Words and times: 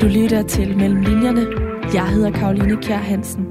Du 0.00 0.06
lytter 0.06 0.42
til 0.42 0.76
Mellem 0.76 1.00
Linjerne. 1.00 1.46
Jeg 1.94 2.08
hedder 2.08 2.30
Karoline 2.30 2.76
Kjær 2.82 2.96
Hansen. 2.96 3.42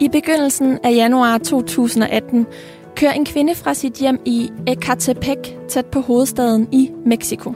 I 0.00 0.08
begyndelsen 0.08 0.78
af 0.84 0.90
januar 0.90 1.38
2018 1.38 2.46
kører 2.96 3.12
en 3.12 3.24
kvinde 3.24 3.54
fra 3.54 3.74
sit 3.74 3.94
hjem 3.94 4.20
i 4.24 4.50
Ecatepec 4.66 5.38
tæt 5.68 5.86
på 5.86 6.00
hovedstaden 6.00 6.68
i 6.72 6.90
Mexico. 7.06 7.52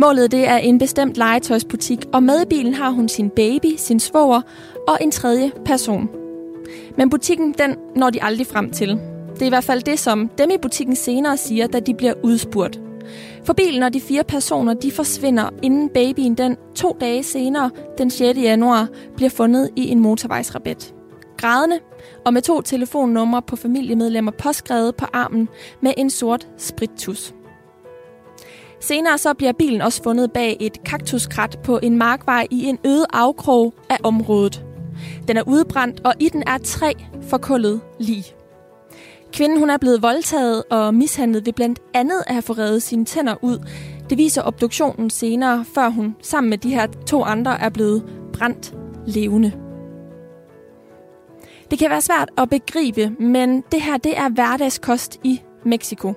Målet 0.00 0.30
det 0.30 0.48
er 0.48 0.56
en 0.56 0.78
bestemt 0.78 1.16
legetøjsbutik, 1.16 2.04
og 2.12 2.22
med 2.22 2.42
i 2.42 2.46
bilen 2.46 2.74
har 2.74 2.90
hun 2.90 3.08
sin 3.08 3.30
baby, 3.30 3.74
sin 3.76 4.00
svoger 4.00 4.40
og 4.88 4.98
en 5.00 5.10
tredje 5.10 5.52
person. 5.64 6.25
Men 6.96 7.10
butikken, 7.10 7.54
den 7.58 7.76
når 7.96 8.10
de 8.10 8.22
aldrig 8.22 8.46
frem 8.46 8.70
til. 8.70 8.88
Det 9.34 9.42
er 9.42 9.46
i 9.46 9.48
hvert 9.48 9.64
fald 9.64 9.82
det, 9.82 9.98
som 9.98 10.30
dem 10.38 10.50
i 10.50 10.58
butikken 10.62 10.96
senere 10.96 11.36
siger, 11.36 11.66
da 11.66 11.80
de 11.80 11.94
bliver 11.94 12.14
udspurgt. 12.22 12.80
For 13.44 13.52
bilen 13.52 13.82
og 13.82 13.94
de 13.94 14.00
fire 14.00 14.24
personer, 14.24 14.74
de 14.74 14.92
forsvinder, 14.92 15.50
inden 15.62 15.88
babyen 15.88 16.34
den 16.34 16.56
to 16.74 16.96
dage 17.00 17.22
senere, 17.22 17.70
den 17.98 18.10
6. 18.10 18.38
januar, 18.38 18.88
bliver 19.16 19.30
fundet 19.30 19.70
i 19.76 19.88
en 19.88 20.00
motorvejsrabet. 20.00 20.94
Grædende 21.36 21.78
og 22.26 22.32
med 22.32 22.42
to 22.42 22.60
telefonnumre 22.60 23.42
på 23.42 23.56
familiemedlemmer 23.56 24.32
påskrevet 24.32 24.96
på 24.96 25.06
armen 25.12 25.48
med 25.82 25.92
en 25.96 26.10
sort 26.10 26.48
sprittus. 26.58 27.34
Senere 28.80 29.18
så 29.18 29.34
bliver 29.34 29.52
bilen 29.52 29.80
også 29.80 30.02
fundet 30.02 30.32
bag 30.32 30.56
et 30.60 30.84
kaktuskrat 30.84 31.58
på 31.64 31.78
en 31.82 31.98
markvej 31.98 32.46
i 32.50 32.64
en 32.64 32.78
øde 32.84 33.06
afkrog 33.12 33.74
af 33.90 33.96
området. 34.02 34.65
Den 35.28 35.36
er 35.36 35.42
udbrændt, 35.46 36.00
og 36.04 36.14
i 36.20 36.28
den 36.28 36.42
er 36.46 36.58
tre 36.58 36.94
forkullet 37.28 37.80
lig. 38.00 38.24
Kvinden 39.32 39.58
hun 39.58 39.70
er 39.70 39.76
blevet 39.76 40.02
voldtaget 40.02 40.62
og 40.70 40.94
mishandlet 40.94 41.46
ved 41.46 41.52
blandt 41.52 41.78
andet 41.94 42.22
at 42.26 42.34
have 42.34 42.42
forredet 42.42 42.82
sine 42.82 43.04
tænder 43.04 43.34
ud. 43.42 43.58
Det 44.10 44.18
viser 44.18 44.42
obduktionen 44.42 45.10
senere, 45.10 45.64
før 45.74 45.88
hun 45.88 46.16
sammen 46.22 46.50
med 46.50 46.58
de 46.58 46.74
her 46.74 46.86
to 47.06 47.22
andre 47.22 47.60
er 47.60 47.68
blevet 47.68 48.04
brændt 48.32 48.74
levende. 49.06 49.52
Det 51.70 51.78
kan 51.78 51.90
være 51.90 52.00
svært 52.00 52.30
at 52.38 52.50
begribe, 52.50 53.10
men 53.20 53.64
det 53.72 53.82
her 53.82 53.96
det 53.96 54.18
er 54.18 54.28
hverdagskost 54.28 55.20
i 55.24 55.42
Mexico. 55.64 56.14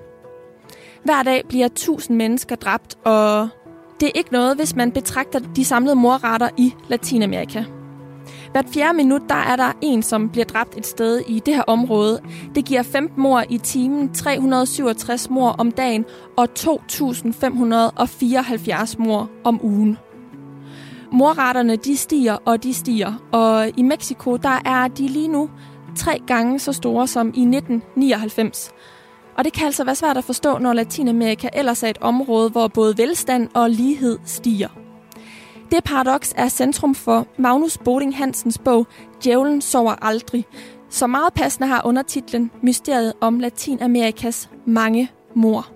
Hver 1.04 1.22
dag 1.22 1.42
bliver 1.48 1.68
tusind 1.68 2.16
mennesker 2.16 2.56
dræbt, 2.56 2.98
og 3.04 3.48
det 4.00 4.06
er 4.06 4.12
ikke 4.14 4.32
noget, 4.32 4.56
hvis 4.56 4.76
man 4.76 4.92
betragter 4.92 5.38
de 5.38 5.64
samlede 5.64 5.96
morretter 5.96 6.48
i 6.56 6.72
Latinamerika. 6.88 7.64
Hvert 8.52 8.66
fjerde 8.68 8.96
minut, 8.96 9.22
der 9.28 9.34
er 9.34 9.56
der 9.56 9.72
en, 9.80 10.02
som 10.02 10.28
bliver 10.28 10.44
dræbt 10.44 10.78
et 10.78 10.86
sted 10.86 11.22
i 11.28 11.42
det 11.46 11.54
her 11.54 11.62
område. 11.62 12.20
Det 12.54 12.64
giver 12.64 12.82
15 12.82 13.22
mor 13.22 13.44
i 13.48 13.58
timen, 13.58 14.14
367 14.14 15.30
mor 15.30 15.50
om 15.50 15.72
dagen 15.72 16.04
og 16.36 16.48
2.574 16.58 18.94
mor 18.98 19.30
om 19.44 19.64
ugen. 19.64 19.98
Morretterne, 21.12 21.76
de 21.76 21.96
stiger 21.96 22.36
og 22.44 22.62
de 22.62 22.74
stiger, 22.74 23.12
og 23.32 23.78
i 23.78 23.82
Mexico, 23.82 24.36
der 24.36 24.58
er 24.64 24.88
de 24.88 25.08
lige 25.08 25.28
nu 25.28 25.50
tre 25.96 26.22
gange 26.26 26.58
så 26.58 26.72
store 26.72 27.06
som 27.06 27.26
i 27.26 27.40
1999. 27.40 28.70
Og 29.36 29.44
det 29.44 29.52
kan 29.52 29.66
altså 29.66 29.84
være 29.84 29.94
svært 29.94 30.16
at 30.16 30.24
forstå, 30.24 30.58
når 30.58 30.72
Latinamerika 30.72 31.48
ellers 31.52 31.82
er 31.82 31.88
et 31.88 31.98
område, 32.00 32.50
hvor 32.50 32.68
både 32.68 32.98
velstand 32.98 33.48
og 33.54 33.70
lighed 33.70 34.18
stiger. 34.24 34.68
Det 35.70 35.84
paradoks 35.84 36.34
er 36.36 36.48
centrum 36.48 36.94
for 36.94 37.26
Magnus 37.38 37.78
Boding 37.78 38.16
Hansens 38.16 38.58
bog 38.58 38.86
Djævlen 39.24 39.60
sover 39.60 40.04
aldrig, 40.04 40.46
som 40.88 41.10
meget 41.10 41.34
passende 41.34 41.68
har 41.68 41.86
undertitlen 41.86 42.50
Mysteriet 42.62 43.12
om 43.20 43.40
Latinamerikas 43.40 44.50
mange 44.66 45.10
mor. 45.34 45.68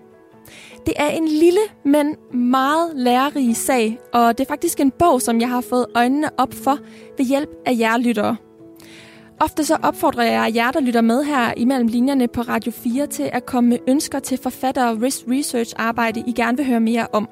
Det 0.87 0.95
er 0.97 1.09
en 1.09 1.29
lille, 1.29 1.61
men 1.85 2.17
meget 2.33 2.93
lærerig 2.95 3.57
sag, 3.57 3.99
og 4.13 4.39
det 4.39 4.45
er 4.45 4.49
faktisk 4.49 4.81
en 4.81 4.91
bog, 4.91 5.23
som 5.23 5.41
jeg 5.41 5.49
har 5.49 5.61
fået 5.61 5.87
øjnene 5.95 6.31
op 6.39 6.55
for 6.55 6.79
ved 7.19 7.27
hjælp 7.27 7.51
af 7.67 7.77
jer 7.79 7.99
lyttere. 7.99 8.37
Ofte 9.41 9.65
så 9.65 9.77
opfordrer 9.83 10.25
jeg 10.25 10.53
jer, 10.55 10.71
der 10.71 10.81
lytter 10.81 11.01
med 11.01 11.25
her 11.25 11.53
imellem 11.57 11.89
linjerne 11.89 12.29
på 12.29 12.41
Radio 12.41 12.73
4 12.73 13.07
til 13.07 13.31
at 13.33 13.47
komme 13.47 13.71
med 13.71 13.79
ønsker 13.89 14.19
til 14.19 14.39
forfatter 14.39 14.87
og 14.87 15.03
research 15.03 15.75
arbejde, 15.77 16.25
I 16.27 16.33
gerne 16.33 16.57
vil 16.57 16.67
høre 16.67 16.81
mere 16.81 17.07
om. 17.13 17.29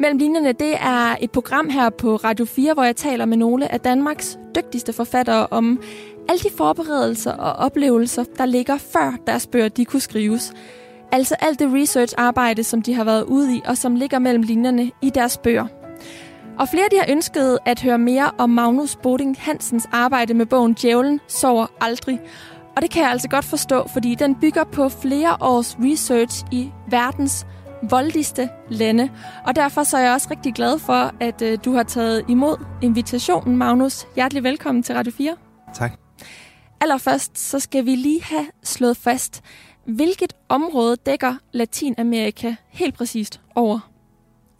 Mellem 0.00 0.18
linjerne, 0.18 0.52
det 0.52 0.74
er 0.80 1.16
et 1.20 1.30
program 1.30 1.68
her 1.68 1.90
på 1.90 2.16
Radio 2.16 2.44
4, 2.44 2.74
hvor 2.74 2.84
jeg 2.84 2.96
taler 2.96 3.24
med 3.24 3.36
nogle 3.36 3.72
af 3.72 3.80
Danmarks 3.80 4.38
dygtigste 4.56 4.92
forfattere 4.92 5.46
om 5.50 5.82
alle 6.28 6.40
de 6.40 6.48
forberedelser 6.56 7.32
og 7.32 7.52
oplevelser, 7.52 8.24
der 8.38 8.46
ligger 8.46 8.78
før 8.78 9.12
deres 9.26 9.46
bøger 9.46 9.68
de 9.68 9.84
kunne 9.84 10.00
skrives. 10.00 10.52
Altså 11.12 11.34
alt 11.40 11.58
det 11.58 11.72
research-arbejde, 11.74 12.64
som 12.64 12.82
de 12.82 12.94
har 12.94 13.04
været 13.04 13.22
ude 13.22 13.56
i, 13.56 13.62
og 13.64 13.76
som 13.76 13.94
ligger 13.94 14.18
mellem 14.18 14.42
linjerne 14.42 14.90
i 15.02 15.10
deres 15.10 15.38
bøger. 15.38 15.66
Og 16.58 16.68
flere 16.68 16.88
de 16.90 16.96
har 16.96 17.06
ønsket 17.08 17.58
at 17.66 17.82
høre 17.82 17.98
mere 17.98 18.30
om 18.38 18.50
Magnus 18.50 18.96
Boding 18.96 19.36
Hansens 19.38 19.88
arbejde 19.92 20.34
med 20.34 20.46
bogen 20.46 20.72
Djævlen 20.72 21.20
sover 21.28 21.66
aldrig. 21.80 22.20
Og 22.76 22.82
det 22.82 22.90
kan 22.90 23.02
jeg 23.02 23.10
altså 23.10 23.28
godt 23.28 23.44
forstå, 23.44 23.88
fordi 23.92 24.14
den 24.14 24.34
bygger 24.34 24.64
på 24.64 24.88
flere 24.88 25.36
års 25.40 25.76
research 25.80 26.44
i 26.52 26.70
verdens 26.90 27.46
voldigste 27.82 28.48
lande. 28.68 29.10
Og 29.46 29.56
derfor 29.56 29.82
så 29.82 29.96
er 29.96 30.02
jeg 30.02 30.12
også 30.12 30.28
rigtig 30.30 30.54
glad 30.54 30.78
for, 30.78 31.14
at 31.20 31.42
øh, 31.42 31.58
du 31.64 31.72
har 31.72 31.82
taget 31.82 32.24
imod 32.28 32.56
invitationen, 32.82 33.56
Magnus. 33.56 34.06
Hjertelig 34.14 34.42
velkommen 34.42 34.82
til 34.82 34.94
Radio 34.94 35.12
4. 35.12 35.36
Tak. 35.74 35.92
Allerførst 36.80 37.38
så 37.38 37.60
skal 37.60 37.86
vi 37.86 37.94
lige 37.94 38.22
have 38.24 38.46
slået 38.62 38.96
fast, 38.96 39.42
hvilket 39.84 40.32
område 40.48 40.96
dækker 41.06 41.34
Latinamerika 41.52 42.54
helt 42.68 42.94
præcist 42.94 43.40
over? 43.54 43.90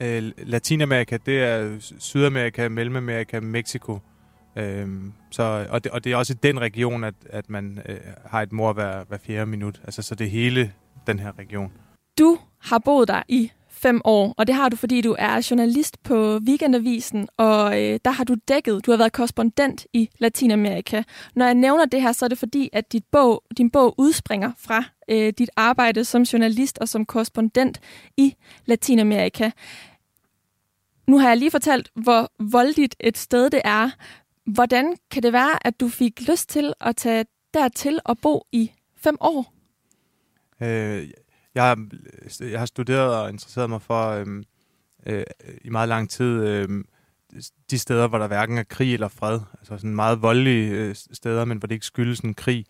Øh, 0.01 0.33
Latinamerika, 0.39 1.19
det 1.27 1.43
er 1.43 1.77
Sydamerika, 1.99 2.69
Mellemamerika, 2.69 3.41
Mexico. 3.41 3.99
Øhm, 4.57 5.13
så, 5.31 5.67
og, 5.71 5.85
det, 5.85 5.93
og 5.93 6.05
det 6.05 6.13
er 6.13 6.17
også 6.17 6.33
i 6.33 6.37
den 6.43 6.61
region, 6.61 7.05
at, 7.05 7.15
at 7.31 7.51
man 7.51 7.79
øh, 7.89 7.97
har 8.27 8.43
et 8.43 8.53
mor 8.53 8.73
hver, 8.73 9.05
hver 9.09 9.19
fjerde 9.19 9.47
minut. 9.47 9.81
Altså, 9.85 10.03
så 10.03 10.15
det 10.15 10.27
er 10.27 10.31
hele 10.31 10.73
den 11.07 11.19
her 11.19 11.39
region. 11.39 11.73
Du 12.21 12.39
har 12.59 12.79
boet 12.79 13.09
der 13.09 13.23
i 13.29 13.53
fem 13.69 14.01
år, 14.05 14.35
og 14.37 14.47
det 14.47 14.55
har 14.55 14.69
du, 14.69 14.77
fordi 14.77 15.01
du 15.01 15.17
er 15.19 15.47
journalist 15.51 16.03
på 16.03 16.39
Weekendavisen, 16.39 17.29
og 17.37 17.83
øh, 17.83 18.01
der 18.05 18.11
har 18.11 18.25
du 18.25 18.37
dækket, 18.49 18.87
du 18.87 18.91
har 18.91 18.99
været 18.99 19.13
korrespondent 19.13 19.87
i 19.93 20.11
Latinamerika. 20.19 21.03
Når 21.35 21.45
jeg 21.45 21.55
nævner 21.55 21.85
det 21.85 22.03
her, 22.03 22.13
så 22.13 22.25
er 22.25 22.29
det 22.29 22.39
fordi, 22.39 22.71
at 22.73 22.93
dit 22.93 23.05
bog, 23.13 23.45
din 23.59 23.71
bog 23.71 23.95
udspringer 23.99 24.53
fra 24.59 24.85
øh, 25.09 25.33
dit 25.39 25.51
arbejde 25.57 26.05
som 26.05 26.23
journalist 26.23 26.79
og 26.79 26.89
som 26.89 27.07
korrespondent 27.07 27.81
i 28.17 28.35
Latinamerika. 28.67 29.51
Nu 31.07 31.19
har 31.19 31.29
jeg 31.29 31.37
lige 31.37 31.51
fortalt, 31.51 31.91
hvor 31.95 32.33
voldeligt 32.39 32.97
et 33.01 33.19
sted 33.19 33.51
det 33.51 33.61
er. 33.65 33.91
Hvordan 34.45 34.97
kan 35.11 35.23
det 35.23 35.33
være, 35.33 35.67
at 35.67 35.81
du 35.81 35.89
fik 35.89 36.29
lyst 36.29 36.49
til 36.49 36.73
at 36.81 36.97
tage 36.97 37.25
dertil 37.55 38.01
og 38.05 38.19
bo 38.19 38.47
i 38.53 38.71
fem 38.97 39.17
år? 39.21 39.55
Øh, 40.63 41.09
jeg, 41.55 41.63
har, 41.63 41.87
øh, 42.43 42.51
jeg 42.51 42.59
har 42.59 42.67
studeret 42.67 43.15
og 43.15 43.31
interesseret 43.31 43.71
mig 43.71 43.83
for 43.83 44.11
øhm, 44.11 44.45
øh, 45.07 45.25
i 45.65 45.71
meget 45.71 45.89
lang 45.89 46.11
tid 46.11 46.47
øhm, 46.47 46.85
de 47.71 47.79
steder, 47.79 48.09
hvor 48.09 48.19
der 48.19 48.27
hverken 48.27 48.59
er 48.59 48.63
krig 48.63 48.95
eller 48.95 49.09
fred. 49.09 49.41
Altså 49.59 49.77
sådan 49.77 49.95
meget 49.95 50.23
voldelige 50.23 50.71
øh, 50.71 50.95
steder, 50.95 51.45
men 51.45 51.59
hvor 51.59 51.67
det 51.67 51.75
ikke 51.75 51.87
skyldes 51.87 52.21
en 52.21 52.35
krig. 52.35 52.67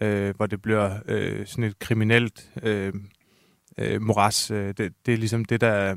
Øh, 0.00 0.36
hvor 0.36 0.46
det 0.46 0.62
bliver 0.62 0.98
øh, 1.06 1.46
sådan 1.46 1.64
et 1.64 1.78
kriminelt 1.78 2.50
øh, 2.62 2.92
øh, 3.78 4.02
moras. 4.02 4.50
Øh, 4.50 4.68
det, 4.68 4.92
det 5.06 5.14
er 5.14 5.18
ligesom 5.18 5.44
det, 5.44 5.60
der 5.60 5.68
er, 5.68 5.94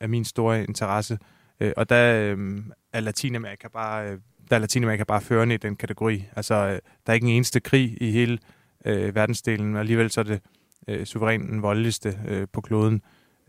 er 0.00 0.06
min 0.06 0.24
store 0.24 0.64
interesse. 0.64 1.18
Øh, 1.60 1.72
og 1.76 1.88
der 1.88 2.34
øh, 2.36 2.62
er 2.92 3.00
Latinamerika 3.00 3.68
bare... 3.68 4.08
Øh, 4.08 4.18
der 4.50 4.56
er 4.56 4.60
Latinamerika 4.60 5.04
bare 5.04 5.20
førende 5.20 5.54
i 5.54 5.58
den 5.58 5.76
kategori. 5.76 6.24
Altså, 6.36 6.54
øh, 6.54 6.70
der 6.72 6.80
er 7.06 7.12
ikke 7.12 7.26
en 7.26 7.32
eneste 7.36 7.60
krig 7.60 7.96
i 8.00 8.10
hele 8.10 8.38
øh, 8.84 9.14
verdensdelen, 9.14 9.74
og 9.74 9.80
alligevel 9.80 10.10
så 10.10 10.20
er 10.20 10.24
det 10.24 10.40
øh, 10.88 11.06
suverænt 11.06 11.50
den 11.50 11.62
voldeligste 11.62 12.18
øh, 12.28 12.46
på 12.52 12.60
kloden. 12.60 13.02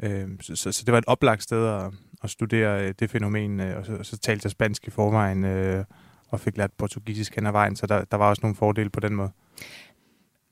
Øh, 0.04 0.28
så, 0.42 0.56
så, 0.56 0.72
så 0.72 0.84
det 0.86 0.92
var 0.92 0.98
et 0.98 1.06
oplagt 1.08 1.44
sted 1.44 1.68
at, 1.68 1.92
at 2.24 2.30
studere 2.30 2.88
øh, 2.88 2.94
det 3.00 3.10
fænomen, 3.10 3.60
øh, 3.60 3.78
og, 3.78 3.86
så, 3.86 3.96
og 3.96 4.06
så 4.06 4.18
talte 4.18 4.46
jeg 4.46 4.52
spansk 4.52 4.88
i 4.88 4.90
forvejen, 4.90 5.46
øh, 5.46 5.86
og 6.30 6.40
fik 6.40 6.58
lært 6.58 6.72
portugisisk 6.72 7.36
hen 7.36 7.46
ad 7.46 7.52
vejen, 7.52 7.76
så 7.76 7.88
der, 7.88 8.04
der 8.04 8.18
var 8.18 8.30
også 8.30 8.40
nogle 8.44 8.56
fordele 8.56 8.90
på 8.90 9.00
den 9.00 9.16
måde. 9.16 9.32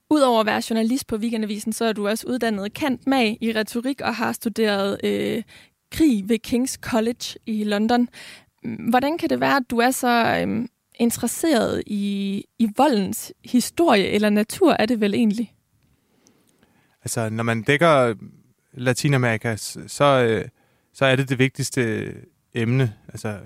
Udover 0.09 0.39
at 0.39 0.45
være 0.45 0.61
journalist 0.69 1.07
på 1.07 1.15
Weekendavisen, 1.15 1.73
så 1.73 1.85
er 1.85 1.93
du 1.93 2.07
også 2.07 2.27
uddannet 2.27 2.73
kant 2.73 3.07
mag 3.07 3.37
i 3.41 3.53
retorik 3.55 4.01
og 4.01 4.15
har 4.15 4.31
studeret 4.31 4.97
øh, 5.03 5.43
krig 5.91 6.29
ved 6.29 6.37
King's 6.47 6.75
College 6.81 7.39
i 7.45 7.63
London. 7.63 8.09
Hvordan 8.89 9.17
kan 9.17 9.29
det 9.29 9.39
være, 9.39 9.55
at 9.55 9.63
du 9.69 9.77
er 9.77 9.91
så 9.91 10.43
øh, 10.47 10.67
interesseret 10.99 11.83
i, 11.87 12.45
i 12.59 12.69
voldens 12.77 13.33
historie 13.45 14.07
eller 14.07 14.29
natur, 14.29 14.75
er 14.79 14.85
det 14.85 15.01
vel 15.01 15.13
egentlig? 15.13 15.53
Altså, 17.03 17.29
når 17.29 17.43
man 17.43 17.61
dækker 17.61 18.13
Latinamerika, 18.73 19.55
så, 19.87 20.05
øh, 20.05 20.45
så 20.93 21.05
er 21.05 21.15
det 21.15 21.29
det 21.29 21.39
vigtigste 21.39 22.13
emne, 22.53 22.93
altså 23.07 23.37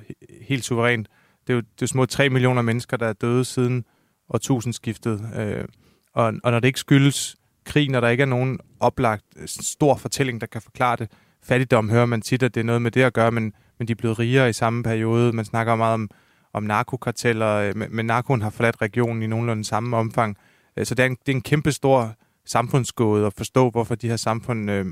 helt 0.42 0.66
suverænt. 0.66 1.08
Det 1.48 1.54
er 1.54 1.56
jo, 1.56 1.60
det 1.60 1.68
er 1.68 1.82
jo 1.82 1.88
små 1.88 2.06
3 2.06 2.30
millioner 2.30 2.62
mennesker, 2.62 2.98
der 2.98 3.08
er 3.08 3.14
døde 3.14 3.46
siden 3.46 3.86
årtusindskiftet. 4.30 5.30
Øh, 5.36 5.66
og, 6.14 6.34
og 6.44 6.52
når 6.52 6.60
det 6.60 6.68
ikke 6.68 6.80
skyldes 6.80 7.36
krig, 7.66 7.90
når 7.90 8.00
der 8.00 8.10
ikke 8.10 8.22
er 8.22 8.26
nogen 8.26 8.60
oplagt 8.80 9.26
øh, 9.36 9.48
stor 9.48 9.96
fortælling, 9.96 10.42
der 10.42 10.48
kan 10.48 10.62
forklare 10.62 10.96
det. 10.96 11.12
Fattigdom 11.44 11.90
hører 11.90 12.06
man 12.06 12.22
tit, 12.22 12.44
at 12.44 12.56
det 12.56 12.60
er 12.60 12.66
noget 12.66 12.82
med 12.82 12.92
det 12.92 13.02
at 13.02 13.14
gøre, 13.14 13.32
men, 13.32 13.54
men 13.80 13.88
de 13.88 13.92
er 13.92 13.96
blevet 13.96 14.20
rigere 14.20 14.50
i 14.50 14.54
samme 14.54 14.84
periode. 14.84 15.34
Man 15.34 15.46
snakker 15.46 15.76
meget 15.76 15.94
om, 15.94 16.10
om 16.54 16.64
narkokarteller, 16.64 17.54
øh, 17.56 17.76
men, 17.76 17.96
men 17.96 18.06
narkoen 18.06 18.42
har 18.42 18.50
forladt 18.50 18.82
regionen 18.82 19.24
i 19.24 19.28
nogenlunde 19.28 19.64
samme 19.64 19.98
omfang. 19.98 20.38
Så 20.84 20.96
det 20.96 21.04
er 21.04 21.08
en, 21.08 21.18
det 21.26 21.32
er 21.32 21.36
en 21.36 21.42
kæmpe 21.42 21.72
stor 21.72 22.16
samfundsgåde 22.46 23.26
at 23.26 23.34
forstå, 23.34 23.70
hvorfor 23.70 23.96
de 23.96 24.10
her 24.10 24.16
samfund 24.16 24.72
øh, 24.72 24.86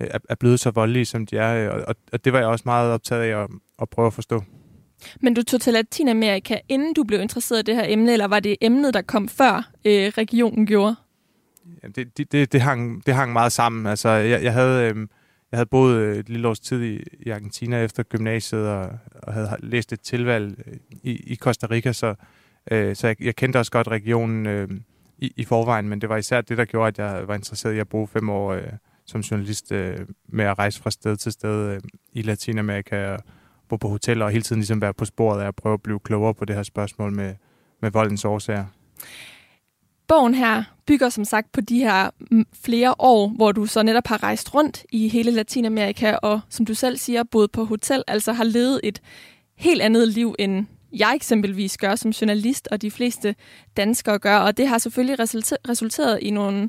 er, 0.00 0.18
er 0.28 0.34
blevet 0.34 0.60
så 0.60 0.70
voldelige, 0.70 1.04
som 1.04 1.26
de 1.26 1.36
er. 1.36 1.70
Og, 1.70 1.94
og 2.12 2.24
det 2.24 2.32
var 2.32 2.38
jeg 2.38 2.48
også 2.48 2.62
meget 2.66 2.92
optaget 2.92 3.22
af 3.22 3.42
at, 3.42 3.50
at 3.82 3.88
prøve 3.88 4.06
at 4.06 4.12
forstå. 4.12 4.44
Men 5.20 5.34
du 5.34 5.42
tog 5.42 5.60
til 5.60 5.72
Latinamerika, 5.72 6.58
inden 6.68 6.94
du 6.94 7.04
blev 7.04 7.20
interesseret 7.20 7.60
i 7.60 7.62
det 7.62 7.74
her 7.74 7.84
emne, 7.88 8.12
eller 8.12 8.26
var 8.26 8.40
det 8.40 8.56
emnet, 8.60 8.94
der 8.94 9.02
kom 9.02 9.28
før 9.28 9.70
øh, 9.84 10.12
regionen 10.18 10.66
gjorde? 10.66 10.96
det, 11.96 12.16
det, 12.18 12.32
det, 12.32 12.52
det, 12.52 12.60
hang, 12.60 13.06
det 13.06 13.14
hang 13.14 13.32
meget 13.32 13.52
sammen. 13.52 13.86
Altså, 13.86 14.08
jeg, 14.08 14.42
jeg 14.42 14.52
havde... 14.52 14.90
Øh, 14.90 15.06
jeg 15.52 15.56
havde 15.56 15.66
boet 15.66 16.18
et 16.18 16.28
lille 16.28 16.48
års 16.48 16.60
tid 16.60 16.82
i, 16.82 17.02
i 17.20 17.30
Argentina 17.30 17.84
efter 17.84 18.02
gymnasiet, 18.02 18.68
og, 18.68 18.90
og 19.22 19.32
havde 19.32 19.56
læst 19.58 19.92
et 19.92 20.00
tilvalg 20.00 20.54
øh, 20.66 20.76
i, 21.02 21.32
i 21.32 21.36
Costa 21.36 21.66
Rica, 21.70 21.92
så, 21.92 22.14
øh, 22.70 22.96
så 22.96 23.06
jeg, 23.06 23.22
jeg 23.22 23.36
kendte 23.36 23.56
også 23.56 23.72
godt 23.72 23.88
regionen 23.88 24.46
øh, 24.46 24.68
i, 25.20 25.32
i 25.36 25.44
forvejen, 25.44 25.88
men 25.88 26.00
det 26.00 26.08
var 26.08 26.16
især 26.16 26.40
det, 26.40 26.58
der 26.58 26.64
gjorde, 26.64 26.88
at 26.88 26.98
jeg 26.98 27.28
var 27.28 27.34
interesseret 27.34 27.74
i 27.74 27.78
at 27.78 27.88
bruge 27.88 28.08
fem 28.08 28.30
år 28.30 28.52
øh, 28.52 28.62
som 29.06 29.20
journalist 29.20 29.72
øh, 29.72 29.98
med 30.28 30.44
at 30.44 30.58
rejse 30.58 30.82
fra 30.82 30.90
sted 30.90 31.16
til 31.16 31.32
sted 31.32 31.74
øh, 31.74 31.80
i 32.12 32.22
Latinamerika 32.22 33.12
og 33.12 33.20
bo 33.68 33.76
på 33.76 33.88
hoteller 33.88 34.24
og 34.24 34.30
hele 34.30 34.42
tiden 34.42 34.60
ligesom 34.60 34.80
være 34.80 34.94
på 34.94 35.04
sporet 35.04 35.42
af 35.42 35.46
at 35.48 35.56
prøve 35.56 35.72
at 35.72 35.82
blive 35.82 36.00
klogere 36.00 36.34
på 36.34 36.44
det 36.44 36.56
her 36.56 36.62
spørgsmål 36.62 37.12
med, 37.12 37.34
med 37.82 37.90
voldens 37.90 38.24
årsager. 38.24 38.64
Bogen 40.08 40.34
her 40.34 40.64
bygger 40.86 41.08
som 41.08 41.24
sagt 41.24 41.52
på 41.52 41.60
de 41.60 41.78
her 41.78 42.10
mm, 42.30 42.46
flere 42.64 42.94
år, 42.98 43.28
hvor 43.28 43.52
du 43.52 43.66
så 43.66 43.82
netop 43.82 44.06
har 44.06 44.22
rejst 44.22 44.54
rundt 44.54 44.84
i 44.92 45.08
hele 45.08 45.30
Latinamerika, 45.30 46.12
og 46.12 46.40
som 46.48 46.66
du 46.66 46.74
selv 46.74 46.96
siger, 46.96 47.22
boet 47.22 47.52
på 47.52 47.64
hotel, 47.64 48.04
altså 48.06 48.32
har 48.32 48.44
levet 48.44 48.80
et 48.84 49.00
helt 49.56 49.82
andet 49.82 50.08
liv, 50.08 50.34
end 50.38 50.66
jeg 50.92 51.12
eksempelvis 51.14 51.78
gør 51.78 51.94
som 51.94 52.10
journalist, 52.10 52.68
og 52.70 52.82
de 52.82 52.90
fleste 52.90 53.34
danskere 53.76 54.18
gør. 54.18 54.36
Og 54.36 54.56
det 54.56 54.68
har 54.68 54.78
selvfølgelig 54.78 55.16
resulteret 55.68 56.18
i 56.22 56.30
nogle 56.30 56.68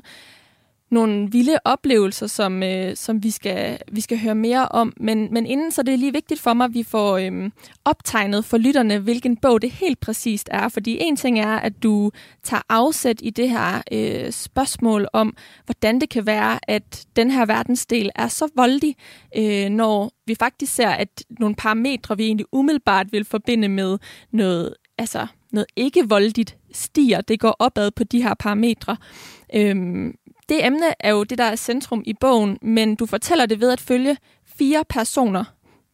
nogle 0.92 1.30
vilde 1.30 1.58
oplevelser, 1.64 2.26
som, 2.26 2.62
øh, 2.62 2.96
som 2.96 3.22
vi, 3.22 3.30
skal, 3.30 3.78
vi 3.92 4.00
skal 4.00 4.18
høre 4.18 4.34
mere 4.34 4.68
om. 4.68 4.92
Men, 4.96 5.28
men 5.30 5.46
inden 5.46 5.70
så 5.70 5.80
er 5.80 5.82
det 5.82 5.98
lige 5.98 6.12
vigtigt 6.12 6.40
for 6.40 6.54
mig, 6.54 6.64
at 6.64 6.74
vi 6.74 6.82
får 6.82 7.16
øh, 7.16 7.50
optegnet 7.84 8.44
for 8.44 8.58
lytterne, 8.58 8.98
hvilken 8.98 9.36
bog 9.36 9.62
det 9.62 9.70
helt 9.70 10.00
præcist 10.00 10.48
er. 10.52 10.68
Fordi 10.68 10.98
en 11.00 11.16
ting 11.16 11.38
er, 11.38 11.56
at 11.56 11.82
du 11.82 12.10
tager 12.42 12.62
afsæt 12.68 13.20
i 13.22 13.30
det 13.30 13.50
her 13.50 13.82
øh, 13.92 14.32
spørgsmål 14.32 15.08
om, 15.12 15.36
hvordan 15.64 16.00
det 16.00 16.08
kan 16.08 16.26
være, 16.26 16.58
at 16.70 17.06
den 17.16 17.30
her 17.30 17.46
verdensdel 17.46 18.10
er 18.14 18.28
så 18.28 18.48
voldelig, 18.56 18.96
øh, 19.36 19.68
når 19.68 20.12
vi 20.26 20.34
faktisk 20.34 20.74
ser, 20.74 20.88
at 20.88 21.24
nogle 21.40 21.56
parametre, 21.56 22.16
vi 22.16 22.24
egentlig 22.24 22.46
umiddelbart 22.52 23.12
vil 23.12 23.24
forbinde 23.24 23.68
med 23.68 23.98
noget, 24.32 24.74
altså 24.98 25.26
noget 25.52 25.66
ikke 25.76 26.08
voldigt 26.08 26.56
stiger. 26.72 27.20
Det 27.20 27.40
går 27.40 27.56
opad 27.58 27.90
på 27.90 28.04
de 28.04 28.22
her 28.22 28.34
parametre. 28.34 28.96
Øhm, 29.54 30.14
det 30.52 30.66
emne 30.66 30.94
er 31.00 31.10
jo 31.10 31.24
det, 31.24 31.38
der 31.38 31.44
er 31.44 31.56
centrum 31.56 32.02
i 32.06 32.14
bogen, 32.20 32.58
men 32.62 32.94
du 32.94 33.06
fortæller 33.06 33.46
det 33.46 33.60
ved 33.60 33.72
at 33.72 33.80
følge 33.80 34.16
fire 34.44 34.84
personer. 34.88 35.44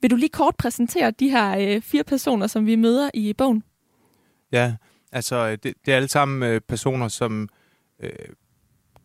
Vil 0.01 0.11
du 0.11 0.17
lige 0.17 0.29
kort 0.29 0.57
præsentere 0.57 1.11
de 1.11 1.31
her 1.31 1.59
øh, 1.59 1.83
fire 1.83 2.05
personer, 2.05 2.47
som 2.47 2.67
vi 2.67 2.77
møder 2.77 3.11
i 3.15 3.33
bogen? 3.33 3.63
Ja, 4.53 4.75
altså 5.13 5.37
øh, 5.37 5.53
det, 5.53 5.75
det 5.87 5.93
er 5.93 5.97
alle 5.97 6.09
sammen 6.09 6.43
øh, 6.51 6.61
personer, 6.61 7.09
som 7.09 7.49
øh, 8.03 8.11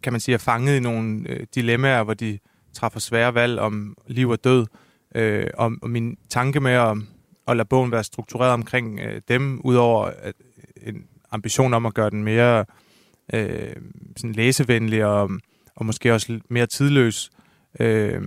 kan 0.04 0.14
man 0.14 0.20
sige 0.20 0.36
er 0.36 0.40
fanget 0.40 0.78
i 0.78 0.80
nogle 0.80 1.30
øh, 1.30 1.48
dilemmaer, 1.56 2.04
hvor 2.04 2.14
de 2.14 2.40
træffer 2.74 3.00
svære 3.00 3.34
valg 3.34 3.60
om 3.60 3.98
liv 4.08 4.30
og 4.30 4.44
død. 4.44 4.66
Øh, 5.16 5.48
og, 5.54 5.72
og 5.82 5.90
min 5.90 6.18
tanke 6.30 6.60
med 6.60 6.72
at, 6.72 6.98
at 7.48 7.58
lade 7.58 7.68
bogen 7.68 7.92
være 7.92 8.04
struktureret 8.04 8.54
omkring 8.54 9.00
øh, 9.00 9.22
dem, 9.28 9.62
udover 9.64 10.06
at, 10.06 10.36
en 10.82 11.08
ambition 11.32 11.74
om 11.74 11.86
at 11.86 11.94
gøre 11.94 12.10
den 12.10 12.24
mere 12.24 12.66
øh, 13.34 13.76
sådan 14.18 14.34
læsevenlig 14.34 15.06
og, 15.06 15.30
og 15.76 15.86
måske 15.86 16.14
også 16.14 16.40
mere 16.50 16.66
tidløs, 16.66 17.30
øh, 17.80 18.22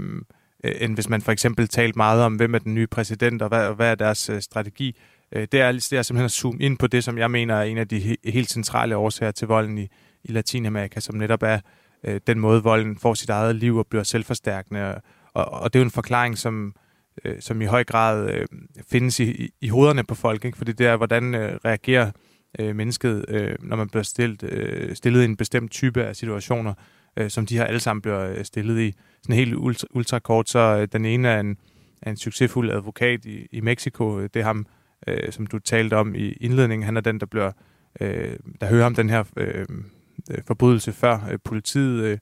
øh, 0.65 0.75
end 0.81 0.95
hvis 0.95 1.09
man 1.09 1.23
for 1.23 1.33
eksempel 1.33 1.69
talt 1.69 1.97
meget 1.97 2.23
om, 2.23 2.35
hvem 2.35 2.55
er 2.55 2.59
den 2.59 2.75
nye 2.75 2.87
præsident, 2.87 3.43
og 3.43 3.49
hvad, 3.49 3.67
og 3.67 3.75
hvad 3.75 3.91
er 3.91 3.95
deres 3.95 4.31
øh, 4.31 4.41
strategi. 4.41 4.97
Øh, 5.33 5.49
det, 5.53 5.61
er, 5.61 5.73
det 5.73 5.93
er 5.93 6.03
simpelthen 6.03 6.25
at 6.25 6.31
zoome 6.31 6.63
ind 6.63 6.79
på 6.79 6.87
det, 6.87 7.05
som 7.05 7.19
jeg 7.19 7.31
mener 7.31 7.55
er 7.55 7.63
en 7.63 7.79
af 7.79 7.89
de 7.89 7.99
he, 7.99 8.17
helt 8.25 8.51
centrale 8.51 8.97
årsager 8.97 9.33
til 9.33 9.49
volden 9.49 9.79
i, 9.79 9.89
i 10.25 10.33
Latinamerika, 10.33 11.01
som 11.01 11.15
netop 11.15 11.43
er 11.43 11.61
øh, 12.05 12.21
den 12.27 12.39
måde, 12.39 12.63
volden 12.63 12.99
får 12.99 13.15
sit 13.15 13.31
eget 13.31 13.57
liv 13.57 13.77
og 13.77 13.87
bliver 13.87 14.03
selvforstærkende. 14.03 14.95
Og, 14.95 15.03
og, 15.35 15.63
og 15.63 15.73
det 15.73 15.79
er 15.79 15.81
jo 15.81 15.85
en 15.85 15.91
forklaring, 15.91 16.39
som, 16.39 16.75
øh, 17.25 17.41
som 17.41 17.63
i 17.63 17.65
høj 17.65 17.85
grad 17.85 18.31
øh, 18.31 18.47
findes 18.91 19.21
i, 19.21 19.31
i, 19.31 19.51
i 19.61 19.69
hovederne 19.69 20.05
på 20.05 20.15
folk, 20.15 20.45
ikke? 20.45 20.59
fordi 20.59 20.73
det 20.73 20.87
er, 20.87 20.97
hvordan 20.97 21.35
øh, 21.35 21.59
reagerer 21.65 22.07
øh, 22.07 22.13
øh, 22.59 22.77
mennesket, 22.77 23.25
øh, 23.29 23.55
når 23.61 23.77
man 23.77 23.89
bliver 23.89 24.03
stillet, 24.03 24.43
øh, 24.43 24.97
stillet 24.97 25.23
i 25.23 25.25
en 25.25 25.37
bestemt 25.37 25.71
type 25.71 26.05
af 26.05 26.17
situationer, 26.17 26.75
øh, 27.17 27.31
som 27.31 27.47
de 27.47 27.57
her 27.57 27.65
alle 27.65 27.81
sammen 27.81 28.03
bliver 28.03 28.31
øh, 28.31 28.45
stillet 28.45 28.81
i. 28.81 28.95
Sådan 29.23 29.37
helt 29.37 29.55
ultra, 29.55 29.87
ultra 29.91 30.19
kort, 30.19 30.49
så 30.49 30.59
øh, 30.59 30.89
den 30.93 31.05
ene 31.05 31.29
er 31.29 31.41
en, 31.41 31.57
er 32.03 32.11
en 32.11 32.17
succesfuld 32.17 32.71
advokat 32.71 33.25
i, 33.25 33.47
i 33.53 33.61
Mexico. 33.61 34.21
Det 34.21 34.37
er 34.37 34.45
ham, 34.45 34.67
øh, 35.07 35.33
som 35.33 35.47
du 35.47 35.59
talte 35.59 35.97
om 35.97 36.15
i 36.15 36.33
indledningen. 36.33 36.85
Han 36.85 36.97
er 36.97 37.01
den, 37.01 37.21
der 37.21 37.27
bliver 37.27 37.53
øh, 38.01 38.37
der 38.61 38.67
hører 38.67 38.87
om 38.87 38.95
den 38.95 39.11
her 39.11 39.25
øh, 39.37 39.67
øh, 40.31 40.39
forbrydelse 40.47 40.93
før 40.93 41.29
øh, 41.31 41.39
politiet 41.45 42.03
øh, 42.05 42.19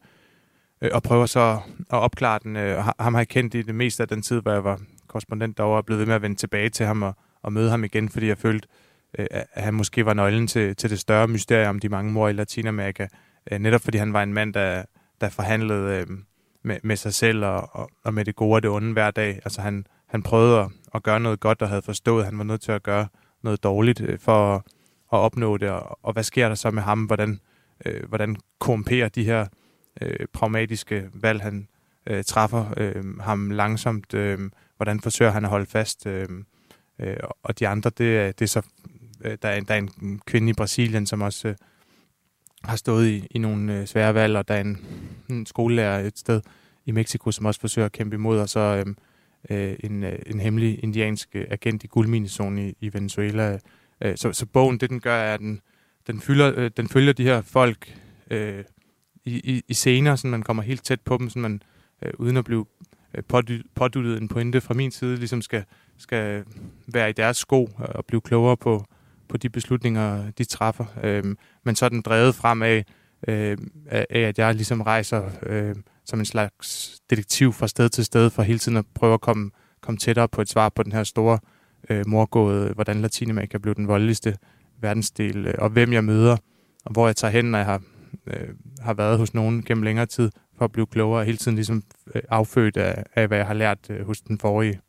øh, 0.83 0.91
og 0.93 1.03
prøver 1.03 1.27
så 1.27 1.59
at 1.79 1.99
opklare 1.99 2.39
den. 2.43 2.57
Øh, 2.57 2.85
ham 3.01 3.15
har 3.15 3.21
jeg 3.21 3.29
kendt 3.29 3.55
i 3.55 3.63
det 3.63 3.75
meste 3.75 4.03
af 4.03 4.09
den 4.09 4.23
tid, 4.23 4.41
hvor 4.41 4.53
jeg 4.53 4.65
var 4.65 4.81
korrespondent 5.07 5.59
derovre, 5.59 5.77
og 5.77 5.87
blevet 5.87 6.01
ved 6.01 6.07
med 6.07 6.15
at 6.15 6.23
vende 6.23 6.37
tilbage 6.37 6.69
til 6.69 6.87
ham 6.87 7.03
og, 7.03 7.17
og 7.43 7.53
møde 7.53 7.71
ham 7.71 7.85
igen, 7.85 8.09
fordi 8.09 8.27
jeg 8.27 8.39
følte, 8.39 8.69
øh, 8.69 8.84
Øh, 9.19 9.27
at 9.31 9.63
han 9.63 9.75
måske 9.75 10.07
var 10.07 10.15
nøglen 10.15 10.47
til, 10.47 10.77
til 10.77 10.91
det 10.91 10.99
større 10.99 11.29
mysterium 11.29 11.69
om 11.69 11.79
de 11.79 11.89
mange 11.89 12.13
mor 12.13 12.29
i 12.29 12.33
Latinamerika. 12.33 13.07
Øh, 13.53 13.59
netop 13.59 13.81
fordi 13.81 13.99
han 13.99 14.13
var 14.13 14.23
en 14.23 14.35
mand, 14.35 14.55
der, 14.55 14.85
der 15.21 15.29
forhandlede 15.29 16.01
øh, 16.01 16.07
med, 16.63 16.79
med 16.83 16.97
sig 16.97 17.15
selv 17.15 17.45
og, 17.45 17.69
og, 17.73 17.91
og 18.05 18.15
med 18.15 18.25
det 18.25 18.37
gode 18.37 18.55
og 18.55 18.63
det 18.63 18.71
onde 18.71 18.93
hver 18.93 19.11
dag. 19.11 19.41
Altså 19.45 19.61
han, 19.61 19.87
han 20.07 20.23
prøvede 20.23 20.61
at, 20.61 20.69
at 20.95 21.03
gøre 21.03 21.21
noget 21.21 21.41
godt 21.41 21.63
og 21.63 21.69
havde 21.69 21.83
forstået, 21.83 22.21
at 22.23 22.27
han 22.27 22.39
var 22.39 22.45
nødt 22.45 22.61
til 22.61 22.73
at 22.73 22.83
gøre 22.83 23.07
noget 23.43 23.63
dårligt 23.63 24.01
øh, 24.01 24.19
for 24.19 24.55
at, 24.55 24.63
at 25.13 25.19
opnå 25.19 25.57
det. 25.57 25.71
Og, 25.71 25.99
og 26.03 26.13
hvad 26.13 26.23
sker 26.23 26.49
der 26.49 26.55
så 26.55 26.71
med 26.71 26.83
ham? 26.83 27.03
Hvordan, 27.03 27.41
øh, 27.87 28.09
hvordan 28.09 28.37
korrumperer 28.59 29.09
de 29.09 29.25
her 29.25 29.47
øh, 30.01 30.27
pragmatiske 30.33 31.09
valg, 31.15 31.43
han 31.43 31.69
øh, 32.07 32.25
træffer 32.25 32.75
øh, 32.77 33.19
ham 33.19 33.51
langsomt? 33.51 34.15
Øh, 34.15 34.39
hvordan 34.77 35.01
forsøger 35.01 35.31
han 35.31 35.45
at 35.45 35.51
holde 35.51 35.67
fast? 35.67 36.07
Øh, 36.07 36.29
øh, 36.99 37.17
og 37.43 37.59
de 37.59 37.69
andre, 37.69 37.91
det, 37.91 38.39
det 38.39 38.45
er 38.45 38.49
så 38.49 38.63
Øh, 39.25 39.39
der, 39.43 39.49
er, 39.49 39.61
der 39.61 39.75
er 39.75 39.79
en 39.79 40.21
kvinde 40.27 40.51
i 40.51 40.53
Brasilien, 40.53 41.07
som 41.07 41.23
også 41.23 41.49
øh, 41.49 41.55
har 42.65 42.77
stået 42.77 43.09
i, 43.09 43.27
i 43.31 43.39
nogle 43.39 43.81
øh, 43.81 43.87
svære 43.87 44.15
valg, 44.15 44.37
og 44.37 44.49
der 44.49 44.55
er 44.55 44.61
en, 44.61 44.79
en 45.31 45.47
skolelærer 45.47 45.99
et 46.01 46.19
sted 46.19 46.41
i 46.87 46.93
Mexico, 46.93 47.31
som 47.31 47.47
også 47.47 47.61
forsøger 47.61 47.87
at 47.87 47.93
kæmpe 47.93 48.17
imod, 48.17 48.41
og 48.41 48.49
så 48.49 48.61
øh, 48.61 48.95
øh 49.51 49.77
en, 49.81 50.05
øh, 50.05 50.19
en 50.27 50.41
hemmelig 50.41 50.85
indiansk 50.85 51.29
øh, 51.35 51.47
agent 51.51 51.85
i 51.85 51.87
guldminezonen 51.87 52.59
i, 52.59 52.75
i 52.81 52.95
Venezuela. 52.95 53.59
Øh, 54.01 54.17
så, 54.17 54.33
så 54.33 54.47
bogen, 54.47 54.79
det 54.79 54.91
den 54.91 55.01
gør, 55.01 55.17
er, 55.17 55.35
at 55.35 55.41
den, 55.41 55.61
den, 56.07 56.21
fylder, 56.21 56.53
øh, 56.57 56.71
den 56.77 56.89
følger 56.89 57.13
de 57.13 57.25
her 57.25 57.43
folk 57.43 57.99
øh, 58.31 58.65
i, 59.25 59.55
i, 59.55 59.63
i 59.69 59.75
scener, 59.75 60.17
så 60.17 60.27
man 60.27 60.43
kommer 60.43 60.63
helt 60.63 60.85
tæt 60.85 61.01
på 61.01 61.17
dem, 61.17 61.31
så 61.31 61.39
man 61.39 61.63
øh, 62.03 62.13
uden 62.19 62.37
at 62.37 62.45
blive 62.45 62.67
øh, 63.15 63.23
påduttet 63.75 64.19
en 64.23 64.29
pointe 64.29 64.61
fra 64.61 64.75
min 64.75 64.91
side, 64.91 65.17
ligesom 65.17 65.43
skal, 65.43 65.65
skal 65.99 66.45
være 66.87 67.11
i 67.11 67.13
deres 67.13 67.37
sko 67.37 67.71
og 67.79 68.05
blive 68.07 68.21
klogere 68.21 68.57
på, 68.57 68.85
på 69.35 69.39
de 69.39 69.51
beslutninger, 69.51 70.31
de 70.39 70.45
træffer. 70.45 70.85
Øh, 71.03 71.25
men 71.65 71.77
så 71.77 71.85
er 71.85 71.89
den 71.89 72.03
drevet 72.03 72.35
frem 72.35 72.63
øhm, 72.63 72.69
af, 72.69 72.85
øh, 73.29 73.57
af, 73.91 74.21
at 74.21 74.39
jeg 74.39 74.55
ligesom 74.55 74.81
rejser 74.81 75.23
øh, 75.43 75.75
som 76.05 76.19
en 76.19 76.25
slags 76.25 76.99
detektiv 77.11 77.53
fra 77.53 77.69
sted 77.69 77.89
til 77.89 78.05
sted, 78.05 78.31
for 78.31 78.43
hele 78.43 78.59
tiden 78.59 78.79
at 78.79 78.85
prøve 78.95 79.15
at 79.15 79.21
komme, 79.21 79.51
komme 79.81 79.99
tættere 79.99 80.29
på 80.29 80.41
et 80.41 80.49
svar 80.49 80.69
på 80.69 80.83
den 80.83 80.93
her 80.93 81.05
store 81.05 81.39
øh, 81.91 82.09
morgåde, 82.09 82.73
hvordan 82.75 83.01
Latinamerika 83.01 83.59
blev 83.59 83.75
den 83.75 83.89
voldeligste 83.89 84.37
verdensdel, 84.81 85.47
øh, 85.47 85.55
og 85.59 85.71
hvem 85.71 85.93
jeg 85.93 86.05
møder, 86.05 86.37
og 86.85 86.93
hvor 86.93 87.07
jeg 87.07 87.17
tager 87.17 87.33
hen, 87.33 87.45
når 87.45 87.59
jeg 87.59 87.67
har, 87.67 87.83
øh, 88.27 88.49
har 88.81 88.95
været 88.95 89.19
hos 89.19 89.35
nogen 89.35 89.63
gennem 89.63 89.83
længere 89.83 90.07
tid, 90.07 90.31
for 90.59 90.65
at 90.65 90.73
blive 90.73 90.87
klogere, 90.87 91.21
og 91.21 91.25
hele 91.25 91.39
tiden 91.39 91.55
ligesom 91.55 91.83
øh, 92.15 92.23
affødt 92.29 92.77
af, 92.77 93.05
af, 93.15 93.29
hvad 93.29 93.39
jeg 93.39 93.47
har 93.47 93.55
lært 93.55 93.91
øh, 93.91 94.07
hos 94.07 94.21
den 94.21 94.39
forrige. 94.39 94.81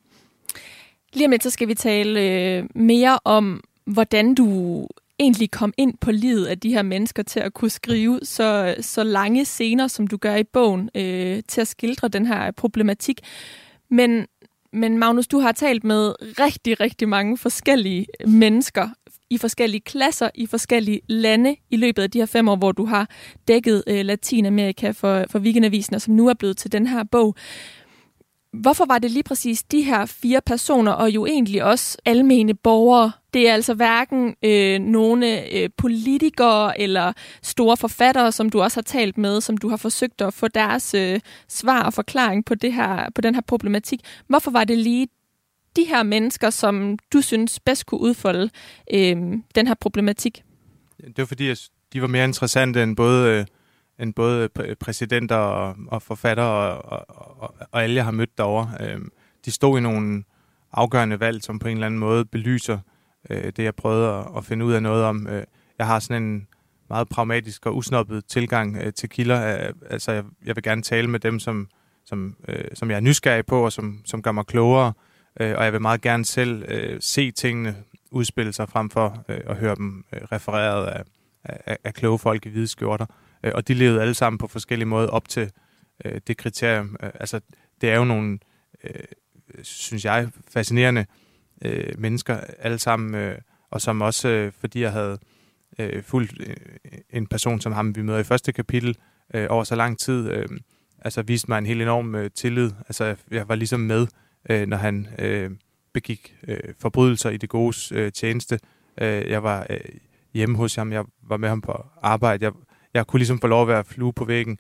Lige 1.14 1.26
om 1.26 1.32
lidt, 1.32 1.44
så 1.44 1.50
skal 1.50 1.68
vi 1.68 1.74
tale 1.74 2.22
øh, 2.22 2.64
mere 2.76 3.20
om, 3.24 3.64
hvordan 3.86 4.36
du 4.36 4.88
egentlig 5.20 5.52
kom 5.52 5.74
ind 5.78 5.94
på 6.02 6.12
livet 6.12 6.46
af 6.46 6.60
de 6.60 6.74
her 6.74 6.82
mennesker 6.82 7.24
til 7.24 7.40
at 7.40 7.54
kunne 7.54 7.70
skrive 7.70 8.20
så, 8.24 8.76
så 8.82 9.04
lange 9.04 9.46
scener, 9.46 9.88
som 9.88 10.08
du 10.08 10.18
gør 10.18 10.36
i 10.36 10.44
bogen, 10.44 10.90
øh, 10.96 11.44
til 11.48 11.62
at 11.62 11.68
skildre 11.68 12.08
den 12.08 12.26
her 12.26 12.52
problematik. 12.52 13.22
Men, 13.90 14.28
men 14.74 14.98
Magnus, 14.98 15.28
du 15.28 15.40
har 15.40 15.52
talt 15.52 15.84
med 15.84 16.14
rigtig, 16.40 16.80
rigtig 16.80 17.10
mange 17.10 17.38
forskellige 17.38 18.08
mennesker 18.28 18.90
i 19.30 19.38
forskellige 19.38 19.82
klasser, 19.82 20.30
i 20.36 20.46
forskellige 20.46 21.02
lande 21.08 21.56
i 21.70 21.78
løbet 21.78 22.04
af 22.04 22.12
de 22.12 22.20
her 22.20 22.26
fem 22.26 22.50
år, 22.50 22.56
hvor 22.56 22.72
du 22.72 22.86
har 22.86 23.10
dækket 23.48 23.84
øh, 23.88 24.06
Latinamerika 24.06 24.92
for, 24.92 25.26
for 25.30 25.40
Weekendavisen, 25.40 25.96
og 25.96 26.02
som 26.02 26.14
nu 26.14 26.28
er 26.28 26.34
blevet 26.34 26.58
til 26.58 26.72
den 26.72 26.88
her 26.88 27.04
bog. 27.04 27.36
Hvorfor 28.62 28.86
var 28.86 29.00
det 29.00 29.12
lige 29.12 29.24
præcis 29.24 29.64
de 29.64 29.82
her 29.82 30.06
fire 30.06 30.42
personer, 30.46 30.92
og 30.92 31.10
jo 31.10 31.26
egentlig 31.26 31.64
også 31.64 31.98
almene 32.06 32.54
borgere? 32.54 33.12
Det 33.34 33.50
er 33.50 33.54
altså 33.54 33.74
hverken 33.74 34.36
øh, 34.44 34.80
nogle 34.80 35.54
øh, 35.56 35.70
politikere 35.78 36.82
eller 36.82 37.14
store 37.44 37.78
forfattere, 37.78 38.32
som 38.32 38.50
du 38.50 38.62
også 38.62 38.78
har 38.78 38.84
talt 38.84 39.18
med, 39.18 39.42
som 39.42 39.58
du 39.58 39.70
har 39.70 39.78
forsøgt 39.78 40.22
at 40.22 40.34
få 40.34 40.48
deres 40.48 40.94
øh, 40.94 41.20
svar 41.48 41.84
og 41.84 41.94
forklaring 41.94 42.46
på, 42.46 42.56
det 42.56 42.74
her, 42.74 43.10
på 43.16 43.22
den 43.22 43.36
her 43.36 43.42
problematik. 43.42 44.00
Hvorfor 44.28 44.52
var 44.52 44.64
det 44.64 44.78
lige 44.78 45.08
de 45.76 45.84
her 45.84 46.04
mennesker, 46.04 46.50
som 46.50 46.98
du 47.14 47.22
synes 47.22 47.60
bedst 47.60 47.86
kunne 47.86 48.02
udfolde 48.02 48.50
øh, 48.94 49.18
den 49.56 49.68
her 49.68 49.74
problematik? 49.74 50.44
Det 50.98 51.18
var 51.18 51.26
fordi, 51.26 51.54
de 51.94 52.02
var 52.02 52.08
mere 52.08 52.24
interessante 52.24 52.84
end 52.84 52.96
både... 52.96 53.30
Øh 53.30 53.46
end 54.00 54.14
både 54.14 54.50
præsidenter 54.80 55.36
og, 55.36 55.76
og 55.88 56.02
forfattere 56.02 56.48
og, 56.48 57.06
og, 57.08 57.42
og, 57.42 57.56
og 57.72 57.84
alle, 57.84 57.96
jeg 57.96 58.06
har 58.06 58.12
mødt 58.12 58.38
derovre. 58.38 58.72
Øh, 58.80 59.00
de 59.46 59.52
stod 59.52 59.78
i 59.78 59.82
nogle 59.82 60.24
afgørende 60.74 61.20
valg, 61.20 61.44
som 61.44 61.60
på 61.60 61.68
en 61.68 61.74
eller 61.78 61.86
anden 61.86 62.00
måde 62.00 62.26
belyser 62.26 62.80
øh, 63.30 63.44
det, 63.44 63.60
jeg 63.60 63.76
prøvede 63.76 64.14
at, 64.14 64.26
at 64.38 64.46
finde 64.46 64.66
ud 64.66 64.74
af 64.74 64.84
noget 64.84 65.04
om. 65.04 65.28
Øh, 65.28 65.44
jeg 65.78 65.88
har 65.88 66.00
sådan 66.00 66.24
en 66.24 66.48
meget 66.90 67.10
pragmatisk 67.10 67.66
og 67.66 67.76
usnoppet 67.76 68.26
tilgang 68.26 68.78
øh, 68.78 68.94
til 68.94 69.10
kilder. 69.10 69.68
Øh, 69.68 69.74
altså, 69.90 70.12
jeg, 70.12 70.24
jeg 70.46 70.56
vil 70.56 70.64
gerne 70.64 70.82
tale 70.82 71.08
med 71.08 71.20
dem, 71.20 71.40
som, 71.40 71.68
som, 72.06 72.36
øh, 72.48 72.66
som 72.74 72.90
jeg 72.90 72.96
er 72.96 73.02
nysgerrig 73.02 73.46
på, 73.46 73.66
og 73.66 73.72
som, 73.72 74.02
som 74.06 74.22
gør 74.22 74.32
mig 74.32 74.46
klogere. 74.46 74.94
Øh, 75.40 75.56
og 75.58 75.64
jeg 75.64 75.74
vil 75.74 75.82
meget 75.82 76.02
gerne 76.02 76.26
selv 76.26 76.66
øh, 76.68 76.98
se 77.02 77.32
tingene 77.32 77.76
udspille 78.12 78.54
sig 78.54 78.70
frem 78.70 78.90
for 78.90 79.26
øh, 79.30 79.42
at 79.46 79.58
høre 79.58 79.76
dem 79.76 80.06
øh, 80.14 80.22
refereret 80.32 80.86
af, 80.86 81.04
af, 81.44 81.78
af 81.84 81.94
kloge 81.94 82.20
folk 82.20 82.46
i 82.46 82.50
hvide 82.50 82.68
skjorter. 82.68 83.06
Øh, 83.10 83.25
Øh, 83.44 83.52
og 83.56 83.68
de 83.68 83.74
levede 83.74 84.02
alle 84.02 84.14
sammen 84.14 84.38
på 84.38 84.48
forskellige 84.48 84.88
måder 84.88 85.08
op 85.08 85.30
til 85.30 85.52
øh, 86.06 86.22
det 86.28 86.38
kriterium. 86.38 86.96
Øh, 87.04 87.10
altså, 87.14 87.40
det 87.82 87.90
er 87.90 87.96
jo 87.96 88.04
nogle, 88.04 88.40
øh, 88.84 89.04
synes 89.64 90.06
jeg, 90.06 90.30
fascinerende 90.48 91.06
øh, 91.62 91.94
mennesker 91.98 92.40
alle 92.60 92.80
sammen, 92.80 93.16
øh, 93.16 93.38
og 93.70 93.82
som 93.82 94.02
også, 94.02 94.30
øh, 94.30 94.52
fordi 94.60 94.82
jeg 94.82 94.92
havde 94.92 95.18
øh, 95.80 96.04
fulgt 96.04 96.34
øh, 96.40 96.56
en 97.10 97.28
person 97.28 97.62
som 97.62 97.72
ham, 97.72 97.96
vi 97.96 98.02
møder 98.02 98.20
i 98.20 98.24
første 98.24 98.52
kapitel, 98.52 98.98
øh, 99.34 99.48
over 99.50 99.64
så 99.64 99.76
lang 99.76 100.00
tid, 100.00 100.32
øh, 100.32 100.48
altså 101.02 101.22
viste 101.22 101.52
mig 101.52 101.58
en 101.58 101.66
helt 101.66 101.82
enorm 101.82 102.16
øh, 102.16 102.30
tillid. 102.32 102.72
Altså, 102.88 103.16
jeg 103.32 103.50
var 103.50 103.56
ligesom 103.56 103.80
med, 103.80 104.08
øh, 104.50 104.68
når 104.68 104.78
han 104.78 105.08
øh, 105.20 105.52
begik 105.94 106.36
øh, 106.48 106.74
forbrydelser 106.80 107.30
i 107.30 107.38
det 107.38 107.50
gode 107.50 107.96
øh, 107.96 108.12
tjeneste. 108.12 108.60
Øh, 109.02 109.30
jeg 109.30 109.44
var 109.44 109.68
øh, 109.70 109.80
hjemme 110.34 110.58
hos 110.58 110.76
ham, 110.76 110.92
jeg 110.92 111.06
var 111.24 111.38
med 111.38 111.50
ham 111.50 111.62
på 111.62 111.86
arbejde, 112.02 112.46
jeg 112.46 112.54
jeg 112.96 113.08
kunne 113.08 113.20
ligesom 113.20 113.40
få 113.40 113.48
lov 113.48 113.62
at 113.62 113.68
være 113.68 113.84
flue 113.84 114.14
på 114.14 114.26
væggen 114.26 114.60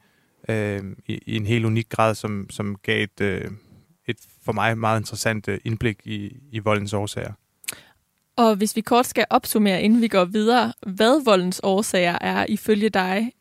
øh, 0.49 0.83
i, 1.05 1.19
i 1.25 1.35
en 1.35 1.45
helt 1.45 1.65
unik 1.65 1.89
grad, 1.89 2.15
som, 2.15 2.49
som 2.49 2.75
gav 2.83 3.03
et, 3.03 3.21
øh, 3.21 3.51
et 4.07 4.17
for 4.45 4.51
mig 4.51 4.77
meget 4.77 4.99
interessant 4.99 5.47
øh, 5.47 5.59
indblik 5.65 6.01
i, 6.05 6.37
i 6.51 6.59
voldens 6.59 6.93
årsager. 6.93 7.33
Og 8.37 8.55
hvis 8.55 8.75
vi 8.75 8.81
kort 8.81 9.05
skal 9.05 9.25
opsummere, 9.29 9.81
inden 9.81 10.01
vi 10.01 10.07
går 10.07 10.25
videre, 10.25 10.73
hvad 10.87 11.23
voldens 11.25 11.61
årsager 11.63 12.17
er 12.21 12.45
ifølge 12.49 12.89
dig, 12.89 13.31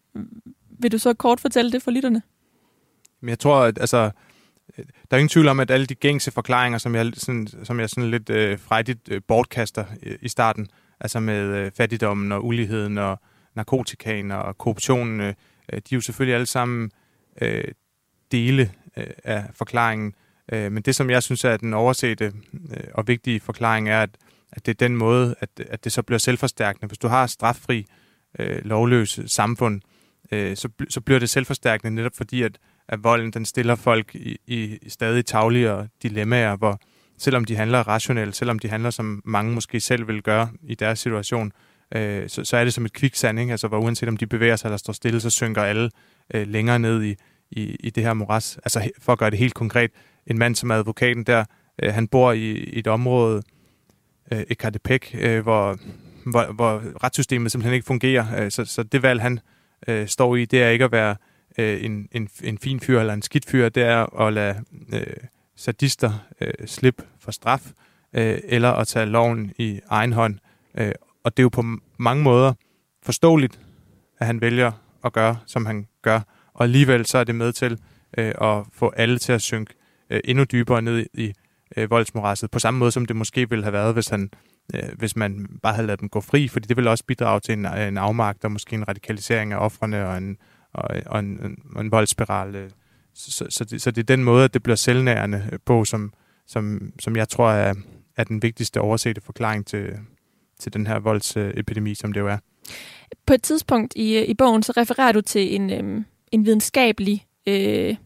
vil 0.79 0.93
du 0.93 0.99
så 0.99 1.15
kort 1.15 1.41
fortælle 1.41 1.73
det 1.73 1.83
for 1.83 1.91
lytterne? 1.91 2.23
Men 3.21 3.29
jeg 3.29 3.39
tror, 3.39 3.57
at 3.57 3.79
altså, 3.81 4.11
der 4.77 4.85
er 5.11 5.17
ingen 5.17 5.29
tvivl 5.29 5.49
om, 5.49 5.61
at 5.61 5.71
alle 5.71 5.87
de 5.87 5.95
gængse 5.95 6.31
forklaringer, 6.31 6.79
som 6.79 6.95
jeg 6.95 7.13
sådan, 7.15 7.49
som 7.65 7.81
jeg 7.81 7.91
sådan 7.91 8.11
lidt 8.11 8.31
øh, 8.31 8.59
frejdigt 8.59 9.09
øh, 9.11 9.21
bortkaster 9.29 9.85
i, 10.03 10.17
i 10.23 10.29
starten, 10.29 10.69
altså 11.01 11.21
med 11.21 11.43
øh, 11.43 11.71
fattigdommen 11.71 12.33
og 12.33 12.45
uligheden 12.45 12.99
og 12.99 13.21
narkotikaen 13.55 14.31
og 14.31 14.59
korruptionen, 14.59 15.21
øh, 15.21 15.35
øh, 15.73 15.79
de 15.79 15.95
er 15.95 15.97
jo 15.97 16.01
selvfølgelig 16.01 16.35
alle 16.35 16.47
sammen 16.47 16.91
øh, 17.41 17.65
dele 18.33 18.71
øh, 18.97 19.07
af 19.25 19.45
forklaringen. 19.55 20.15
Øh, 20.53 20.73
men 20.73 20.83
det, 20.83 20.97
som 20.97 21.11
jeg 21.11 21.23
synes 21.23 21.45
er 21.45 21.57
den 21.57 21.75
oversete 21.75 22.25
øh, 22.71 22.85
og 22.95 23.09
vigtige 23.09 23.41
forklaring, 23.41 23.89
er, 23.89 24.03
at, 24.03 24.11
at 24.53 24.67
det 24.67 24.73
er 24.73 24.89
den 24.89 24.97
måde, 24.97 25.35
at, 25.41 25.49
at 25.71 25.85
det 25.85 25.93
så 25.93 26.03
bliver 26.03 26.19
selvforstærkende. 26.19 26.87
Hvis 26.87 26.99
du 26.99 27.09
har 27.09 27.27
straffri, 27.27 27.87
øh, 28.39 28.65
lovløse 28.65 29.29
samfund, 29.29 29.81
øh, 30.33 30.57
så, 30.57 30.69
så 30.89 31.01
bliver 31.01 31.19
det 31.19 31.31
selvforstærkende 31.31 31.95
netop 31.95 32.13
fordi, 32.17 32.43
at, 32.43 32.59
at 32.89 33.05
volden 33.05 33.31
den 33.31 33.45
stiller 33.45 33.75
folk 33.75 34.15
i, 34.15 34.37
i 34.47 34.79
stadig 34.89 35.27
tagligere 35.27 35.89
dilemmaer, 36.03 36.57
hvor 36.57 36.81
selvom 37.19 37.45
de 37.45 37.57
handler 37.57 37.89
rationelt, 37.89 38.37
selvom 38.37 38.59
de 38.59 38.69
handler 38.69 38.91
som 38.91 39.23
mange 39.25 39.53
måske 39.53 39.81
selv 39.81 40.09
vil 40.09 40.23
gøre 40.23 40.49
i 40.63 40.75
deres 40.75 40.99
situation, 40.99 41.53
øh, 41.95 42.29
så, 42.29 42.45
så 42.45 42.57
er 42.57 42.65
det 42.65 42.75
som 42.75 42.85
et 42.85 42.93
kviksand, 42.93 43.41
ikke? 43.41 43.51
Altså, 43.51 43.69
hvor 43.69 43.79
uanset 43.79 44.09
om 44.09 44.17
de 44.17 44.27
bevæger 44.27 44.57
sig 44.57 44.69
eller 44.69 44.77
står 44.77 44.93
stille, 44.93 45.21
så 45.21 45.31
synker 45.31 45.63
alle 45.63 45.91
øh, 46.35 46.49
længere 46.49 46.79
ned 46.79 47.03
i, 47.03 47.17
i, 47.51 47.77
i 47.81 47.91
det 47.91 48.03
her 48.03 48.15
moras. 48.15 48.57
Altså, 48.57 48.91
for 48.99 49.13
at 49.13 49.19
gøre 49.19 49.31
det 49.31 49.39
helt 49.39 49.55
konkret, 49.55 49.91
en 50.27 50.39
mand 50.39 50.55
som 50.55 50.71
er 50.71 50.75
advokaten 50.75 51.25
der, 51.25 51.45
øh, 51.83 51.95
han 51.95 52.09
bor 52.09 52.33
i, 52.33 52.53
i 52.53 52.79
et 52.79 52.87
område, 52.87 53.43
øh, 54.33 54.45
Ekatepec, 54.51 55.15
øh, 55.15 55.43
hvor, 55.43 55.79
hvor, 56.31 56.53
hvor 56.53 56.83
retssystemet 57.05 57.53
simpelthen 57.53 57.75
ikke 57.75 57.87
fungerer. 57.87 58.45
Øh, 58.45 58.51
så, 58.51 58.65
så 58.65 58.83
det 58.83 59.03
valg, 59.03 59.23
han 59.23 59.41
øh, 59.89 60.09
står 60.09 60.37
i, 60.37 60.45
det 60.45 60.63
er 60.63 60.69
ikke 60.69 60.85
at 60.85 60.93
være 60.93 61.17
øh, 61.59 61.85
en, 61.85 62.09
en, 62.13 62.29
en 62.43 62.59
fin 62.59 62.81
fyr 62.81 63.01
eller 63.01 63.15
en 63.15 63.23
skidt 63.23 63.47
fyr, 63.51 63.69
det 63.69 63.83
er 63.83 64.21
at 64.21 64.33
lade 64.33 64.65
øh, 64.93 65.07
sadister 65.57 66.27
øh, 66.41 66.67
slippe 66.67 67.03
for 67.21 67.31
straf, 67.31 67.71
øh, 68.13 68.39
eller 68.45 68.71
at 68.71 68.87
tage 68.89 69.07
loven 69.07 69.53
i 69.59 69.81
egen 69.89 70.13
hånd. 70.13 70.39
Øh, 70.79 70.93
og 71.25 71.37
det 71.37 71.43
er 71.43 71.45
jo 71.45 71.49
på 71.49 71.65
mange 71.99 72.23
måder 72.23 72.53
forståeligt, 73.03 73.61
at 74.19 74.27
han 74.27 74.41
vælger 74.41 74.73
at 75.05 75.13
gøre, 75.13 75.37
som 75.47 75.67
han 75.67 75.87
gør. 76.03 76.21
Og 76.55 76.65
alligevel 76.65 77.07
så 77.07 77.19
er 77.19 77.25
det 77.25 77.35
med 77.35 77.53
til 77.53 77.79
øh, 78.19 78.35
at 78.41 78.65
få 78.73 78.93
alle 78.97 79.19
til 79.19 79.33
at 79.33 79.43
synke 79.43 79.75
øh, 80.11 80.21
endnu 80.25 80.45
dybere 80.45 80.83
ned 80.83 81.07
i 81.15 81.33
øh, 81.77 81.91
voldsmorasset, 81.91 82.51
på 82.51 82.59
samme 82.59 82.79
måde 82.79 82.91
som 82.91 83.07
det 83.07 83.17
måske 83.17 83.51
ville 83.51 83.65
have 83.65 83.73
været, 83.73 83.95
hvis, 83.95 84.09
han, 84.09 84.31
øh, 84.75 84.89
hvis 84.99 85.17
man 85.17 85.59
bare 85.63 85.75
havde 85.75 85.87
ladet 85.87 86.01
dem 86.01 86.09
gå 86.09 86.21
fri, 86.21 86.49
fordi 86.49 86.67
det 86.67 86.77
ville 86.77 86.91
også 86.91 87.05
bidrage 87.05 87.41
til 87.41 87.53
en, 87.53 87.67
en 87.67 87.99
afmagt 87.99 88.45
og 88.45 88.53
måske 88.53 88.75
en 88.75 88.89
radikalisering 88.89 89.53
af 89.53 89.59
offrene 89.59 90.09
og 90.09 90.19
en, 90.19 90.37
og, 90.73 90.89
og 91.07 91.19
en, 91.19 91.27
en, 91.27 91.81
en 91.81 91.91
voldsspiral. 91.91 92.55
Øh. 92.55 92.71
Så, 93.15 93.31
så, 93.31 93.47
så, 93.51 93.65
det, 93.65 93.83
så 93.83 93.91
det 93.91 94.01
er 94.03 94.17
den 94.17 94.25
måde, 94.25 94.45
at 94.45 94.55
det 94.55 94.63
bliver 94.63 94.77
selvnærende 94.77 95.59
på, 95.65 95.85
som, 95.85 96.13
som, 96.47 96.93
som 97.01 97.17
jeg 97.17 97.29
tror 97.29 97.51
er, 97.51 97.75
er 98.17 98.25
den 98.25 98.43
vigtigste 98.43 98.81
oversete 98.81 99.21
forklaring 99.21 99.67
til, 99.67 99.99
til 100.65 100.73
den 100.73 100.87
her 100.87 100.99
voldsepidemi, 100.99 101.95
som 101.95 102.13
det 102.13 102.21
jo 102.21 102.29
er. 102.29 102.39
På 103.27 103.35
et 103.35 103.43
tidspunkt 103.43 103.93
i, 103.97 104.25
i 104.25 104.35
bogen, 104.35 104.63
så 104.63 104.73
refererer 104.77 105.13
du 105.13 105.21
til 105.21 105.55
en, 105.55 105.71
øhm, 105.71 106.05
en 106.33 106.47
videnskabelig 106.47 107.27
øh, 107.47 107.97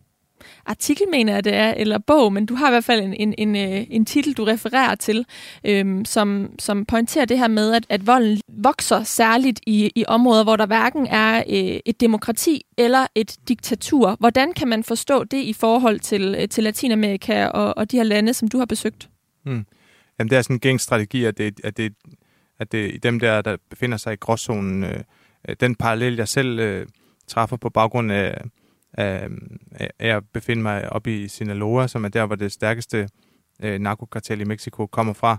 artikel, 0.66 1.06
mener 1.10 1.34
jeg 1.34 1.44
det 1.44 1.54
er, 1.54 1.74
eller 1.76 1.98
bog, 1.98 2.32
men 2.32 2.46
du 2.46 2.54
har 2.54 2.68
i 2.68 2.70
hvert 2.70 2.84
fald 2.84 3.00
en, 3.00 3.14
en, 3.14 3.34
en, 3.38 3.56
øh, 3.56 3.86
en 3.90 4.04
titel, 4.04 4.32
du 4.32 4.44
refererer 4.44 4.94
til, 4.94 5.26
øhm, 5.64 6.04
som, 6.04 6.50
som 6.58 6.84
pointerer 6.84 7.24
det 7.24 7.38
her 7.38 7.48
med, 7.48 7.74
at, 7.74 7.86
at 7.88 8.06
volden 8.06 8.40
vokser 8.48 9.02
særligt 9.02 9.60
i, 9.66 9.90
i 9.94 10.04
områder, 10.08 10.44
hvor 10.44 10.56
der 10.56 10.66
hverken 10.66 11.06
er 11.06 11.38
øh, 11.38 11.80
et 11.84 12.00
demokrati 12.00 12.62
eller 12.78 13.06
et 13.14 13.36
diktatur. 13.48 14.16
Hvordan 14.20 14.52
kan 14.52 14.68
man 14.68 14.84
forstå 14.84 15.24
det 15.24 15.42
i 15.42 15.52
forhold 15.52 16.00
til, 16.00 16.34
øh, 16.38 16.48
til 16.48 16.64
Latinamerika 16.64 17.46
og, 17.46 17.76
og 17.76 17.90
de 17.90 17.96
her 17.96 18.04
lande, 18.04 18.34
som 18.34 18.48
du 18.48 18.58
har 18.58 18.66
besøgt? 18.66 19.08
Hmm. 19.44 19.66
Jamen, 20.18 20.30
det 20.30 20.38
er 20.38 20.42
sådan 20.42 20.56
en 20.56 20.60
gængstrategi, 20.60 21.24
at 21.24 21.38
det, 21.38 21.60
at 21.64 21.76
det 21.76 21.92
at 22.58 22.72
det 22.72 22.94
er 22.94 22.98
dem 22.98 23.20
der, 23.20 23.42
der 23.42 23.56
befinder 23.70 23.96
sig 23.96 24.12
i 24.12 24.16
gråzonen. 24.16 24.84
Øh, 24.84 25.00
øh, 25.48 25.56
den 25.60 25.74
parallel, 25.74 26.16
jeg 26.16 26.28
selv 26.28 26.58
øh, 26.58 26.86
træffer 27.26 27.56
på 27.56 27.70
baggrund 27.70 28.12
af, 28.12 28.40
af, 28.92 29.28
af 29.98 30.16
at 30.16 30.22
befinde 30.32 30.62
mig 30.62 30.92
oppe 30.92 31.22
i 31.22 31.28
Sinaloa, 31.28 31.86
som 31.86 32.04
er 32.04 32.08
der, 32.08 32.26
hvor 32.26 32.36
det 32.36 32.52
stærkeste 32.52 33.08
øh, 33.62 33.78
narkokartel 33.78 34.40
i 34.40 34.44
Mexico 34.44 34.86
kommer 34.86 35.12
fra, 35.12 35.38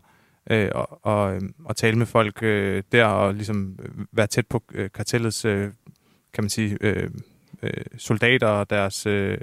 øh, 0.50 0.70
og, 0.76 1.06
og, 1.06 1.36
øh, 1.36 1.42
og 1.66 1.76
tale 1.76 1.98
med 1.98 2.06
folk 2.06 2.44
øh, 2.44 2.84
der 2.92 3.06
og 3.06 3.34
ligesom 3.34 3.80
øh, 3.84 4.06
være 4.12 4.28
tæt 4.28 4.48
på 4.48 4.64
øh, 4.74 4.90
kartellets, 4.94 5.46
øh, 5.46 5.72
kan 6.34 6.44
man 6.44 6.50
sige, 6.50 6.78
øh, 6.82 7.10
øh, 7.64 7.86
soldater 7.98 8.48
og 8.48 8.70
deres 8.70 9.06
øh, 9.06 9.38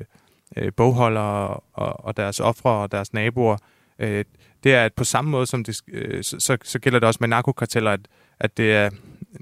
øh 0.57 0.73
bogholdere 0.77 1.61
og, 1.73 2.05
og 2.05 2.17
deres 2.17 2.41
ofre 2.41 2.71
og 2.71 2.93
deres 2.93 3.13
naboer. 3.13 3.57
Øh, 3.99 4.25
det 4.67 4.75
er, 4.75 4.85
at 4.85 4.95
på 4.95 5.05
samme 5.05 5.31
måde 5.31 5.47
som 5.47 5.65
det, 5.65 5.81
øh, 5.89 6.23
så, 6.23 6.59
så 6.63 6.79
gælder 6.79 6.99
det 6.99 7.07
også 7.07 7.19
med 7.21 7.29
narkokarteller, 7.29 7.91
at, 7.91 8.01
at 8.41 8.57
det, 8.57 8.73
er, 8.73 8.91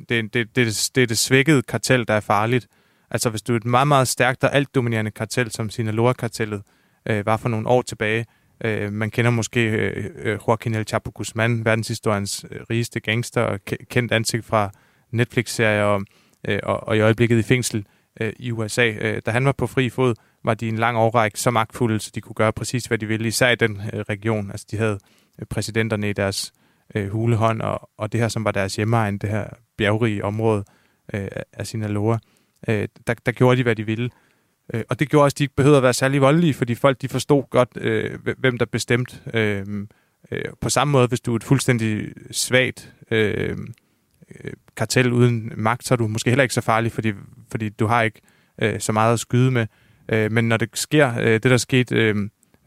det, 0.09 0.35
det, 0.35 0.57
det, 0.57 0.91
det 0.95 1.03
er 1.03 1.07
det 1.07 1.19
svækkede 1.19 1.63
kartel, 1.63 2.09
der 2.09 2.15
er 2.15 2.21
farligt. 2.21 2.69
Altså 3.11 3.31
hvis 3.31 3.43
du 3.43 3.53
er 3.53 3.57
et 3.57 3.65
meget, 3.65 3.89
meget 3.89 4.09
stærkt 4.09 4.45
og 4.45 4.55
alt 4.55 4.75
dominerende 4.75 5.11
kartel, 5.11 5.51
som 5.51 5.71
Sinaloa-kartellet 5.71 6.63
øh, 7.07 7.27
var 7.27 7.37
for 7.37 7.49
nogle 7.49 7.69
år 7.69 7.83
tilbage, 7.83 8.27
øh, 8.65 8.93
man 8.93 9.11
kender 9.11 9.31
måske 9.31 9.61
øh, 9.61 10.11
øh 10.17 10.39
Joaquin 10.49 10.75
El 10.75 10.87
Chapo 10.87 11.11
Guzman, 11.15 11.65
verdenshistoriens 11.65 12.45
øh, 12.51 12.61
rigeste 12.71 13.01
gangster 13.01 13.43
og 13.43 13.61
kendt 13.65 14.13
ansigt 14.13 14.45
fra 14.45 14.71
Netflix-serier 15.11 15.83
og, 15.83 16.03
øh, 16.49 16.61
og, 16.63 16.89
og 16.89 16.97
i 16.97 17.01
øjeblikket 17.01 17.39
i 17.39 17.43
fængsel 17.43 17.87
øh, 18.21 18.33
i 18.37 18.53
USA. 18.53 18.87
Øh, 18.87 19.23
da 19.27 19.31
han 19.31 19.45
var 19.45 19.53
på 19.53 19.67
fri 19.67 19.91
fod, 19.91 20.15
var 20.45 20.55
de 20.55 20.69
en 20.69 20.77
lang 20.77 20.97
årrække 20.97 21.41
så 21.41 21.51
magtfulde, 21.51 21.99
så 21.99 22.11
de 22.15 22.21
kunne 22.21 22.35
gøre 22.35 22.53
præcis, 22.53 22.85
hvad 22.87 22.99
de 22.99 23.07
ville, 23.07 23.29
især 23.29 23.51
i 23.51 23.57
den 23.57 23.81
øh, 23.93 24.01
region. 24.01 24.51
Altså, 24.51 24.67
de 24.71 24.77
havde 24.77 24.99
øh, 25.39 25.47
præsidenterne 25.47 26.11
i 26.11 26.13
deres 26.13 26.53
øh, 26.95 27.09
hulehånd 27.09 27.63
og, 27.63 27.91
og 27.99 28.13
det 28.13 28.21
her, 28.21 28.29
som 28.29 28.45
var 28.45 28.51
deres 28.51 28.77
hjemmeegn, 28.77 29.19
det 29.19 29.31
her 29.31 29.47
bjergrige 29.79 30.25
område 30.25 30.65
øh, 31.15 31.29
af 31.53 31.67
Sinaloa. 31.67 32.19
Øh, 32.69 32.89
der, 33.07 33.15
der 33.27 33.33
gjorde 33.33 33.57
de, 33.57 33.63
hvad 33.63 33.77
de 33.77 33.87
ville. 33.87 34.11
Øh, 34.75 34.83
og 34.89 35.01
det 35.01 35.09
gjorde 35.09 35.25
også, 35.25 35.35
at 35.35 35.39
de 35.39 35.45
ikke 35.45 35.57
behøvede 35.57 35.77
at 35.77 35.83
være 35.83 35.93
særlig 35.93 36.21
voldelige, 36.21 36.55
fordi 36.55 36.75
folk 36.75 37.03
de 37.03 37.09
forstod 37.09 37.43
godt, 37.51 37.69
øh, 37.77 38.19
hvem 38.39 38.59
der 38.59 38.67
bestemte. 38.67 39.17
Øh, 39.35 39.67
øh, 40.31 40.45
på 40.61 40.69
samme 40.69 40.93
måde, 40.93 41.07
hvis 41.07 41.21
du 41.21 41.33
er 41.33 41.37
et 41.37 41.45
fuldstændig 41.45 42.13
svagt 42.31 42.93
øh, 43.11 43.57
øh, 44.45 44.53
kartel 44.77 45.13
uden 45.13 45.53
magt, 45.57 45.87
så 45.87 45.95
er 45.95 45.97
du 45.97 46.07
måske 46.07 46.31
heller 46.31 46.43
ikke 46.43 46.55
så 46.55 46.61
farlig, 46.61 46.93
fordi, 46.93 47.13
fordi 47.51 47.69
du 47.69 47.87
har 47.87 48.03
ikke 48.03 48.21
øh, 48.63 48.81
så 48.81 48.93
meget 48.93 49.13
at 49.13 49.21
skyde 49.21 49.51
med. 49.51 49.63
Øh, 49.63 49.84
Øh, 50.09 50.33
men 50.33 50.49
når 50.49 50.57
det 50.57 50.69
sker, 50.75 51.19
øh, 51.21 51.33
det 51.33 51.45
der 51.45 51.57
skete, 51.57 51.97
øh, 51.97 52.17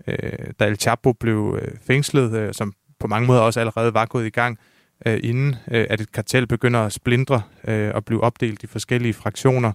øh, 0.08 0.18
da 0.60 0.66
El 0.66 0.76
Chapo 0.76 1.14
blev 1.14 1.60
øh, 1.62 1.72
fængslet, 1.88 2.34
øh, 2.34 2.54
som 2.54 2.74
på 3.00 3.08
mange 3.08 3.28
måder 3.28 3.42
også 3.42 3.60
allerede 3.60 3.94
var 3.94 4.06
gået 4.06 4.26
i 4.26 4.30
gang, 4.30 4.60
øh, 5.06 5.20
inden 5.24 5.56
øh, 5.72 5.88
at 5.90 6.02
et 6.02 6.12
kartel 6.12 6.48
begynder 6.48 6.80
at 6.80 6.94
splindre 6.94 7.42
øh, 7.68 7.92
og 7.94 8.06
blive 8.06 8.24
opdelt 8.24 8.64
i 8.64 8.68
forskellige 8.68 9.14
fraktioner, 9.14 9.72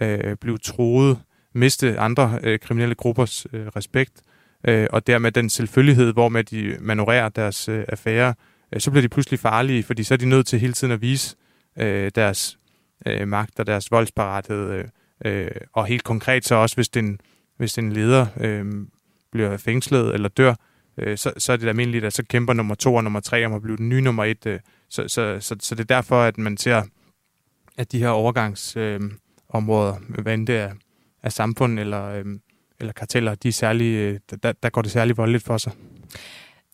øh, 0.00 0.36
blive 0.36 0.58
troet, 0.58 1.18
miste 1.54 1.98
andre 1.98 2.38
øh, 2.42 2.58
kriminelle 2.58 2.94
gruppers 2.94 3.46
øh, 3.52 3.66
respekt, 3.66 4.22
øh, 4.68 4.86
og 4.90 5.06
dermed 5.06 5.32
den 5.32 5.50
selvfølgelighed, 5.50 6.12
hvormed 6.12 6.44
de 6.44 6.76
manøvrerer 6.80 7.28
deres 7.28 7.68
øh, 7.68 7.84
affære, 7.88 8.34
øh, 8.72 8.80
så 8.80 8.90
bliver 8.90 9.02
de 9.02 9.08
pludselig 9.08 9.40
farlige, 9.40 9.82
fordi 9.82 10.02
så 10.02 10.14
er 10.14 10.18
de 10.18 10.28
nødt 10.28 10.46
til 10.46 10.60
hele 10.60 10.72
tiden 10.72 10.92
at 10.92 11.02
vise 11.02 11.36
øh, 11.78 12.10
deres 12.14 12.58
øh, 13.06 13.28
magt 13.28 13.60
og 13.60 13.66
deres 13.66 13.90
voldsparathed, 13.90 14.70
øh, 14.70 14.84
øh, 15.24 15.50
og 15.72 15.86
helt 15.86 16.04
konkret 16.04 16.44
så 16.44 16.54
også, 16.54 16.76
hvis 16.76 16.88
den, 16.88 17.20
hvis 17.56 17.72
den 17.72 17.92
leder 17.92 18.26
øh, 18.40 18.66
bliver 19.30 19.56
fængslet 19.56 20.14
eller 20.14 20.28
dør, 20.28 20.54
øh, 20.98 21.18
så, 21.18 21.32
så 21.38 21.52
er 21.52 21.56
det 21.56 21.68
almindeligt, 21.68 22.04
at 22.04 22.12
så 22.12 22.24
kæmper 22.24 22.52
nummer 22.52 22.74
to 22.74 22.94
og 22.94 23.04
nummer 23.04 23.20
tre 23.20 23.46
om 23.46 23.52
at 23.52 23.62
blive 23.62 23.76
den 23.76 23.88
nye 23.88 24.00
nummer 24.00 24.24
et. 24.24 24.46
Øh, 24.46 24.60
så, 24.88 25.08
så, 25.08 25.38
så, 25.40 25.56
så 25.60 25.74
det 25.74 25.80
er 25.80 25.94
derfor, 25.94 26.22
at 26.22 26.38
man 26.38 26.56
ser, 26.56 26.82
at 27.78 27.92
de 27.92 27.98
her 27.98 28.08
overgangsområder, 28.08 29.94
øh, 30.08 30.22
hvad 30.22 30.34
end 30.34 30.46
det 30.46 30.56
er 30.56 30.72
af 31.22 31.32
samfund 31.32 31.78
eller, 31.78 32.04
øh, 32.04 32.24
eller 32.80 32.92
karteller, 32.92 33.34
de 33.34 33.48
er 33.48 33.52
særlig, 33.52 33.94
øh, 33.94 34.20
der, 34.42 34.52
der 34.52 34.70
går 34.70 34.82
det 34.82 34.90
særlig 34.90 35.16
voldeligt 35.16 35.44
for 35.44 35.58
sig. 35.58 35.72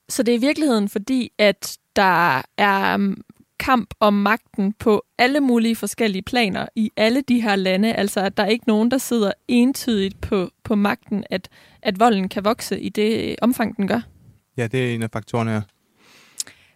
Så 0.08 0.22
det 0.22 0.34
er 0.34 0.38
i 0.38 0.40
virkeligheden 0.40 0.88
fordi, 0.88 1.32
at 1.38 1.78
der 1.96 2.42
er 2.58 3.14
kamp 3.64 3.94
om 4.00 4.14
magten 4.14 4.72
på 4.72 5.04
alle 5.18 5.40
mulige 5.40 5.76
forskellige 5.76 6.22
planer 6.22 6.66
i 6.76 6.90
alle 6.96 7.20
de 7.20 7.40
her 7.40 7.56
lande. 7.56 7.94
Altså 7.94 8.20
at 8.20 8.36
der 8.36 8.42
er 8.42 8.46
ikke 8.46 8.68
nogen, 8.68 8.90
der 8.90 8.98
sidder 8.98 9.32
entydigt 9.48 10.20
på, 10.20 10.50
på 10.64 10.74
magten, 10.74 11.24
at, 11.30 11.48
at 11.82 12.00
volden 12.00 12.28
kan 12.28 12.44
vokse 12.44 12.80
i 12.80 12.88
det 12.88 13.36
omfang, 13.42 13.76
den 13.76 13.88
gør. 13.88 14.00
Ja, 14.56 14.66
det 14.66 14.90
er 14.90 14.94
en 14.94 15.02
af 15.02 15.10
faktorerne, 15.12 15.50
ja. 15.50 15.60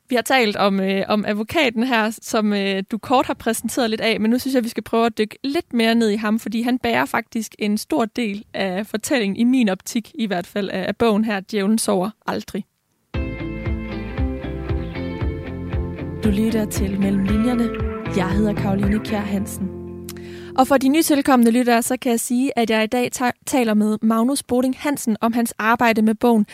Vi 0.08 0.14
har 0.14 0.22
talt 0.22 0.56
om, 0.56 0.80
øh, 0.80 1.04
om 1.08 1.24
advokaten 1.24 1.82
her, 1.82 2.18
som 2.22 2.52
øh, 2.52 2.82
du 2.90 2.98
kort 2.98 3.26
har 3.26 3.34
præsenteret 3.34 3.90
lidt 3.90 4.00
af, 4.00 4.20
men 4.20 4.30
nu 4.30 4.38
synes 4.38 4.54
jeg, 4.54 4.64
vi 4.64 4.68
skal 4.68 4.82
prøve 4.82 5.06
at 5.06 5.18
dykke 5.18 5.38
lidt 5.44 5.72
mere 5.72 5.94
ned 5.94 6.10
i 6.10 6.16
ham, 6.16 6.38
fordi 6.38 6.62
han 6.62 6.78
bærer 6.78 7.04
faktisk 7.04 7.54
en 7.58 7.78
stor 7.78 8.04
del 8.04 8.44
af 8.54 8.86
fortællingen, 8.86 9.36
i 9.36 9.44
min 9.44 9.68
optik 9.68 10.12
i 10.14 10.26
hvert 10.26 10.46
fald, 10.46 10.70
af, 10.70 10.88
af 10.88 10.96
bogen 10.96 11.24
her, 11.24 11.40
Djævlen 11.40 11.78
sover 11.78 12.10
aldrig. 12.26 12.64
Du 16.24 16.28
lytter 16.28 16.64
til 16.64 17.00
Mellem 17.00 17.24
Linjerne. 17.24 17.68
Jeg 18.16 18.30
hedder 18.30 18.54
Karoline 18.54 18.98
Kjær 19.04 19.20
Hansen. 19.20 19.68
Og 20.58 20.68
for 20.68 20.76
de 20.76 20.88
nytilkommende 20.88 21.50
lyttere, 21.50 21.82
så 21.82 21.96
kan 21.96 22.10
jeg 22.10 22.20
sige, 22.20 22.58
at 22.58 22.70
jeg 22.70 22.84
i 22.84 22.86
dag 22.86 23.10
taler 23.46 23.74
med 23.74 23.98
Magnus 24.02 24.42
Boding 24.42 24.74
Hansen 24.78 25.16
om 25.20 25.32
hans 25.32 25.54
arbejde 25.58 26.02
med 26.02 26.14
bogen 26.14 26.46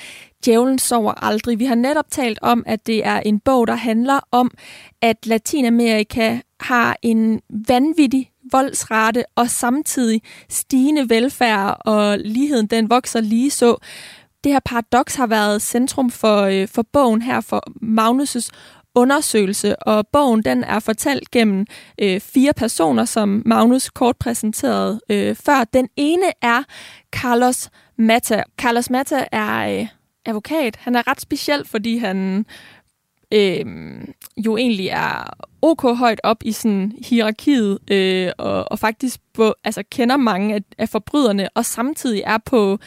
Djævlen 0.44 0.78
sover 0.78 1.24
aldrig. 1.24 1.58
Vi 1.58 1.64
har 1.64 1.74
netop 1.74 2.04
talt 2.10 2.38
om, 2.42 2.62
at 2.66 2.86
det 2.86 3.06
er 3.06 3.20
en 3.20 3.40
bog, 3.40 3.66
der 3.66 3.74
handler 3.74 4.20
om, 4.30 4.50
at 5.02 5.26
Latinamerika 5.26 6.38
har 6.60 6.96
en 7.02 7.40
vanvittig 7.68 8.30
voldsrate 8.52 9.24
og 9.36 9.50
samtidig 9.50 10.22
stigende 10.48 11.08
velfærd, 11.08 11.76
og 11.84 12.18
ligheden 12.18 12.66
den 12.66 12.90
vokser 12.90 13.20
lige 13.20 13.50
så. 13.50 13.76
Det 14.44 14.52
her 14.52 14.60
paradoks 14.64 15.14
har 15.14 15.26
været 15.26 15.62
centrum 15.62 16.10
for, 16.10 16.42
øh, 16.42 16.68
for 16.68 16.82
bogen 16.92 17.22
her, 17.22 17.40
for 17.40 17.62
Magnus' 17.82 18.50
undersøgelse, 18.94 19.76
og 19.76 20.06
bogen 20.12 20.42
den 20.42 20.64
er 20.64 20.80
fortalt 20.80 21.30
gennem 21.30 21.66
øh, 22.00 22.20
fire 22.20 22.52
personer, 22.52 23.04
som 23.04 23.42
Magnus 23.46 23.90
kort 23.90 24.16
præsenterede 24.16 25.00
øh, 25.10 25.36
før. 25.36 25.64
Den 25.64 25.88
ene 25.96 26.32
er 26.42 26.62
Carlos 27.12 27.70
Mata. 27.96 28.42
Carlos 28.58 28.90
Mata 28.90 29.24
er 29.32 29.80
øh, 29.80 29.86
advokat. 30.26 30.76
Han 30.76 30.96
er 30.96 31.08
ret 31.10 31.20
speciel, 31.20 31.66
fordi 31.66 31.96
han 31.96 32.46
øh, 33.32 33.64
jo 34.36 34.56
egentlig 34.56 34.88
er 34.88 35.24
ok 35.62 35.82
højt 35.82 36.20
op 36.24 36.42
i 36.44 36.52
sådan 36.52 36.92
hierarkiet, 37.04 37.78
øh, 37.90 38.32
og, 38.38 38.72
og 38.72 38.78
faktisk 38.78 39.20
på, 39.34 39.54
altså, 39.64 39.82
kender 39.90 40.16
mange 40.16 40.54
af, 40.54 40.60
af 40.78 40.88
forbryderne, 40.88 41.48
og 41.54 41.64
samtidig 41.64 42.22
er 42.26 42.38
på, 42.46 42.78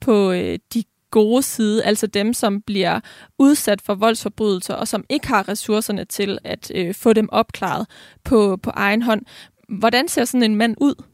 på 0.00 0.32
øh, 0.32 0.58
de 0.74 0.82
gode 1.10 1.42
side, 1.42 1.84
altså 1.84 2.06
dem, 2.06 2.34
som 2.34 2.62
bliver 2.62 3.00
udsat 3.38 3.82
for 3.82 3.94
voldsforbrydelser, 3.94 4.74
og 4.74 4.88
som 4.88 5.04
ikke 5.08 5.28
har 5.28 5.48
ressourcerne 5.48 6.04
til 6.04 6.38
at 6.44 6.72
øh, 6.74 6.94
få 6.94 7.12
dem 7.12 7.28
opklaret 7.32 7.86
på, 8.24 8.56
på 8.62 8.70
egen 8.74 9.02
hånd. 9.02 9.22
Hvordan 9.68 10.08
ser 10.08 10.24
sådan 10.24 10.50
en 10.50 10.56
mand 10.56 10.74
ud? 10.80 11.04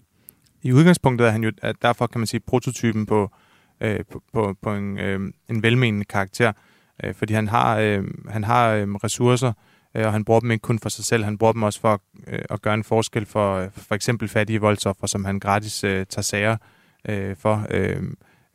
I 0.63 0.73
udgangspunktet 0.73 1.27
er 1.27 1.31
han 1.31 1.45
jo, 1.45 1.53
at 1.63 1.77
derfor 1.83 2.07
kan 2.07 2.21
man 2.21 2.27
sige, 2.27 2.41
prototypen 2.41 3.07
på, 3.07 3.31
øh, 3.81 4.01
på, 4.11 4.23
på, 4.33 4.55
på 4.63 4.75
en, 4.75 4.99
øh, 4.99 5.21
en 5.51 5.63
velmenende 5.63 6.05
karakter, 6.05 6.53
øh, 7.05 7.15
fordi 7.15 7.33
han 7.35 7.49
har, 7.49 7.79
øh, 7.79 8.05
han 8.29 8.45
har 8.45 8.73
øh, 8.73 8.89
ressourcer, 8.89 9.53
øh, 9.95 10.07
og 10.07 10.13
han 10.13 10.25
bruger 10.25 10.41
dem 10.41 10.51
ikke 10.51 10.63
kun 10.63 10.79
for 10.79 10.89
sig 10.89 11.05
selv, 11.05 11.25
han 11.25 11.39
bruger 11.39 11.53
dem 11.53 11.63
også 11.63 11.81
for 11.81 12.03
øh, 12.27 12.43
at 12.51 12.63
gøre 12.63 12.75
en 12.75 12.85
forskel 12.85 13.27
for 13.27 13.57
øh, 13.57 13.69
for 13.73 13.95
eksempel 13.95 14.29
fattige 14.29 14.61
voldsoffer, 14.61 15.07
som 15.07 15.25
han 15.25 15.41
gratis 15.41 15.85
øh, 15.85 16.07
tager 16.07 16.23
sager 16.23 16.57
øh, 17.09 17.37
for. 17.37 17.67
Øh, 17.71 18.03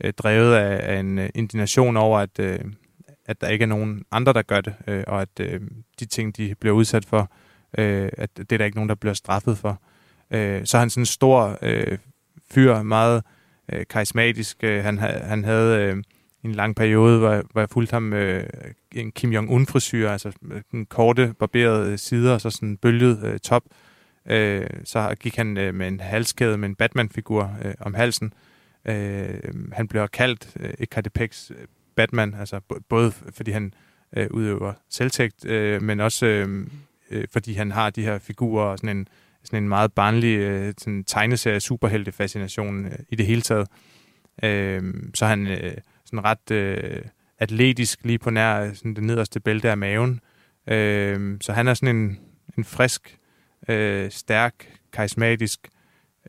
øh, 0.03 0.13
drevet 0.13 0.55
af, 0.55 0.95
af 0.95 0.99
en 0.99 1.19
øh, 1.19 1.29
indignation 1.35 1.97
over, 1.97 2.19
at, 2.19 2.39
øh, 2.39 2.59
at 3.25 3.41
der 3.41 3.47
ikke 3.47 3.63
er 3.63 3.67
nogen 3.67 4.03
andre, 4.11 4.33
der 4.33 4.41
gør 4.41 4.61
det, 4.61 4.73
øh, 4.87 5.03
og 5.07 5.21
at 5.21 5.39
øh, 5.39 5.61
de 5.99 6.05
ting, 6.05 6.37
de 6.37 6.55
bliver 6.59 6.75
udsat 6.75 7.05
for, 7.05 7.31
øh, 7.77 8.09
at 8.17 8.37
det 8.37 8.51
er 8.51 8.57
der 8.57 8.65
ikke 8.65 8.77
nogen, 8.77 8.89
der 8.89 8.95
bliver 8.95 9.13
straffet 9.13 9.57
for. 9.57 9.81
Øh, 10.31 10.65
så 10.65 10.77
er 10.77 10.79
han 10.79 10.89
sådan 10.89 11.01
en 11.01 11.05
stor 11.05 11.57
øh, 11.61 11.97
fyr, 12.51 12.81
meget 12.81 13.23
øh, 13.73 13.85
karismatisk. 13.89 14.63
Øh, 14.63 14.83
han, 14.83 14.97
han 14.97 15.43
havde 15.43 15.79
øh, 15.81 16.03
en 16.43 16.51
lang 16.51 16.75
periode, 16.75 17.19
hvor, 17.19 17.43
hvor 17.51 17.61
jeg 17.61 17.69
fulgte 17.69 17.93
ham 17.93 18.13
øh, 18.13 18.43
en 18.91 19.11
Kim 19.11 19.33
Jong-un-frisyr, 19.33 20.09
altså 20.09 20.31
en 20.73 20.85
korte, 20.85 21.33
barberede 21.39 21.91
øh, 21.91 21.97
sider, 21.97 22.33
og 22.33 22.41
så 22.41 22.49
sådan 22.49 22.69
en 22.69 22.77
bølget 22.77 23.23
øh, 23.23 23.39
top. 23.39 23.63
Øh, 24.25 24.67
så 24.83 25.15
gik 25.19 25.35
han 25.35 25.57
øh, 25.57 25.75
med 25.75 25.87
en 25.87 25.99
halskæde 25.99 26.57
med 26.57 26.69
en 26.69 26.75
Batman-figur 26.75 27.51
øh, 27.65 27.73
om 27.79 27.93
halsen, 27.93 28.25
Øh, 28.25 28.46
Øh, 28.87 29.39
han 29.73 29.87
bliver 29.87 30.07
kaldt 30.07 30.53
øh, 30.59 30.73
Ekatepex 30.79 31.51
øh, 31.51 31.57
Batman, 31.95 32.33
altså 32.33 32.59
både 32.89 33.11
fordi 33.11 33.51
han 33.51 33.73
øh, 34.17 34.27
udøver 34.31 34.73
selvtægt, 34.89 35.45
øh, 35.45 35.81
men 35.81 35.99
også 35.99 36.25
øh, 36.25 36.67
øh, 37.11 37.27
fordi 37.31 37.53
han 37.53 37.71
har 37.71 37.89
de 37.89 38.03
her 38.03 38.19
figurer 38.19 38.65
og 38.65 38.77
sådan 38.77 38.97
en, 38.97 39.07
sådan 39.43 39.63
en 39.63 39.69
meget 39.69 39.93
barnlig 39.93 40.37
øh, 40.37 40.73
sådan 40.77 41.03
tegneserie 41.03 41.59
superhelte-fascination 41.59 42.85
øh, 42.85 42.99
i 43.09 43.15
det 43.15 43.25
hele 43.25 43.41
taget. 43.41 43.67
Øh, 44.43 44.93
så 45.13 45.25
er 45.25 45.29
han 45.29 45.47
øh, 45.47 45.77
sådan 46.05 46.23
ret 46.23 46.51
øh, 46.51 47.01
atletisk 47.39 47.99
lige 48.03 48.19
på 48.19 48.29
nær 48.29 48.61
øh, 48.61 48.75
sådan 48.75 48.93
det 48.93 49.03
nederste 49.03 49.39
bælte 49.39 49.69
af 49.69 49.77
maven. 49.77 50.21
Øh, 50.67 51.37
så 51.41 51.53
han 51.53 51.67
er 51.67 51.73
sådan 51.73 51.95
en, 51.95 52.19
en 52.57 52.63
frisk, 52.63 53.17
øh, 53.67 54.11
stærk, 54.11 54.79
karismatisk 54.93 55.67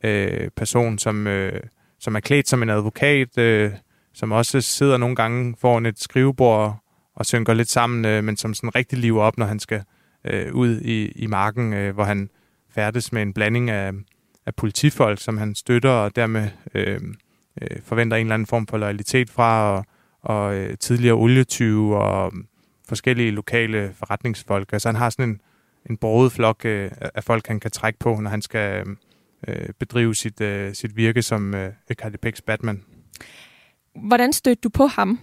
øh, 0.05 0.51
person, 0.57 0.99
som, 0.99 1.27
øh, 1.27 1.61
som 2.01 2.15
er 2.15 2.21
klædt 2.21 2.49
som 2.49 2.63
en 2.63 2.71
advokat, 2.71 3.39
øh, 3.39 3.73
som 4.15 4.33
også 4.33 4.61
sidder 4.61 4.97
nogle 4.97 5.17
gange 5.17 5.55
foran 5.61 5.87
et 5.87 6.01
skrivebord 6.01 6.85
og 7.15 7.27
synker 7.27 7.55
lidt 7.55 7.71
sammen, 7.71 8.05
øh, 8.05 8.25
men 8.25 8.37
som 8.37 8.55
sådan 8.55 8.75
rigtig 8.75 8.99
liver 8.99 9.23
op, 9.23 9.39
når 9.39 9.47
han 9.47 9.59
skal 9.59 9.83
øh, 10.25 10.55
ud 10.55 10.81
i, 10.81 11.09
i 11.09 11.27
marken, 11.27 11.73
øh, 11.73 11.95
hvor 11.95 12.05
han 12.05 12.31
færdes 12.71 13.13
med 13.13 13.23
en 13.23 13.33
blanding 13.33 13.71
af, 13.71 13.93
af 14.47 14.55
politifolk, 14.55 15.21
som 15.21 15.39
han 15.39 15.55
støtter, 15.55 15.91
og 15.91 16.17
dermed 16.17 16.49
øh, 16.75 17.01
øh, 17.63 17.83
forventer 17.85 18.17
en 18.17 18.27
eller 18.27 18.35
anden 18.35 18.47
form 18.47 18.67
for 18.67 18.79
loyalitet 18.79 19.31
fra, 19.31 19.73
og, 19.73 19.85
og 20.23 20.55
øh, 20.55 20.79
tidligere 20.79 21.15
olietyve 21.15 21.99
og 21.99 22.33
øh, 22.37 22.45
forskellige 22.89 23.31
lokale 23.31 23.95
forretningsfolk. 23.99 24.73
Altså 24.73 24.89
han 24.89 24.97
har 24.97 25.11
sådan 25.11 25.29
en, 25.29 25.41
en 25.91 25.97
borget 25.97 26.33
flok 26.33 26.65
øh, 26.65 26.91
af 27.15 27.25
folk, 27.25 27.47
han 27.47 27.61
kan 27.61 27.71
trække 27.71 27.99
på, 27.99 28.15
når 28.21 28.31
han 28.31 28.43
skal... 28.43 28.87
Øh, 28.87 28.97
øh, 29.49 29.69
bedrive 29.79 30.15
sit, 30.15 30.41
øh, 30.41 30.75
sit 30.75 30.97
virke 30.97 31.23
som 31.23 31.55
øh, 31.55 31.73
Eckhart 31.91 32.43
Batman. 32.47 32.85
Hvordan 33.95 34.33
stødte 34.33 34.61
du 34.61 34.69
på 34.69 34.87
ham? 34.87 35.21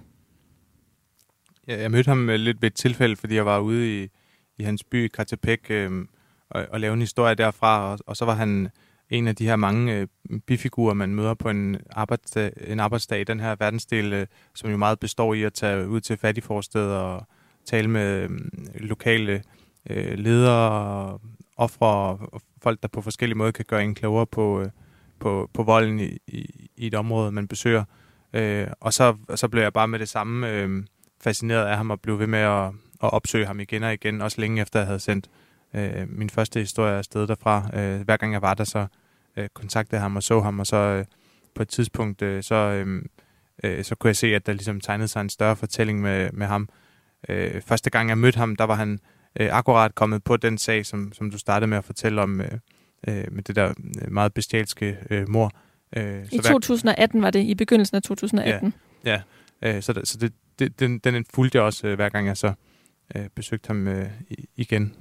Ja, 1.68 1.82
jeg 1.82 1.92
mødte 1.92 2.08
ham 2.08 2.30
øh, 2.30 2.36
lidt 2.36 2.62
ved 2.62 2.68
et 2.68 2.76
tilfælde, 2.76 3.16
fordi 3.16 3.36
jeg 3.36 3.46
var 3.46 3.60
ude 3.60 4.04
i, 4.04 4.10
i 4.58 4.64
hans 4.64 4.84
by, 4.84 5.08
Katepec, 5.08 5.70
øh, 5.70 6.06
og, 6.50 6.66
og 6.70 6.80
lavede 6.80 6.94
en 6.94 7.02
historie 7.02 7.36
derfra, 7.36 7.92
og, 7.92 8.00
og 8.08 8.18
så 8.18 8.26
var 8.26 8.34
han 8.34 8.70
en 9.10 9.28
af 9.28 9.36
de 9.36 9.46
her 9.46 9.56
mange 9.56 9.94
øh, 9.94 10.08
bifigurer, 10.48 10.94
man 10.94 11.16
møder 11.16 11.34
på 11.34 11.50
en 11.50 11.78
arbejdsdag, 11.92 12.52
en 12.68 12.80
arbejdsdag 12.80 13.22
i 13.22 13.24
den 13.24 13.40
her 13.40 13.56
verdensdel, 13.60 14.14
øh, 14.14 14.28
som 14.56 14.70
jo 14.70 14.78
meget 14.78 15.00
består 15.00 15.34
i 15.34 15.44
at 15.44 15.54
tage 15.54 15.88
ud 15.88 16.02
til 16.02 16.18
fattigforsteder 16.18 16.98
og 16.98 17.28
tale 17.66 17.88
med 17.88 18.22
øh, 18.22 18.30
lokale 18.76 19.44
øh, 19.90 20.18
ledere, 20.18 21.20
ofre 21.58 21.88
og 22.32 22.42
folk, 22.66 22.82
der 22.82 22.88
på 22.88 23.02
forskellige 23.02 23.38
måder 23.38 23.52
kan 23.52 23.66
gøre 23.68 23.84
en 23.84 23.96
klogere 23.96 24.26
på, 24.26 24.62
øh, 24.62 24.70
på, 25.20 25.50
på 25.54 25.64
volden 25.64 26.00
i, 26.00 26.18
i, 26.28 26.70
i 26.76 26.88
et 26.88 26.96
område, 26.96 27.32
man 27.32 27.48
besøger. 27.48 27.84
Øh, 28.34 28.68
og 28.80 28.94
så, 28.94 29.16
så 29.36 29.48
blev 29.48 29.64
jeg 29.64 29.74
bare 29.74 29.88
med 29.88 30.00
det 30.00 30.10
samme 30.10 30.50
øh, 30.52 30.84
fascineret 31.22 31.66
af 31.66 31.78
ham 31.78 31.92
og 31.92 32.02
blev 32.02 32.20
ved 32.20 32.28
med 32.28 32.40
at, 32.40 32.66
at 33.04 33.14
opsøge 33.14 33.46
ham 33.46 33.60
igen 33.60 33.84
og 33.84 33.94
igen, 33.94 34.22
også 34.22 34.42
længe 34.42 34.62
efter 34.62 34.80
jeg 34.80 34.88
havde 34.88 35.00
sendt 35.00 35.30
øh, 35.74 36.10
min 36.10 36.30
første 36.30 36.60
historie 36.60 36.98
afsted 36.98 37.28
derfra. 37.28 37.70
Øh, 37.74 38.02
hver 38.02 38.18
gang 38.18 38.34
jeg 38.34 38.42
var 38.42 38.54
der, 38.54 38.64
så 38.64 38.88
øh, 39.38 39.50
kontaktede 39.54 39.96
jeg 39.96 40.02
ham 40.02 40.16
og 40.16 40.24
så 40.24 40.42
ham, 40.42 40.60
og 40.60 40.68
så 40.68 40.78
øh, 40.78 41.06
på 41.56 41.62
et 41.62 41.70
tidspunkt, 41.70 42.22
øh, 42.22 42.44
så, 42.44 42.56
øh, 42.56 43.02
øh, 43.64 43.84
så 43.84 43.96
kunne 43.96 44.08
jeg 44.08 44.16
se, 44.16 44.36
at 44.36 44.46
der 44.46 44.54
ligesom 44.54 44.82
tegnede 44.82 45.08
sig 45.08 45.22
en 45.22 45.30
større 45.30 45.56
fortælling 45.56 46.02
med, 46.02 46.32
med 46.32 46.48
ham. 46.48 46.70
Øh, 47.30 47.62
første 47.62 47.90
gang 47.90 48.10
jeg 48.10 48.18
mødte 48.18 48.38
ham, 48.38 48.56
der 48.56 48.64
var 48.64 48.76
han 48.76 49.00
øh, 49.40 49.50
akkurat 49.52 49.96
kommet 49.96 50.24
på 50.24 50.38
den 50.38 50.58
sag, 50.58 50.86
som, 50.86 51.14
som 51.14 51.32
du 51.32 51.38
startede 51.38 51.68
med 51.68 51.78
at 51.78 51.86
fortælle 51.86 52.22
om, 52.22 52.42
øh, 52.42 52.52
øh, 53.08 53.26
med 53.32 53.44
det 53.44 53.56
der 53.56 53.70
øh, 54.02 54.12
meget 54.12 54.34
bestialske 54.34 54.98
øh, 55.10 55.30
mor. 55.30 55.52
Øh, 55.98 56.26
I 56.32 56.38
så 56.38 56.52
2018 56.52 57.22
var 57.22 57.32
det, 57.32 57.40
i 57.40 57.56
begyndelsen 57.56 57.96
af 57.96 58.02
2018. 58.02 58.74
Ja, 59.06 59.22
ja 59.62 59.76
øh, 59.76 59.82
så, 59.84 60.02
så 60.04 60.18
det, 60.18 60.34
det, 60.60 60.80
den, 60.80 61.00
den 61.00 61.26
fulgte 61.34 61.58
jeg 61.58 61.66
også, 61.66 61.88
øh, 61.88 61.96
hver 61.96 62.10
gang 62.10 62.28
jeg 62.28 62.38
så 62.38 62.54
øh, 63.16 63.26
besøgte 63.36 63.68
ham 63.68 63.88
øh, 63.88 64.10
igen. 64.56 64.96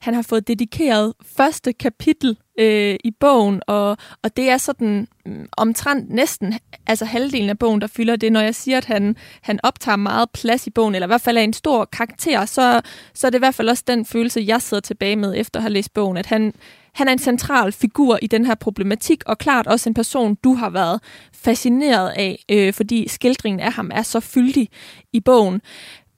Han 0.00 0.14
har 0.14 0.22
fået 0.22 0.48
dedikeret 0.48 1.12
første 1.36 1.72
kapitel 1.72 2.36
øh, 2.58 2.96
i 3.04 3.10
bogen, 3.20 3.62
og, 3.66 3.96
og 4.22 4.36
det 4.36 4.50
er 4.50 4.56
sådan 4.56 5.08
um, 5.26 5.48
omtrent 5.56 6.10
næsten 6.10 6.54
altså 6.86 7.04
halvdelen 7.04 7.50
af 7.50 7.58
bogen, 7.58 7.80
der 7.80 7.86
fylder 7.86 8.16
det. 8.16 8.32
Når 8.32 8.40
jeg 8.40 8.54
siger, 8.54 8.78
at 8.78 8.84
han, 8.84 9.16
han 9.42 9.60
optager 9.62 9.96
meget 9.96 10.30
plads 10.30 10.66
i 10.66 10.70
bogen, 10.70 10.94
eller 10.94 11.06
i 11.06 11.12
hvert 11.12 11.20
fald 11.20 11.36
er 11.36 11.42
en 11.42 11.52
stor 11.52 11.84
karakter, 11.84 12.44
så, 12.44 12.80
så 13.14 13.26
er 13.26 13.30
det 13.30 13.38
i 13.38 13.44
hvert 13.44 13.54
fald 13.54 13.68
også 13.68 13.84
den 13.86 14.04
følelse, 14.04 14.44
jeg 14.46 14.62
sidder 14.62 14.80
tilbage 14.80 15.16
med 15.16 15.34
efter 15.36 15.58
at 15.58 15.62
have 15.62 15.72
læst 15.72 15.94
bogen, 15.94 16.16
at 16.16 16.26
han, 16.26 16.54
han 16.94 17.08
er 17.08 17.12
en 17.12 17.18
central 17.18 17.72
figur 17.72 18.18
i 18.22 18.26
den 18.26 18.46
her 18.46 18.54
problematik, 18.54 19.22
og 19.26 19.38
klart 19.38 19.66
også 19.66 19.90
en 19.90 19.94
person, 19.94 20.34
du 20.34 20.54
har 20.54 20.70
været 20.70 21.00
fascineret 21.32 22.08
af, 22.08 22.44
øh, 22.48 22.72
fordi 22.72 23.08
skildringen 23.08 23.60
af 23.60 23.72
ham 23.72 23.90
er 23.94 24.02
så 24.02 24.20
fyldig 24.20 24.68
i 25.12 25.20
bogen 25.20 25.60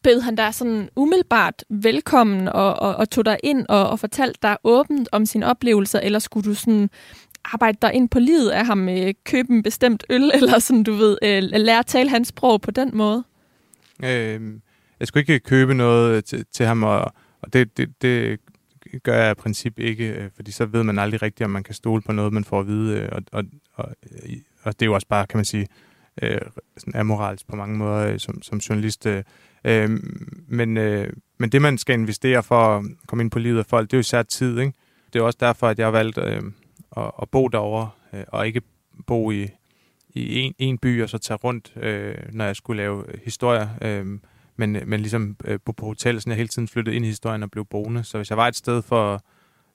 bød 0.03 0.21
han 0.21 0.37
dig 0.37 0.55
sådan 0.55 0.89
umiddelbart 0.97 1.65
velkommen 1.69 2.49
og, 2.49 2.75
og, 2.75 2.97
og 2.97 3.11
tog 3.11 3.25
dig 3.25 3.39
ind 3.43 3.67
og, 3.69 3.91
og 3.91 3.99
fortalte 3.99 4.39
dig 4.43 4.57
åbent 4.65 5.09
om 5.13 5.27
sine 5.27 5.47
oplevelser, 5.47 6.01
eller 6.01 6.19
skulle 6.19 6.51
du 6.51 6.55
sådan 6.55 6.91
arbejde 7.45 7.79
dig 7.83 7.95
ind 7.95 8.09
på 8.09 8.19
livet 8.19 8.51
af 8.51 8.67
ham, 8.67 8.89
øh, 8.89 9.15
købe 9.25 9.53
en 9.53 9.63
bestemt 9.63 10.05
øl, 10.11 10.31
eller 10.37 10.59
sådan, 10.59 10.83
du 10.83 10.93
ved, 10.93 11.19
øh, 11.23 11.43
lære 11.43 11.79
at 11.79 11.87
tale 11.87 12.11
hans 12.11 12.29
sprog 12.29 12.61
på 12.61 12.71
den 12.71 12.91
måde? 12.95 13.25
Øh, 14.05 14.41
jeg 15.01 15.09
skulle 15.09 15.21
ikke 15.21 15.41
købe 15.41 15.75
noget 15.75 16.17
øh, 16.17 16.23
til, 16.23 16.45
til 16.53 16.67
ham, 16.67 16.83
og, 16.83 17.13
og 17.43 17.53
det, 17.53 17.77
det, 17.77 18.03
det 18.03 18.41
gør 19.03 19.23
jeg 19.23 19.31
i 19.31 19.35
princip 19.35 19.79
ikke, 19.79 20.09
øh, 20.09 20.31
fordi 20.37 20.53
så 20.53 20.67
ved 20.67 20.83
man 20.83 20.99
aldrig 20.99 21.23
rigtigt, 21.23 21.45
om 21.45 21.51
man 21.51 21.63
kan 21.63 21.75
stole 21.75 22.03
på 22.03 22.13
noget, 22.13 22.33
man 22.33 22.45
får 22.45 22.61
at 22.61 22.67
vide, 22.67 22.99
øh, 22.99 23.09
og, 23.13 23.23
og, 23.33 23.45
og, 23.75 23.89
og 24.63 24.73
det 24.81 24.83
er 24.83 24.87
jo 24.87 24.95
også 24.95 25.07
bare, 25.07 25.27
kan 25.27 25.39
man 25.39 25.45
sige, 25.45 25.67
øh, 26.23 26.41
sådan 26.77 27.01
amoralsk 27.01 27.47
på 27.47 27.57
mange 27.57 27.77
måder 27.77 28.13
øh, 28.13 28.19
som, 28.19 28.43
som 28.43 28.59
journalist. 28.59 29.07
Øh, 29.07 29.23
Øh, 29.65 29.91
men, 30.49 30.77
øh, 30.77 31.13
men 31.39 31.53
det, 31.53 31.63
man 31.63 31.79
skal 31.79 31.99
investere 31.99 32.43
for 32.43 32.57
at 32.57 32.85
komme 33.07 33.23
ind 33.23 33.31
på 33.31 33.39
livet 33.39 33.59
af 33.59 33.67
folk, 33.67 33.91
det 33.91 33.95
er 33.95 33.99
jo 33.99 34.01
især 34.01 34.23
tid. 34.23 34.59
Ikke? 34.59 34.73
Det 35.13 35.19
er 35.19 35.23
også 35.23 35.39
derfor, 35.41 35.69
at 35.69 35.79
jeg 35.79 35.87
har 35.87 35.91
valgt 35.91 36.19
øh, 36.19 36.43
at, 36.97 37.11
at 37.23 37.29
bo 37.31 37.49
derovre 37.49 37.91
øh, 38.13 38.25
og 38.29 38.47
ikke 38.47 38.63
bo 39.07 39.31
i, 39.31 39.49
i 40.15 40.39
en, 40.39 40.55
en 40.59 40.79
by 40.79 41.03
og 41.03 41.09
så 41.09 41.19
tage 41.19 41.39
rundt, 41.39 41.73
øh, 41.77 42.15
når 42.33 42.45
jeg 42.45 42.57
skulle 42.57 42.83
lave 42.83 43.05
historier. 43.25 43.69
Øh, 43.83 44.07
men, 44.57 44.79
men 44.87 45.01
ligesom 45.01 45.37
øh, 45.45 45.59
bo 45.65 45.73
på 45.73 45.87
hotel, 45.87 46.21
så 46.21 46.31
jeg 46.31 46.37
hele 46.37 46.49
tiden 46.49 46.69
flyttede 46.69 46.97
ind 46.97 47.05
i 47.05 47.09
historien 47.09 47.43
og 47.43 47.51
blev 47.51 47.65
boende. 47.65 48.05
Så 48.05 48.19
hvis 48.19 48.31
jeg 48.31 48.39
var 48.39 48.49
et 48.49 48.57
sted 48.57 48.83
for 48.83 49.25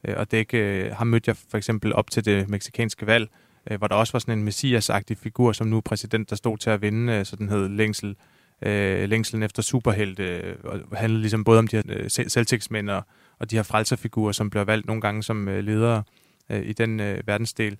øh, 0.07 0.15
at 0.17 0.31
dække, 0.31 0.57
øh, 0.57 0.91
ham 0.95 1.07
mødte 1.07 1.29
jeg 1.29 1.37
for 1.49 1.57
eksempel 1.57 1.93
op 1.93 2.11
til 2.11 2.25
det 2.25 2.49
meksikanske 2.49 3.07
valg, 3.07 3.29
øh, 3.71 3.77
hvor 3.77 3.87
der 3.87 3.95
også 3.95 4.13
var 4.13 4.19
sådan 4.19 4.37
en 4.37 4.43
messias 4.43 4.91
figur, 5.17 5.51
som 5.51 5.67
nu 5.67 5.77
er 5.77 5.81
præsident, 5.81 6.29
der 6.29 6.35
stod 6.35 6.57
til 6.57 6.69
at 6.69 6.81
vinde, 6.81 7.13
øh, 7.13 7.25
så 7.25 7.35
den 7.35 7.49
hed 7.49 7.69
Længsel 7.69 8.15
øh, 8.61 9.09
længselen 9.09 9.43
efter 9.43 9.61
superhelte, 9.61 10.23
øh, 10.23 10.55
og 10.63 10.79
handlede 10.93 11.21
ligesom 11.21 11.43
både 11.43 11.59
om 11.59 11.67
de 11.67 11.75
her 11.75 11.83
øh, 11.89 12.09
selvtægtsmænd 12.09 12.89
og, 12.89 13.03
og 13.39 13.51
de 13.51 13.55
her 13.55 13.63
frelserfigurer, 13.63 14.31
som 14.31 14.49
bliver 14.49 14.63
valgt 14.63 14.87
nogle 14.87 15.01
gange 15.01 15.23
som 15.23 15.47
øh, 15.47 15.63
ledere 15.63 16.03
øh, 16.49 16.65
i 16.65 16.73
den 16.73 16.99
øh, 16.99 17.27
verdensdel. 17.27 17.77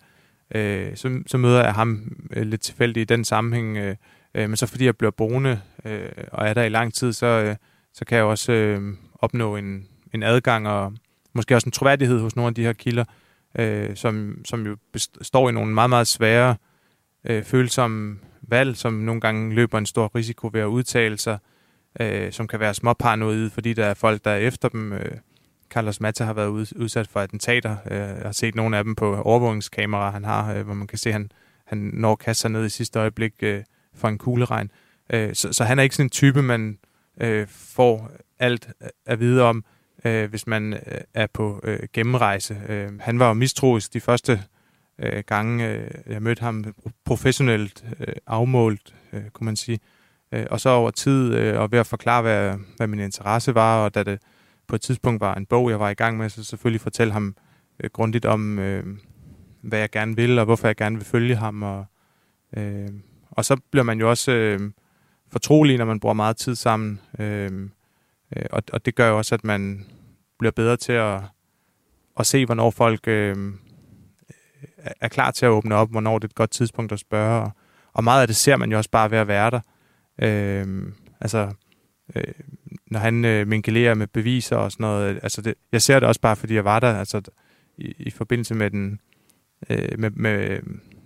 Øh, 0.55 0.95
så, 0.95 1.19
så 1.27 1.37
møder 1.37 1.63
jeg 1.63 1.73
ham 1.73 2.17
øh, 2.33 2.43
lidt 2.43 2.61
tilfældigt 2.61 3.11
i 3.11 3.13
den 3.13 3.25
sammenhæng, 3.25 3.77
øh, 3.77 3.95
øh, 4.35 4.49
men 4.49 4.57
så 4.57 4.67
fordi 4.67 4.85
jeg 4.85 4.97
bliver 4.97 5.11
boende 5.11 5.61
øh, 5.85 6.09
og 6.31 6.47
er 6.47 6.53
der 6.53 6.63
i 6.63 6.69
lang 6.69 6.93
tid, 6.93 7.13
så, 7.13 7.25
øh, 7.25 7.55
så 7.93 8.05
kan 8.05 8.17
jeg 8.17 8.25
også 8.25 8.51
øh, 8.51 8.93
opnå 9.13 9.55
en, 9.55 9.87
en 10.13 10.23
adgang 10.23 10.67
og 10.67 10.93
måske 11.33 11.55
også 11.55 11.67
en 11.67 11.71
troværdighed 11.71 12.19
hos 12.19 12.35
nogle 12.35 12.47
af 12.47 12.55
de 12.55 12.63
her 12.63 12.73
kilder, 12.73 13.03
øh, 13.59 13.95
som, 13.95 14.41
som 14.45 14.65
jo 14.65 14.77
består 14.93 15.49
i 15.49 15.51
nogle 15.51 15.73
meget, 15.73 15.89
meget 15.89 16.07
svære, 16.07 16.55
øh, 17.25 17.43
følsomme 17.43 18.19
valg, 18.47 18.77
som 18.77 18.93
nogle 18.93 19.21
gange 19.21 19.55
løber 19.55 19.77
en 19.77 19.85
stor 19.85 20.15
risiko 20.15 20.49
ved 20.53 20.61
at 20.61 20.65
udtale 20.65 21.17
sig, 21.17 21.37
øh, 21.99 22.31
som 22.31 22.47
kan 22.47 22.59
være 22.59 22.73
småparanoide, 22.73 23.49
fordi 23.49 23.73
der 23.73 23.85
er 23.85 23.93
folk, 23.93 24.25
der 24.25 24.31
er 24.31 24.37
efter 24.37 24.69
dem. 24.69 24.93
Øh, 24.93 25.11
Carlos 25.69 26.01
Mata 26.01 26.23
har 26.23 26.33
været 26.33 26.73
udsat 26.75 27.07
for 27.07 27.19
attentater. 27.19 27.77
Øh, 27.91 27.97
jeg 27.97 28.21
har 28.23 28.31
set 28.31 28.55
nogle 28.55 28.77
af 28.77 28.83
dem 28.83 28.95
på 28.95 29.21
overvågningskameraer, 29.21 30.11
han 30.11 30.23
har, 30.23 30.53
øh, 30.53 30.65
hvor 30.65 30.73
man 30.73 30.87
kan 30.87 30.97
se, 30.97 31.09
at 31.09 31.13
han, 31.13 31.31
han 31.65 31.77
når 31.77 32.11
at 32.11 32.19
kaste 32.19 32.41
sig 32.41 32.51
ned 32.51 32.65
i 32.65 32.69
sidste 32.69 32.99
øjeblik 32.99 33.33
øh, 33.41 33.63
for 33.95 34.07
en 34.07 34.17
kugleregn. 34.17 34.71
Øh, 35.09 35.35
så, 35.35 35.53
så 35.53 35.63
han 35.63 35.79
er 35.79 35.83
ikke 35.83 35.95
sådan 35.95 36.05
en 36.05 36.09
type, 36.09 36.41
man 36.41 36.77
øh, 37.21 37.47
får 37.49 38.11
alt 38.39 38.69
at 39.05 39.19
vide 39.19 39.43
om, 39.43 39.65
øh, 40.05 40.29
hvis 40.29 40.47
man 40.47 40.73
øh, 40.73 41.01
er 41.13 41.27
på 41.33 41.59
øh, 41.63 41.79
gennemrejse. 41.93 42.57
Øh, 42.69 42.89
han 42.99 43.19
var 43.19 43.27
jo 43.27 43.33
mistroisk 43.33 43.93
de 43.93 43.99
første 43.99 44.43
øh, 44.99 45.23
gange, 45.27 45.69
øh, 45.69 45.91
jeg 46.07 46.21
mødte 46.21 46.39
ham 46.39 46.65
professionelt 47.05 47.85
øh, 47.99 48.13
afmålt, 48.27 48.95
øh, 49.13 49.29
kunne 49.33 49.45
man 49.45 49.55
sige. 49.55 49.79
Øh, 50.31 50.45
og 50.51 50.59
så 50.59 50.69
over 50.69 50.91
tid, 50.91 51.33
øh, 51.33 51.59
og 51.59 51.71
ved 51.71 51.79
at 51.79 51.87
forklare, 51.87 52.21
hvad, 52.21 52.53
hvad 52.77 52.87
min 52.87 52.99
interesse 52.99 53.55
var, 53.55 53.83
og 53.83 53.95
da 53.95 54.03
det 54.03 54.21
på 54.67 54.75
et 54.75 54.81
tidspunkt 54.81 55.21
var 55.21 55.35
en 55.35 55.45
bog, 55.45 55.69
jeg 55.69 55.79
var 55.79 55.89
i 55.89 55.93
gang 55.93 56.17
med, 56.17 56.29
så 56.29 56.43
selvfølgelig 56.43 56.81
fortælle 56.81 57.13
ham 57.13 57.35
øh, 57.83 57.89
grundigt 57.93 58.25
om, 58.25 58.59
øh, 58.59 58.85
hvad 59.61 59.79
jeg 59.79 59.89
gerne 59.89 60.15
vil, 60.15 60.39
og 60.39 60.45
hvorfor 60.45 60.67
jeg 60.67 60.75
gerne 60.75 60.95
vil 60.95 61.05
følge 61.05 61.35
ham. 61.35 61.63
Og, 61.63 61.85
øh, 62.57 62.89
og 63.31 63.45
så 63.45 63.57
bliver 63.71 63.83
man 63.83 63.99
jo 63.99 64.09
også 64.09 64.31
øh, 64.31 64.59
fortrolig, 65.31 65.77
når 65.77 65.85
man 65.85 65.99
bruger 65.99 66.13
meget 66.13 66.37
tid 66.37 66.55
sammen. 66.55 66.99
Øh, 67.19 67.69
øh, 68.35 68.45
og, 68.51 68.63
og 68.73 68.85
det 68.85 68.95
gør 68.95 69.09
jo 69.09 69.17
også, 69.17 69.35
at 69.35 69.43
man 69.43 69.85
bliver 70.39 70.51
bedre 70.51 70.77
til 70.77 70.93
at, 70.93 71.21
at 72.19 72.25
se, 72.25 72.45
hvornår 72.45 72.71
folk 72.71 73.07
øh, 73.07 73.35
er 75.01 75.07
klar 75.07 75.31
til 75.31 75.45
at 75.45 75.49
åbne 75.49 75.75
op, 75.75 75.91
hvornår 75.91 76.19
det 76.19 76.23
er 76.23 76.29
et 76.29 76.35
godt 76.35 76.51
tidspunkt 76.51 76.91
at 76.91 76.99
spørge. 76.99 77.41
Og, 77.41 77.51
og 77.93 78.03
meget 78.03 78.21
af 78.21 78.27
det 78.27 78.35
ser 78.35 78.55
man 78.57 78.71
jo 78.71 78.77
også 78.77 78.89
bare 78.89 79.11
ved 79.11 79.17
at 79.17 79.27
være 79.27 79.51
der. 79.51 79.59
Øh, 80.21 80.93
altså, 81.21 81.51
øh, 82.15 82.33
når 82.91 82.99
han 82.99 83.25
øh, 83.25 83.47
minkelerer 83.47 83.93
med 83.93 84.07
beviser 84.07 84.55
og 84.55 84.71
sådan 84.71 84.83
noget. 84.83 85.09
Øh, 85.09 85.19
altså 85.23 85.41
det, 85.41 85.53
jeg 85.71 85.81
ser 85.81 85.99
det 85.99 86.07
også 86.07 86.21
bare, 86.21 86.35
fordi 86.35 86.53
jeg 86.53 86.65
var 86.65 86.79
der. 86.79 86.99
Altså, 86.99 87.21
i, 87.77 87.93
i 87.99 88.09
forbindelse 88.09 88.55
med 88.55 88.71
den 88.71 88.99
øh, 89.69 89.99
med, 89.99 90.09
med, 90.11 90.59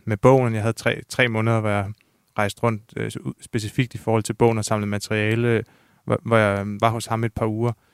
med 0.06 0.18
bogen. 0.18 0.54
Jeg 0.54 0.62
havde 0.62 0.74
tre, 0.74 1.02
tre 1.10 1.28
måneder, 1.28 1.60
hvor 1.60 1.70
jeg 1.70 1.92
rejste 2.38 2.64
rundt 2.64 2.84
øh, 2.98 3.12
specifikt 3.42 3.94
i 3.94 3.98
forhold 3.98 4.24
til 4.24 4.34
bogen 4.34 4.58
og 4.58 4.66
samlede 4.66 4.90
materiale, 4.90 5.64
hvor, 6.06 6.20
hvor 6.26 6.38
jeg 6.38 6.66
var 6.82 6.90
hos 6.90 7.06
ham 7.06 7.24
et 7.24 7.34
par 7.34 7.46
uger. 7.46 7.72
Øh, 7.72 7.91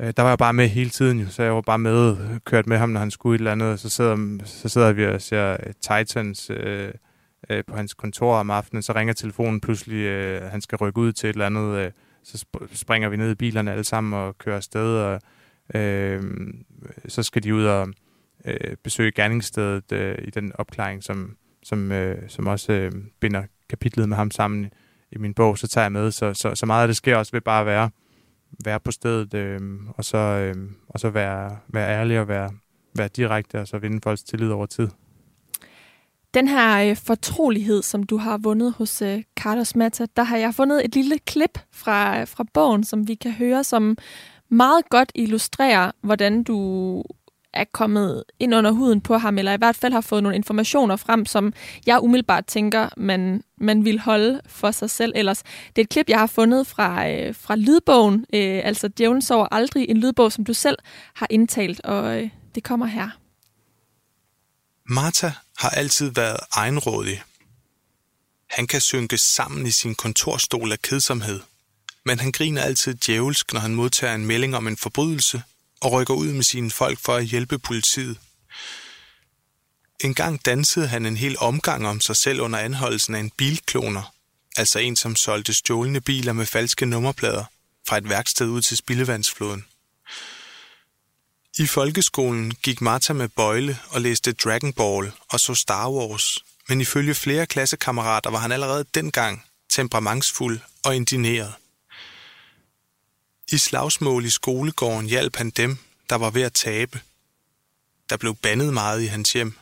Øh, 0.00 0.12
der 0.16 0.22
var 0.22 0.28
jeg 0.28 0.38
bare 0.38 0.52
med 0.52 0.68
hele 0.68 0.90
tiden, 0.90 1.20
jo, 1.20 1.26
så 1.28 1.42
jeg 1.42 1.54
var 1.54 1.60
bare 1.60 1.78
med, 1.78 2.16
kørt 2.44 2.66
med 2.66 2.78
ham, 2.78 2.88
når 2.88 3.00
han 3.00 3.10
skulle 3.10 3.34
et 3.34 3.38
eller 3.38 3.52
andet, 3.52 3.80
så 3.80 3.88
sidder, 3.88 4.38
så 4.44 4.68
sidder 4.68 4.92
vi 4.92 5.06
og 5.06 5.22
ser 5.22 5.52
øh, 5.52 5.72
Titans 5.80 6.50
øh, 6.50 6.92
øh, 7.50 7.64
på 7.64 7.76
hans 7.76 7.94
kontor 7.94 8.36
om 8.36 8.50
aftenen, 8.50 8.82
så 8.82 8.92
ringer 8.92 9.14
telefonen 9.14 9.60
pludselig, 9.60 9.96
øh, 9.96 10.42
han 10.42 10.60
skal 10.60 10.76
rykke 10.76 11.00
ud 11.00 11.12
til 11.12 11.30
et 11.30 11.34
eller 11.34 11.46
andet, 11.46 11.78
øh, 11.78 11.90
så 12.22 12.44
springer 12.72 13.08
vi 13.08 13.16
ned 13.16 13.30
i 13.30 13.34
bilerne 13.34 13.72
alle 13.72 13.84
sammen 13.84 14.12
og 14.12 14.38
kører 14.38 14.56
afsted, 14.56 14.96
og 14.96 15.20
øh, 15.74 16.22
så 17.08 17.22
skal 17.22 17.42
de 17.42 17.54
ud 17.54 17.64
og 17.64 17.88
øh, 18.44 18.76
besøge 18.84 19.12
gerningsstedet 19.12 19.92
øh, 19.92 20.18
i 20.22 20.30
den 20.30 20.52
opklaring, 20.54 21.04
som, 21.04 21.36
som, 21.62 21.92
øh, 21.92 22.28
som 22.28 22.46
også 22.46 22.72
øh, 22.72 22.92
binder 23.20 23.42
kapitlet 23.68 24.08
med 24.08 24.16
ham 24.16 24.30
sammen 24.30 24.70
i 25.12 25.18
min 25.18 25.34
bog, 25.34 25.58
så 25.58 25.68
tager 25.68 25.84
jeg 25.84 25.92
med, 25.92 26.10
så, 26.10 26.34
så, 26.34 26.54
så 26.54 26.66
meget 26.66 26.82
af 26.82 26.88
det 26.88 26.96
sker 26.96 27.16
også 27.16 27.32
ved 27.32 27.40
bare 27.40 27.60
at 27.60 27.66
være 27.66 27.90
være 28.64 28.80
på 28.80 28.90
stedet, 28.90 29.34
øh, 29.34 29.60
og 29.96 30.04
så, 30.04 30.18
øh, 30.18 30.54
og 30.88 31.00
så 31.00 31.10
være, 31.10 31.56
være 31.68 31.90
ærlig 31.90 32.20
og 32.20 32.28
være, 32.28 32.50
være 32.94 33.08
direkte, 33.08 33.60
og 33.60 33.68
så 33.68 33.78
vinde 33.78 34.00
folks 34.02 34.22
tillid 34.22 34.50
over 34.50 34.66
tid. 34.66 34.88
Den 36.34 36.48
her 36.48 36.90
øh, 36.90 36.96
fortrolighed, 36.96 37.82
som 37.82 38.02
du 38.02 38.16
har 38.16 38.38
vundet 38.38 38.72
hos 38.72 39.02
øh, 39.02 39.22
Carlos 39.36 39.76
Mata, 39.76 40.06
der 40.16 40.22
har 40.22 40.36
jeg 40.36 40.54
fundet 40.54 40.84
et 40.84 40.94
lille 40.94 41.18
klip 41.18 41.58
fra, 41.72 42.20
øh, 42.20 42.26
fra 42.26 42.44
bogen, 42.54 42.84
som 42.84 43.08
vi 43.08 43.14
kan 43.14 43.32
høre, 43.32 43.64
som 43.64 43.96
meget 44.48 44.88
godt 44.88 45.12
illustrerer, 45.14 45.90
hvordan 46.00 46.42
du 46.42 47.02
er 47.56 47.64
kommet 47.72 48.24
ind 48.40 48.54
under 48.54 48.70
huden 48.70 49.00
på 49.00 49.16
ham, 49.16 49.38
eller 49.38 49.52
i 49.52 49.56
hvert 49.56 49.76
fald 49.76 49.92
har 49.92 50.00
fået 50.00 50.22
nogle 50.22 50.36
informationer 50.36 50.96
frem, 50.96 51.26
som 51.26 51.52
jeg 51.86 52.02
umiddelbart 52.02 52.46
tænker, 52.46 52.88
man, 52.96 53.42
man 53.60 53.84
vil 53.84 53.98
holde 53.98 54.40
for 54.48 54.70
sig 54.70 54.90
selv 54.90 55.12
ellers. 55.14 55.42
Det 55.42 55.78
er 55.78 55.82
et 55.82 55.88
klip, 55.88 56.08
jeg 56.08 56.18
har 56.18 56.26
fundet 56.26 56.66
fra, 56.66 57.08
øh, 57.08 57.34
fra 57.34 57.56
lydbogen, 57.56 58.26
øh, 58.34 58.60
altså 58.64 58.88
Djævlen 58.88 59.22
sover 59.22 59.48
aldrig, 59.50 59.88
en 59.88 59.96
lydbog, 59.96 60.32
som 60.32 60.44
du 60.44 60.54
selv 60.54 60.76
har 61.14 61.26
indtalt, 61.30 61.80
og 61.80 62.22
øh, 62.22 62.30
det 62.54 62.64
kommer 62.64 62.86
her. 62.86 63.10
Martha 64.88 65.30
har 65.58 65.70
altid 65.70 66.10
været 66.14 66.36
egenrådig. 66.52 67.22
Han 68.50 68.66
kan 68.66 68.80
synke 68.80 69.18
sammen 69.18 69.66
i 69.66 69.70
sin 69.70 69.94
kontorstol 69.94 70.72
af 70.72 70.82
kedsomhed, 70.82 71.40
men 72.04 72.20
han 72.20 72.32
griner 72.32 72.62
altid 72.62 72.94
djævelsk, 72.94 73.52
når 73.52 73.60
han 73.60 73.74
modtager 73.74 74.14
en 74.14 74.26
melding 74.26 74.56
om 74.56 74.68
en 74.68 74.76
forbrydelse 74.76 75.42
og 75.80 75.92
rykker 75.92 76.14
ud 76.14 76.32
med 76.32 76.42
sine 76.42 76.70
folk 76.70 76.98
for 76.98 77.14
at 77.14 77.24
hjælpe 77.24 77.58
politiet. 77.58 78.18
En 80.00 80.14
gang 80.14 80.44
dansede 80.44 80.88
han 80.88 81.06
en 81.06 81.16
hel 81.16 81.36
omgang 81.38 81.86
om 81.86 82.00
sig 82.00 82.16
selv 82.16 82.40
under 82.40 82.58
anholdelsen 82.58 83.14
af 83.14 83.20
en 83.20 83.30
bilkloner, 83.30 84.12
altså 84.56 84.78
en, 84.78 84.96
som 84.96 85.16
solgte 85.16 85.54
stjålne 85.54 86.00
biler 86.00 86.32
med 86.32 86.46
falske 86.46 86.86
nummerplader 86.86 87.44
fra 87.88 87.98
et 87.98 88.08
værksted 88.08 88.46
ud 88.46 88.62
til 88.62 88.76
spildevandsfloden. 88.76 89.64
I 91.58 91.66
folkeskolen 91.66 92.54
gik 92.54 92.80
Martha 92.80 93.12
med 93.12 93.28
bøjle 93.28 93.78
og 93.88 94.00
læste 94.00 94.32
Dragon 94.32 94.72
Ball 94.72 95.12
og 95.28 95.40
så 95.40 95.54
Star 95.54 95.90
Wars, 95.90 96.38
men 96.68 96.80
ifølge 96.80 97.14
flere 97.14 97.46
klassekammerater 97.46 98.30
var 98.30 98.38
han 98.38 98.52
allerede 98.52 98.84
dengang 98.94 99.44
temperamentsfuld 99.68 100.60
og 100.84 100.96
indineret. 100.96 101.54
I 103.52 103.58
slagsmål 103.58 104.24
i 104.24 104.30
skolegården 104.30 105.06
hjalp 105.06 105.36
han 105.36 105.50
dem, 105.50 105.78
der 106.10 106.16
var 106.16 106.30
ved 106.30 106.42
at 106.42 106.52
tabe. 106.52 107.00
Der 108.10 108.16
blev 108.16 108.36
bandet 108.36 108.74
meget 108.74 109.02
i 109.02 109.06
hans 109.06 109.32
hjem. 109.32 109.58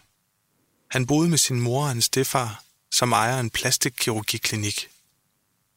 Han 0.90 1.06
boede 1.06 1.28
med 1.28 1.38
sin 1.38 1.60
mor 1.60 1.82
og 1.82 1.88
hans 1.88 2.04
stefar, 2.04 2.62
som 2.92 3.12
ejer 3.12 3.40
en 3.40 3.50
plastikkirurgiklinik. 3.50 4.88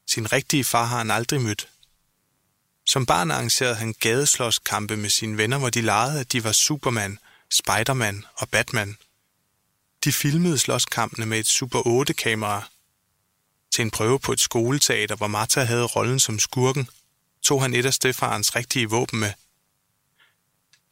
Sin 0.09 0.31
rigtige 0.31 0.63
far 0.63 0.85
har 0.85 0.97
han 0.97 1.11
aldrig 1.11 1.41
mødt. 1.41 1.69
Som 2.85 3.05
barn 3.05 3.31
arrangerede 3.31 3.75
han 3.75 3.93
gadeslåskampe 3.99 4.97
med 4.97 5.09
sine 5.09 5.37
venner, 5.37 5.57
hvor 5.57 5.69
de 5.69 5.81
legede, 5.81 6.19
at 6.19 6.31
de 6.31 6.43
var 6.43 6.51
Superman, 6.51 7.19
Spiderman 7.49 8.25
og 8.35 8.49
Batman. 8.49 8.97
De 10.03 10.11
filmede 10.11 10.57
slåskampene 10.57 11.25
med 11.25 11.39
et 11.39 11.47
Super 11.47 12.03
8-kamera. 12.09 12.69
Til 13.75 13.81
en 13.81 13.91
prøve 13.91 14.19
på 14.19 14.31
et 14.31 14.39
skoleteater, 14.39 15.15
hvor 15.15 15.27
Martha 15.27 15.63
havde 15.63 15.85
rollen 15.85 16.19
som 16.19 16.39
skurken, 16.39 16.89
tog 17.47 17.61
han 17.61 17.73
et 17.73 17.85
af 17.85 17.93
stefarens 17.93 18.55
rigtige 18.55 18.89
våben 18.89 19.19
med. 19.19 19.33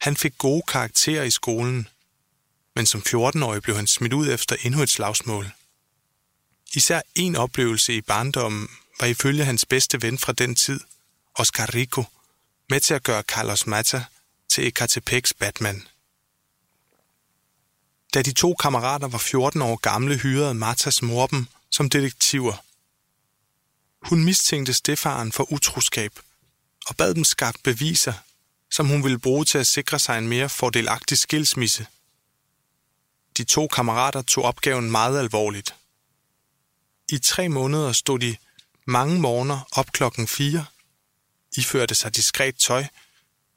Han 0.00 0.16
fik 0.16 0.38
gode 0.38 0.62
karakterer 0.68 1.22
i 1.22 1.30
skolen, 1.30 1.88
men 2.74 2.86
som 2.86 3.02
14-årig 3.08 3.62
blev 3.62 3.76
han 3.76 3.86
smidt 3.86 4.12
ud 4.12 4.28
efter 4.28 4.56
endnu 4.62 4.82
et 4.82 4.90
slagsmål. 4.90 5.50
Især 6.74 7.00
en 7.14 7.36
oplevelse 7.36 7.94
i 7.94 8.00
barndommen 8.00 8.68
var 9.00 9.06
ifølge 9.06 9.44
hans 9.44 9.64
bedste 9.64 10.02
ven 10.02 10.18
fra 10.18 10.32
den 10.32 10.54
tid– 10.54 10.80
Oscar 11.40 11.74
Rico, 11.74 12.04
med 12.68 12.80
til 12.80 12.94
at 12.94 13.02
gøre 13.02 13.22
Carlos 13.22 13.66
Mata 13.66 14.04
til 14.48 14.72
Ecatepec's 14.72 15.32
Batman. 15.38 15.88
Da 18.14 18.22
de 18.22 18.32
to 18.32 18.54
kammerater 18.54 19.08
var 19.08 19.18
14 19.18 19.62
år 19.62 19.76
gamle, 19.76 20.16
hyrede 20.16 20.54
Martas 20.54 21.02
mor 21.02 21.26
dem 21.26 21.46
som 21.70 21.90
detektiver. 21.90 22.64
Hun 24.08 24.24
mistænkte 24.24 24.74
stefaren 24.74 25.32
for 25.32 25.52
utroskab 25.52 26.20
og 26.86 26.96
bad 26.96 27.14
dem 27.14 27.24
skaffe 27.24 27.60
beviser, 27.64 28.12
som 28.70 28.88
hun 28.88 29.04
ville 29.04 29.18
bruge 29.18 29.44
til 29.44 29.58
at 29.58 29.66
sikre 29.66 29.98
sig 29.98 30.18
en 30.18 30.28
mere 30.28 30.48
fordelagtig 30.48 31.18
skilsmisse. 31.18 31.86
De 33.36 33.44
to 33.44 33.66
kammerater 33.66 34.22
tog 34.22 34.44
opgaven 34.44 34.90
meget 34.90 35.18
alvorligt. 35.18 35.74
I 37.08 37.18
tre 37.18 37.48
måneder 37.48 37.92
stod 37.92 38.18
de 38.18 38.36
mange 38.84 39.20
morgener 39.20 39.68
op 39.72 39.92
klokken 39.92 40.28
4 40.28 40.66
iførte 41.56 41.94
sig 41.94 42.16
diskret 42.16 42.56
tøj 42.56 42.84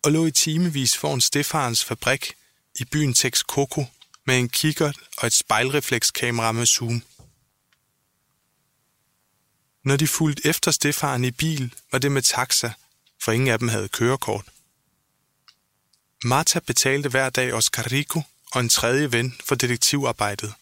og 0.04 0.12
lå 0.12 0.26
i 0.26 0.32
timevis 0.32 0.98
foran 0.98 1.22
Stefarens 1.22 1.86
fabrik 1.86 2.34
i 2.80 2.86
byen 2.86 3.14
Texcoco 3.14 3.86
med 4.26 4.40
en 4.40 4.50
kikkert 4.50 4.98
og 5.18 5.28
et 5.28 5.34
spejlreflekskamera 5.34 6.52
med 6.52 6.66
zoom. 6.66 7.04
Når 9.84 9.98
de 9.98 10.08
fulgte 10.08 10.50
efter 10.50 10.72
Stefaren 10.72 11.24
i 11.24 11.32
bil, 11.32 11.74
var 11.92 12.00
det 12.00 12.12
med 12.12 12.22
taxa, 12.22 12.72
for 13.22 13.32
ingen 13.32 13.48
af 13.48 13.60
dem 13.60 13.68
havde 13.68 13.88
kørekort. 13.88 14.46
Marta 16.24 16.60
betalte 16.60 17.10
hver 17.10 17.30
dag 17.30 17.54
Oscar 17.54 17.92
Rico 17.92 18.22
og 18.52 18.62
en 18.62 18.70
tredje 18.70 19.12
ven 19.12 19.36
for 19.46 19.56
detektivarbejdet. 19.56 20.54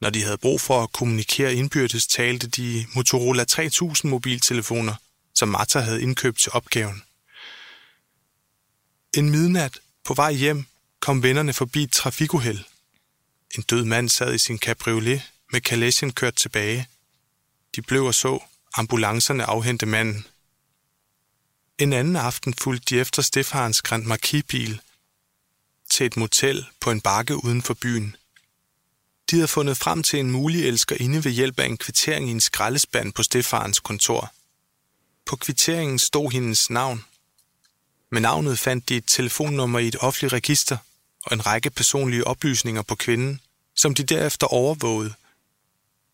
Når 0.00 0.10
de 0.10 0.22
havde 0.22 0.38
brug 0.38 0.60
for 0.60 0.82
at 0.82 0.92
kommunikere 0.92 1.54
indbyrdes, 1.54 2.06
talte 2.06 2.46
de 2.46 2.86
Motorola 2.94 3.44
3000 3.44 4.10
mobiltelefoner– 4.10 4.94
som 5.40 5.48
Martha 5.48 5.80
havde 5.80 6.02
indkøbt 6.02 6.40
til 6.40 6.52
opgaven. 6.52 7.02
En 9.14 9.30
midnat 9.30 9.80
på 10.04 10.14
vej 10.14 10.32
hjem 10.32 10.64
kom 11.00 11.22
vennerne 11.22 11.52
forbi 11.52 11.82
et 11.82 11.92
trafikuheld. 11.92 12.64
En 13.56 13.62
død 13.62 13.84
mand 13.84 14.08
sad 14.08 14.34
i 14.34 14.38
sin 14.38 14.58
cabriolet 14.58 15.22
med 15.52 15.60
kalesjen 15.60 16.12
kørt 16.12 16.34
tilbage. 16.34 16.88
De 17.76 17.82
blev 17.82 18.04
og 18.04 18.14
så 18.14 18.38
ambulancerne 18.74 19.44
afhente 19.44 19.86
manden. 19.86 20.26
En 21.80 21.92
anden 21.92 22.16
aften 22.16 22.54
fulgte 22.54 22.94
de 22.94 23.00
efter 23.00 23.22
Stefarens 23.22 23.82
Grand 23.82 24.04
Marquis-bil 24.04 24.80
til 25.90 26.06
et 26.06 26.16
motel 26.16 26.66
på 26.80 26.90
en 26.90 27.00
bakke 27.00 27.44
uden 27.44 27.62
for 27.62 27.74
byen. 27.74 28.16
De 29.30 29.36
havde 29.36 29.48
fundet 29.48 29.76
frem 29.76 30.02
til 30.02 30.20
en 30.20 30.30
mulig 30.30 30.66
elskerinde 30.68 31.24
ved 31.24 31.32
hjælp 31.32 31.58
af 31.60 31.66
en 31.66 31.76
kvittering 31.76 32.28
i 32.28 32.30
en 32.30 32.40
skraldespand 32.40 33.12
på 33.12 33.22
Stefarens 33.22 33.80
kontor– 33.80 34.32
på 35.30 35.36
kvitteringen 35.36 35.98
stod 35.98 36.30
hendes 36.32 36.70
navn. 36.70 37.04
Med 38.10 38.20
navnet 38.20 38.58
fandt 38.58 38.88
de 38.88 38.96
et 38.96 39.04
telefonnummer 39.06 39.78
i 39.78 39.88
et 39.88 39.96
offentligt 40.00 40.32
register 40.32 40.76
og 41.22 41.32
en 41.32 41.46
række 41.46 41.70
personlige 41.70 42.26
oplysninger 42.26 42.82
på 42.82 42.94
kvinden, 42.94 43.40
som 43.76 43.94
de 43.94 44.02
derefter 44.02 44.46
overvågede, 44.46 45.14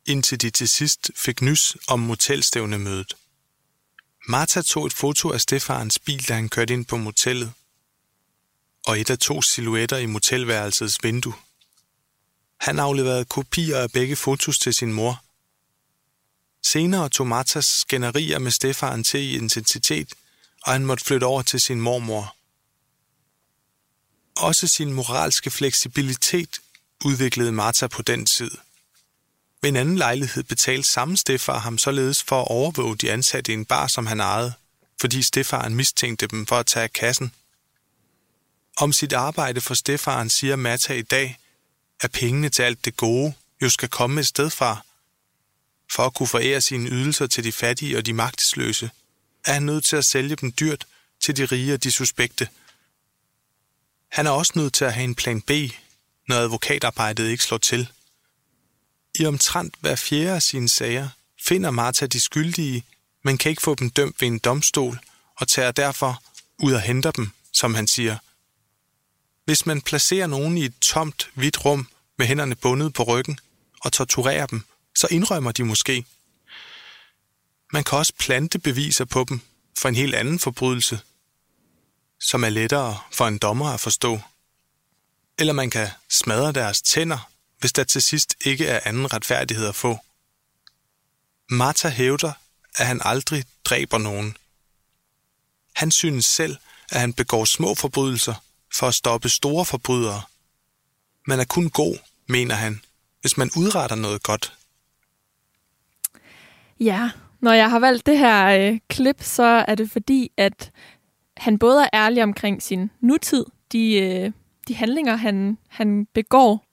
indtil 0.06 0.40
de 0.40 0.50
til 0.50 0.68
sidst 0.68 1.10
fik 1.16 1.42
nys 1.42 1.76
om 1.88 2.00
motelstævnemødet. 2.00 3.14
Martha 4.28 4.62
tog 4.62 4.86
et 4.86 4.92
foto 4.92 5.32
af 5.32 5.40
Stefarens 5.40 5.98
bil, 5.98 6.28
da 6.28 6.34
han 6.34 6.48
kørte 6.48 6.74
ind 6.74 6.86
på 6.86 6.96
motellet, 6.96 7.52
og 8.86 9.00
et 9.00 9.10
af 9.10 9.18
to 9.18 9.42
silhuetter 9.42 9.96
i 9.96 10.06
motelværelsets 10.06 10.98
vindue. 11.02 11.34
Han 12.60 12.78
afleverede 12.78 13.24
kopier 13.24 13.78
af 13.78 13.90
begge 13.90 14.16
fotos 14.16 14.58
til 14.58 14.74
sin 14.74 14.92
mor, 14.92 15.22
Senere 16.72 17.08
tog 17.08 17.26
Martas 17.26 17.64
skænderier 17.64 18.38
med 18.38 18.50
Stefan 18.50 19.04
til 19.04 19.20
i 19.20 19.36
intensitet, 19.36 20.14
og 20.62 20.72
han 20.72 20.86
måtte 20.86 21.04
flytte 21.04 21.24
over 21.24 21.42
til 21.42 21.60
sin 21.60 21.80
mormor. 21.80 22.36
Også 24.36 24.66
sin 24.66 24.92
moralske 24.92 25.50
fleksibilitet 25.50 26.60
udviklede 27.04 27.52
Martha 27.52 27.86
på 27.86 28.02
den 28.02 28.26
tid. 28.26 28.50
Ved 29.66 29.70
en 29.70 29.76
anden 29.76 29.98
lejlighed 29.98 30.42
betalte 30.42 30.88
samme 30.88 31.16
stefar 31.16 31.58
ham 31.58 31.78
således 31.78 32.22
for 32.22 32.40
at 32.40 32.48
overvåge 32.48 32.96
de 32.96 33.12
ansatte 33.12 33.52
i 33.52 33.54
en 33.54 33.64
bar, 33.64 33.86
som 33.86 34.06
han 34.06 34.20
ejede, 34.20 34.52
fordi 35.00 35.22
stefaren 35.22 35.74
mistænkte 35.74 36.26
dem 36.26 36.46
for 36.46 36.56
at 36.56 36.66
tage 36.66 36.88
kassen. 36.88 37.32
Om 38.76 38.92
sit 38.92 39.12
arbejde 39.12 39.60
for 39.60 39.74
stefaren 39.74 40.30
siger 40.30 40.56
Matta 40.56 40.94
i 40.94 41.02
dag, 41.02 41.38
at 42.00 42.12
pengene 42.12 42.48
til 42.48 42.62
alt 42.62 42.84
det 42.84 42.96
gode 42.96 43.34
jo 43.62 43.70
skal 43.70 43.88
komme 43.88 44.20
et 44.20 44.26
sted 44.26 44.50
fra, 44.50 44.84
for 45.92 46.02
at 46.02 46.14
kunne 46.14 46.26
forære 46.26 46.60
sine 46.60 46.90
ydelser 46.90 47.26
til 47.26 47.44
de 47.44 47.52
fattige 47.52 47.96
og 47.96 48.06
de 48.06 48.12
magtesløse, 48.12 48.90
er 49.46 49.52
han 49.52 49.62
nødt 49.62 49.84
til 49.84 49.96
at 49.96 50.04
sælge 50.04 50.36
dem 50.36 50.52
dyrt 50.52 50.86
til 51.20 51.36
de 51.36 51.44
rige 51.44 51.74
og 51.74 51.84
de 51.84 51.90
suspekte. 51.90 52.48
Han 54.08 54.26
er 54.26 54.30
også 54.30 54.52
nødt 54.56 54.74
til 54.74 54.84
at 54.84 54.94
have 54.94 55.04
en 55.04 55.14
plan 55.14 55.40
B, 55.40 55.50
når 56.28 56.36
advokatarbejdet 56.36 57.28
ikke 57.28 57.44
slår 57.44 57.58
til. 57.58 57.88
I 59.18 59.26
omtrent 59.26 59.74
hver 59.80 59.96
fjerde 59.96 60.34
af 60.34 60.42
sine 60.42 60.68
sager 60.68 61.08
finder 61.46 61.70
Martha 61.70 62.06
de 62.06 62.20
skyldige, 62.20 62.84
men 63.24 63.38
kan 63.38 63.50
ikke 63.50 63.62
få 63.62 63.74
dem 63.74 63.90
dømt 63.90 64.20
ved 64.20 64.28
en 64.28 64.38
domstol 64.38 64.98
og 65.36 65.48
tager 65.48 65.70
derfor 65.70 66.22
ud 66.58 66.72
og 66.72 66.80
henter 66.80 67.10
dem, 67.10 67.30
som 67.52 67.74
han 67.74 67.86
siger. 67.86 68.18
Hvis 69.44 69.66
man 69.66 69.82
placerer 69.82 70.26
nogen 70.26 70.58
i 70.58 70.64
et 70.64 70.78
tomt, 70.80 71.30
hvidt 71.34 71.64
rum 71.64 71.88
med 72.18 72.26
hænderne 72.26 72.54
bundet 72.54 72.92
på 72.92 73.02
ryggen 73.02 73.38
og 73.80 73.92
torturerer 73.92 74.46
dem, 74.46 74.64
så 74.96 75.08
indrømmer 75.10 75.52
de 75.52 75.64
måske. 75.64 76.04
Man 77.72 77.84
kan 77.84 77.98
også 77.98 78.12
plante 78.18 78.58
beviser 78.58 79.04
på 79.04 79.24
dem 79.28 79.40
for 79.78 79.88
en 79.88 79.94
helt 79.94 80.14
anden 80.14 80.38
forbrydelse, 80.38 81.00
som 82.20 82.44
er 82.44 82.48
lettere 82.48 82.98
for 83.12 83.26
en 83.26 83.38
dommer 83.38 83.66
at 83.68 83.80
forstå. 83.80 84.20
Eller 85.38 85.52
man 85.52 85.70
kan 85.70 85.88
smadre 86.08 86.52
deres 86.52 86.82
tænder, 86.82 87.30
hvis 87.58 87.72
der 87.72 87.84
til 87.84 88.02
sidst 88.02 88.34
ikke 88.44 88.66
er 88.66 88.80
anden 88.84 89.12
retfærdighed 89.12 89.68
at 89.68 89.74
få. 89.74 89.98
Martha 91.50 91.88
hævder, 91.88 92.32
at 92.76 92.86
han 92.86 93.00
aldrig 93.04 93.44
dræber 93.64 93.98
nogen. 93.98 94.36
Han 95.74 95.90
synes 95.90 96.24
selv, 96.24 96.56
at 96.92 97.00
han 97.00 97.12
begår 97.12 97.44
små 97.44 97.74
forbrydelser 97.74 98.34
for 98.74 98.86
at 98.88 98.94
stoppe 98.94 99.28
store 99.28 99.64
forbrydere. 99.64 100.22
Man 101.26 101.40
er 101.40 101.44
kun 101.44 101.70
god, 101.70 101.98
mener 102.28 102.54
han, 102.54 102.80
hvis 103.20 103.36
man 103.36 103.50
udretter 103.56 103.96
noget 103.96 104.22
godt. 104.22 104.52
Ja, 106.80 107.10
når 107.40 107.52
jeg 107.52 107.70
har 107.70 107.78
valgt 107.78 108.06
det 108.06 108.18
her 108.18 108.46
øh, 108.46 108.78
klip, 108.88 109.22
så 109.22 109.64
er 109.68 109.74
det 109.74 109.90
fordi, 109.90 110.30
at 110.36 110.70
han 111.36 111.58
både 111.58 111.82
er 111.82 111.88
ærlig 111.92 112.22
omkring 112.22 112.62
sin 112.62 112.90
nutid, 113.00 113.44
de, 113.72 113.94
øh, 113.94 114.32
de 114.68 114.74
handlinger, 114.74 115.16
han, 115.16 115.58
han 115.68 116.06
begår 116.14 116.65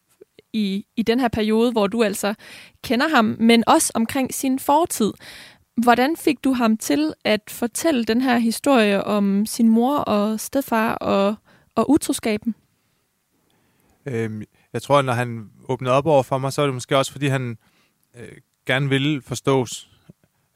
i, 0.54 0.86
i 0.96 1.02
den 1.02 1.20
her 1.20 1.28
periode, 1.28 1.72
hvor 1.72 1.88
du 1.88 2.04
altså 2.04 2.34
kender 2.84 3.08
ham, 3.08 3.36
men 3.40 3.64
også 3.68 3.92
omkring 3.96 4.34
sin 4.34 4.60
fortid. 4.60 5.14
Hvordan 5.84 6.18
fik 6.18 6.44
du 6.44 6.54
ham 6.54 6.78
til 6.78 7.14
at 7.24 7.42
fortælle 7.48 8.06
den 8.06 8.22
her 8.22 8.38
historie 8.38 9.04
om 9.04 9.46
sin 9.46 9.70
mor 9.70 9.98
og 9.98 10.40
stedfar 10.40 10.94
og, 10.94 11.36
og 11.76 11.90
utroskaben? 11.90 12.56
Øhm, 14.06 14.44
jeg 14.74 14.82
tror, 14.82 15.02
når 15.02 15.14
han 15.14 15.50
åbnede 15.70 15.94
op 15.94 16.06
over 16.06 16.24
for 16.24 16.38
mig, 16.38 16.54
så 16.54 16.62
var 16.62 16.68
det 16.68 16.74
måske 16.74 16.98
også, 16.98 17.12
fordi 17.12 17.28
han 17.28 17.58
øh, 18.16 18.38
gerne 18.66 18.90
ville 18.90 19.22
forstås. 19.22 19.90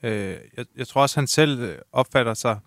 Øh, 0.04 0.36
jeg, 0.58 0.66
jeg 0.78 0.88
tror 0.88 1.02
også, 1.02 1.20
han 1.20 1.28
selv 1.28 1.60
øh, 1.60 1.78
opfatter 1.92 2.34
sig 2.34 2.60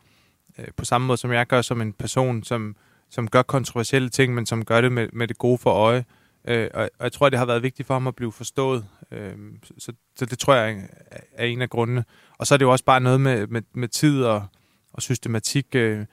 øh, 0.59 0.67
på 0.77 0.85
samme 0.85 1.07
måde, 1.07 1.19
som 1.19 1.33
jeg 1.33 1.47
gør, 1.47 1.63
som 1.63 1.81
en 1.81 1.93
person, 1.93 2.43
som, 2.43 2.77
som 3.11 3.29
gør 3.29 3.43
kontroversielle 3.43 4.09
ting, 4.09 4.35
men 4.35 4.47
som 4.47 4.65
gør 4.65 4.81
det 4.81 4.93
med, 4.93 5.09
med 5.13 5.29
det 5.29 5.39
gode 5.39 5.59
for 5.59 5.71
øje. 5.71 5.99
Øh, 5.99 6.05
Øh, 6.45 6.69
og, 6.75 6.83
og 6.99 7.05
jeg 7.05 7.13
tror, 7.13 7.29
det 7.29 7.39
har 7.39 7.47
været 7.47 7.63
vigtigt 7.63 7.87
for 7.87 7.95
ham 7.95 8.07
at 8.07 8.17
blive 8.17 8.33
forstået. 8.33 8.87
Øh, 9.11 9.33
så, 9.79 9.93
så 10.17 10.27
det 10.27 10.39
tror 10.39 10.55
jeg 10.55 10.89
er 11.33 11.47
en 11.47 11.63
af 11.63 11.71
grundene. 11.71 12.05
Og 12.39 12.47
så 12.47 12.55
er 12.55 12.59
det 12.59 12.65
jo 12.65 12.73
også 12.73 12.85
bare 12.85 13.01
noget 13.01 13.21
med, 13.21 13.47
med, 13.47 13.63
med 13.75 13.89
tid 13.89 14.25
og, 14.25 14.47
og 14.93 15.03
systematik. 15.03 15.67
Øh, 15.75 16.07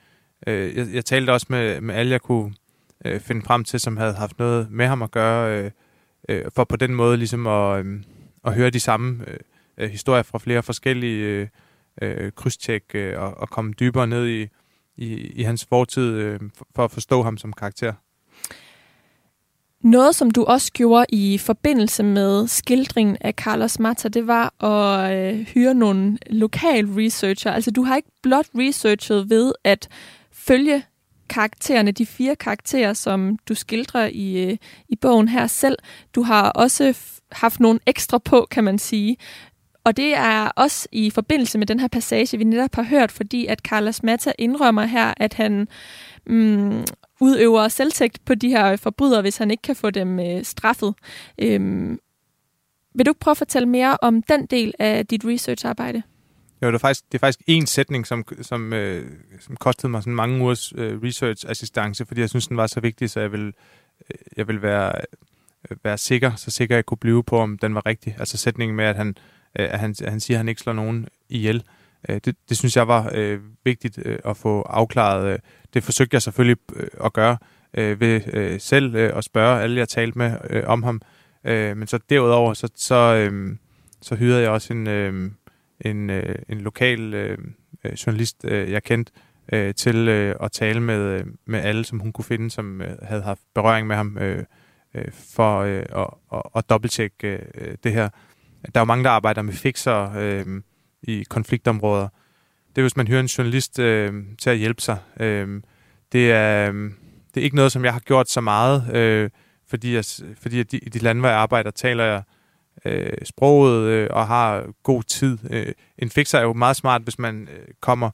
øh, 0.46 0.76
jeg, 0.76 0.86
jeg 0.92 1.04
talte 1.04 1.30
også 1.30 1.46
med, 1.50 1.80
med 1.80 1.94
alle, 1.94 2.12
jeg 2.12 2.20
kunne 2.20 2.54
øh, 3.04 3.20
finde 3.20 3.42
frem 3.42 3.64
til, 3.64 3.80
som 3.80 3.96
havde 3.96 4.14
haft 4.14 4.38
noget 4.38 4.70
med 4.70 4.86
ham 4.86 5.02
at 5.02 5.10
gøre, 5.10 5.58
øh, 5.58 5.70
øh, 6.28 6.44
for 6.54 6.64
på 6.64 6.76
den 6.76 6.94
måde 6.94 7.16
ligesom 7.16 7.46
at, 7.46 7.86
øh, 7.86 8.02
at 8.44 8.54
høre 8.54 8.70
de 8.70 8.80
samme 8.80 9.24
øh, 9.26 9.38
øh, 9.78 9.90
historier 9.90 10.22
fra 10.22 10.38
flere 10.38 10.62
forskellige 10.62 11.26
øh, 11.26 11.48
øh, 12.02 12.32
krydstjek 12.32 12.84
øh, 12.94 13.20
og, 13.20 13.38
og 13.38 13.50
komme 13.50 13.72
dybere 13.72 14.06
ned 14.06 14.28
i, 14.28 14.48
i, 14.96 15.14
i 15.14 15.42
hans 15.42 15.66
fortid 15.68 16.12
øh, 16.12 16.40
for 16.74 16.84
at 16.84 16.90
forstå 16.90 17.22
ham 17.22 17.36
som 17.36 17.52
karakter. 17.52 17.92
Noget, 19.82 20.14
som 20.14 20.30
du 20.30 20.44
også 20.44 20.72
gjorde 20.72 21.06
i 21.08 21.38
forbindelse 21.38 22.02
med 22.02 22.48
skildringen 22.48 23.16
af 23.20 23.32
Carlos 23.32 23.78
Mata, 23.78 24.08
det 24.08 24.26
var 24.26 24.64
at 24.64 25.12
øh, 25.16 25.40
hyre 25.40 25.74
nogle 25.74 26.18
lokal 26.30 26.86
researcher. 26.86 27.52
Altså, 27.52 27.70
du 27.70 27.82
har 27.82 27.96
ikke 27.96 28.10
blot 28.22 28.46
researchet 28.54 29.30
ved 29.30 29.52
at 29.64 29.88
følge 30.32 30.82
karaktererne, 31.28 31.92
de 31.92 32.06
fire 32.06 32.36
karakterer, 32.36 32.92
som 32.92 33.38
du 33.48 33.54
skildrer 33.54 34.08
i, 34.12 34.50
øh, 34.50 34.56
i 34.88 34.96
bogen 34.96 35.28
her 35.28 35.46
selv. 35.46 35.76
Du 36.14 36.22
har 36.22 36.50
også 36.50 36.98
haft 37.32 37.60
nogle 37.60 37.80
ekstra 37.86 38.18
på, 38.18 38.46
kan 38.50 38.64
man 38.64 38.78
sige. 38.78 39.16
Og 39.84 39.96
det 39.96 40.16
er 40.16 40.48
også 40.56 40.88
i 40.92 41.10
forbindelse 41.10 41.58
med 41.58 41.66
den 41.66 41.80
her 41.80 41.88
passage, 41.88 42.38
vi 42.38 42.44
netop 42.44 42.74
har 42.74 42.82
hørt, 42.82 43.12
fordi 43.12 43.46
at 43.46 43.58
Carlos 43.58 44.02
Mata 44.02 44.32
indrømmer 44.38 44.84
her, 44.84 45.14
at 45.16 45.34
han 45.34 45.68
mm, 46.26 46.84
udøver 47.20 47.68
selvtægt 47.68 48.24
på 48.24 48.34
de 48.34 48.48
her 48.48 48.76
forbrydere, 48.76 49.20
hvis 49.20 49.36
han 49.36 49.50
ikke 49.50 49.62
kan 49.62 49.76
få 49.76 49.90
dem 49.90 50.20
øh, 50.20 50.44
straffet. 50.44 50.94
Øhm, 51.38 51.98
vil 52.94 53.06
du 53.06 53.12
prøve 53.20 53.32
at 53.32 53.38
fortælle 53.38 53.68
mere 53.68 53.96
om 54.02 54.22
den 54.22 54.46
del 54.46 54.74
af 54.78 55.06
dit 55.06 55.24
researcharbejde? 55.24 56.02
Jo, 56.62 56.68
det 56.68 56.74
er 56.74 56.78
faktisk, 56.78 57.04
det 57.12 57.18
er 57.18 57.18
faktisk 57.18 57.40
en 57.46 57.66
sætning, 57.66 58.06
som, 58.06 58.24
som, 58.42 58.72
øh, 58.72 59.10
som 59.40 59.56
kostede 59.56 59.90
mig 59.90 60.02
sådan 60.02 60.14
mange 60.14 60.44
ugers 60.44 60.72
øh, 60.76 60.98
research-assistance, 61.02 62.04
fordi 62.04 62.20
jeg 62.20 62.28
synes, 62.28 62.46
den 62.46 62.56
var 62.56 62.66
så 62.66 62.80
vigtig, 62.80 63.10
så 63.10 63.20
jeg 63.20 63.32
vil, 63.32 63.46
øh, 63.46 64.16
jeg 64.36 64.48
vil 64.48 64.62
være, 64.62 64.92
øh, 65.70 65.76
være 65.84 65.98
sikker, 65.98 66.34
så 66.36 66.50
sikker 66.50 66.74
jeg 66.74 66.86
kunne 66.86 66.98
blive 66.98 67.24
på, 67.24 67.38
om 67.38 67.58
den 67.58 67.74
var 67.74 67.86
rigtig. 67.86 68.16
Altså 68.18 68.36
sætningen 68.36 68.76
med, 68.76 68.84
at 68.84 68.96
han, 68.96 69.08
øh, 69.58 69.72
at 69.72 69.78
han, 69.78 69.94
at 70.02 70.10
han 70.10 70.20
siger, 70.20 70.36
at 70.36 70.38
han 70.38 70.48
ikke 70.48 70.60
slår 70.60 70.72
nogen 70.72 71.08
ihjel. 71.28 71.56
Øh, 71.56 71.77
Øh, 72.08 72.20
det, 72.24 72.36
det 72.48 72.56
synes 72.56 72.76
jeg 72.76 72.88
var 72.88 73.10
øh, 73.14 73.40
vigtigt 73.64 73.98
øh, 74.04 74.18
at 74.24 74.36
få 74.36 74.62
afklaret. 74.62 75.32
Øh, 75.32 75.38
det 75.74 75.84
forsøgte 75.84 76.14
jeg 76.14 76.22
selvfølgelig 76.22 76.56
øh, 76.76 76.86
at 77.04 77.12
gøre 77.12 77.38
øh, 77.74 78.00
ved 78.00 78.20
øh, 78.32 78.60
selv 78.60 78.94
øh, 78.94 79.16
at 79.16 79.24
spørge 79.24 79.62
alle, 79.62 79.78
jeg 79.78 79.88
talte 79.88 80.18
med 80.18 80.36
øh, 80.50 80.62
om 80.66 80.82
ham. 80.82 81.00
Øh, 81.44 81.76
men 81.76 81.86
så 81.86 81.98
derudover, 82.10 82.54
så, 82.54 82.68
så, 82.74 82.94
øh, 82.94 83.56
så 84.02 84.14
hyrede 84.14 84.42
jeg 84.42 84.50
også 84.50 84.72
en, 84.72 84.86
øh, 84.86 85.30
en, 85.80 86.10
øh, 86.10 86.34
en 86.48 86.60
lokal 86.60 87.14
øh, 87.14 87.38
øh, 87.84 87.92
journalist, 87.92 88.44
øh, 88.44 88.70
jeg 88.70 88.82
kendte, 88.82 89.12
øh, 89.52 89.74
til 89.74 90.08
øh, 90.08 90.36
at 90.40 90.52
tale 90.52 90.80
med, 90.80 91.00
øh, 91.00 91.26
med 91.46 91.60
alle, 91.60 91.84
som 91.84 91.98
hun 91.98 92.12
kunne 92.12 92.24
finde, 92.24 92.50
som 92.50 92.82
øh, 92.82 92.96
havde 93.02 93.22
haft 93.22 93.40
berøring 93.54 93.86
med 93.86 93.96
ham, 93.96 94.18
øh, 94.18 94.44
øh, 94.94 95.04
for 95.36 95.58
øh, 95.58 95.84
at, 95.96 96.06
at, 96.32 96.42
at 96.56 96.70
dobbelttjekke 96.70 97.40
øh, 97.54 97.74
det 97.84 97.92
her. 97.92 98.08
Der 98.74 98.80
er 98.80 98.80
jo 98.80 98.84
mange, 98.84 99.04
der 99.04 99.10
arbejder 99.10 99.42
med 99.42 99.52
fixer 99.52 100.12
øh, 100.18 100.46
i 101.02 101.24
konfliktområder. 101.28 102.08
Det 102.68 102.78
er, 102.78 102.82
hvis 102.82 102.96
man 102.96 103.08
hører 103.08 103.20
en 103.20 103.26
journalist 103.26 103.78
øh, 103.78 104.12
til 104.38 104.50
at 104.50 104.58
hjælpe 104.58 104.82
sig. 104.82 104.98
Øh, 105.20 105.62
det, 106.12 106.32
er, 106.32 106.72
øh, 106.72 106.90
det 107.34 107.40
er 107.40 107.44
ikke 107.44 107.56
noget, 107.56 107.72
som 107.72 107.84
jeg 107.84 107.92
har 107.92 108.00
gjort 108.00 108.30
så 108.30 108.40
meget, 108.40 108.96
øh, 108.96 109.30
fordi, 109.68 109.94
jeg, 109.94 110.04
fordi 110.40 110.62
de, 110.62 110.78
i 110.78 110.88
de 110.88 110.98
lande, 110.98 111.20
hvor 111.20 111.28
jeg 111.28 111.38
arbejder, 111.38 111.70
taler 111.70 112.04
jeg 112.04 112.22
øh, 112.84 113.12
sproget 113.24 113.82
øh, 113.82 114.08
og 114.10 114.26
har 114.26 114.66
god 114.82 115.02
tid. 115.02 115.38
Øh, 115.50 115.72
en 115.98 116.10
fixer 116.10 116.38
er 116.38 116.42
jo 116.42 116.52
meget 116.52 116.76
smart, 116.76 117.02
hvis 117.02 117.18
man 117.18 117.48
øh, 117.52 117.68
kommer 117.80 118.10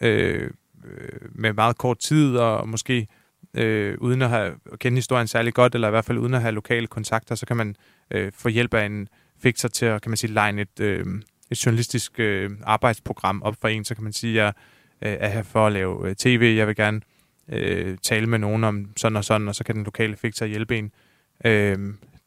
øh, 0.00 0.42
øh 0.42 0.50
med 1.34 1.52
meget 1.52 1.78
kort 1.78 1.98
tid 1.98 2.36
og 2.36 2.68
måske 2.68 3.08
øh, 3.54 3.98
uden 3.98 4.22
at, 4.22 4.28
have, 4.28 4.54
at 4.72 4.78
kende 4.78 4.96
historien 4.96 5.26
særlig 5.26 5.54
godt, 5.54 5.74
eller 5.74 5.88
i 5.88 5.90
hvert 5.90 6.04
fald 6.04 6.18
uden 6.18 6.34
at 6.34 6.40
have 6.40 6.52
lokale 6.52 6.86
kontakter, 6.86 7.34
så 7.34 7.46
kan 7.46 7.56
man 7.56 7.76
øh, 8.10 8.32
få 8.34 8.48
hjælp 8.48 8.74
af 8.74 8.86
en 8.86 9.08
fixer 9.38 9.68
til 9.68 9.86
at 9.86 10.02
kan 10.02 10.10
man 10.10 10.16
sige, 10.16 10.46
line 10.46 10.62
et, 10.62 10.80
øh, 10.80 11.06
et 11.50 11.66
journalistisk 11.66 12.20
øh, 12.20 12.50
arbejdsprogram 12.62 13.42
op 13.42 13.56
for 13.60 13.68
en. 13.68 13.84
Så 13.84 13.94
kan 13.94 14.04
man 14.04 14.12
sige, 14.12 14.40
at 14.40 14.44
jeg 14.44 14.52
øh, 15.02 15.16
er 15.20 15.28
her 15.28 15.42
for 15.42 15.66
at 15.66 15.72
lave 15.72 16.08
øh, 16.08 16.14
tv, 16.14 16.54
jeg 16.56 16.66
vil 16.66 16.76
gerne 16.76 17.00
øh, 17.48 17.98
tale 18.02 18.26
med 18.26 18.38
nogen 18.38 18.64
om 18.64 18.90
sådan 18.96 19.16
og 19.16 19.24
sådan, 19.24 19.48
og 19.48 19.54
så 19.54 19.64
kan 19.64 19.74
den 19.74 19.84
lokale 19.84 20.16
fikser 20.16 20.46
hjælpe 20.46 20.78
en. 20.78 20.92
Øh, 21.44 21.78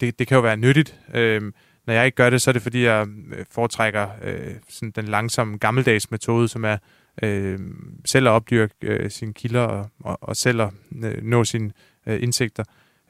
det, 0.01 0.19
det 0.19 0.27
kan 0.27 0.35
jo 0.35 0.41
være 0.41 0.57
nyttigt. 0.57 0.99
Øh, 1.13 1.41
når 1.87 1.93
jeg 1.93 2.05
ikke 2.05 2.15
gør 2.15 2.29
det, 2.29 2.41
så 2.41 2.51
er 2.51 2.53
det 2.53 2.61
fordi, 2.61 2.83
jeg 2.83 3.07
øh, 3.31 3.45
foretrækker 3.51 4.07
øh, 4.23 4.55
sådan 4.69 4.91
den 4.91 5.05
langsomme 5.05 5.57
gammeldags 5.57 6.11
metode, 6.11 6.47
som 6.47 6.65
er 6.65 6.77
øh, 7.23 7.59
selv 8.05 8.27
at 8.27 8.31
opdyrke 8.31 8.73
øh, 8.81 9.11
sine 9.11 9.33
kilder 9.33 9.61
og, 9.61 9.89
og, 9.99 10.17
og 10.21 10.35
selv 10.35 10.61
at 10.61 10.69
øh, 11.03 11.23
nå 11.23 11.43
sine 11.43 11.71
øh, 12.07 12.23
indsigter. 12.23 12.63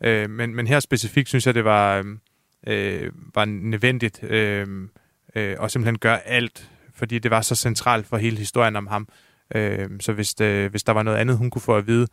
Øh, 0.03 0.29
men, 0.29 0.55
men 0.55 0.67
her 0.67 0.79
specifikt 0.79 1.29
synes 1.29 1.45
jeg, 1.45 1.55
det 1.55 1.63
var, 1.63 2.17
øh, 2.67 3.11
var 3.35 3.45
nødvendigt 3.45 4.23
øh, 4.23 4.67
øh, 5.39 5.57
at 5.61 5.71
simpelthen 5.71 5.97
gøre 5.97 6.27
alt, 6.27 6.69
fordi 6.95 7.19
det 7.19 7.31
var 7.31 7.41
så 7.41 7.55
centralt 7.55 8.07
for 8.07 8.17
hele 8.17 8.37
historien 8.37 8.75
om 8.75 8.87
ham. 8.87 9.07
Øh, 9.55 9.89
så 9.99 10.13
hvis, 10.13 10.33
det, 10.33 10.69
hvis 10.69 10.83
der 10.83 10.93
var 10.93 11.03
noget 11.03 11.17
andet, 11.17 11.37
hun 11.37 11.49
kunne 11.49 11.61
få 11.61 11.75
at 11.75 11.87
vide 11.87 12.07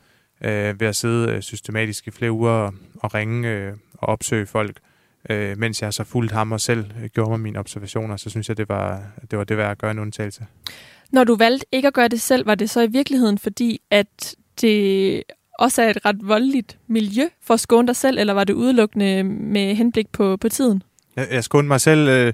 øh, 0.44 0.80
ved 0.80 0.86
at 0.86 0.96
sidde 0.96 1.32
øh, 1.32 1.42
systematisk 1.42 2.06
i 2.06 2.10
flere 2.10 2.32
uger 2.32 2.50
og, 2.50 2.74
og 3.00 3.14
ringe 3.14 3.48
øh, 3.48 3.72
og 3.92 4.08
opsøge 4.08 4.46
folk, 4.46 4.76
øh, 5.30 5.58
mens 5.58 5.82
jeg 5.82 5.94
så 5.94 6.04
fulgte 6.04 6.34
ham 6.34 6.52
og 6.52 6.60
selv 6.60 6.84
gjorde 7.14 7.30
mig 7.30 7.40
mine 7.40 7.58
observationer, 7.58 8.16
så 8.16 8.30
synes 8.30 8.48
jeg, 8.48 8.56
det 8.56 8.68
var 8.68 9.02
det, 9.30 9.38
var 9.38 9.44
det 9.44 9.56
værd 9.56 9.70
at 9.70 9.78
gøre 9.78 9.90
en 9.90 9.98
undtagelse. 9.98 10.46
Når 11.12 11.24
du 11.24 11.36
valgte 11.36 11.66
ikke 11.72 11.88
at 11.88 11.94
gøre 11.94 12.08
det 12.08 12.20
selv, 12.20 12.46
var 12.46 12.54
det 12.54 12.70
så 12.70 12.80
i 12.80 12.86
virkeligheden 12.86 13.38
fordi, 13.38 13.80
at 13.90 14.34
det 14.60 15.22
også 15.58 15.82
er 15.82 15.90
et 15.90 16.04
ret 16.04 16.18
voldeligt 16.22 16.78
miljø 16.86 17.28
for 17.42 17.54
at 17.54 17.60
skåne 17.60 17.86
dig 17.86 17.96
selv, 17.96 18.18
eller 18.18 18.32
var 18.32 18.44
det 18.44 18.54
udelukkende 18.54 19.24
med 19.24 19.74
henblik 19.74 20.08
på, 20.12 20.36
på 20.36 20.48
tiden? 20.48 20.82
Jeg, 21.16 21.28
jeg 21.30 21.44
skånede 21.44 21.68
mig 21.68 21.80
selv 21.80 22.08
øh, 22.08 22.32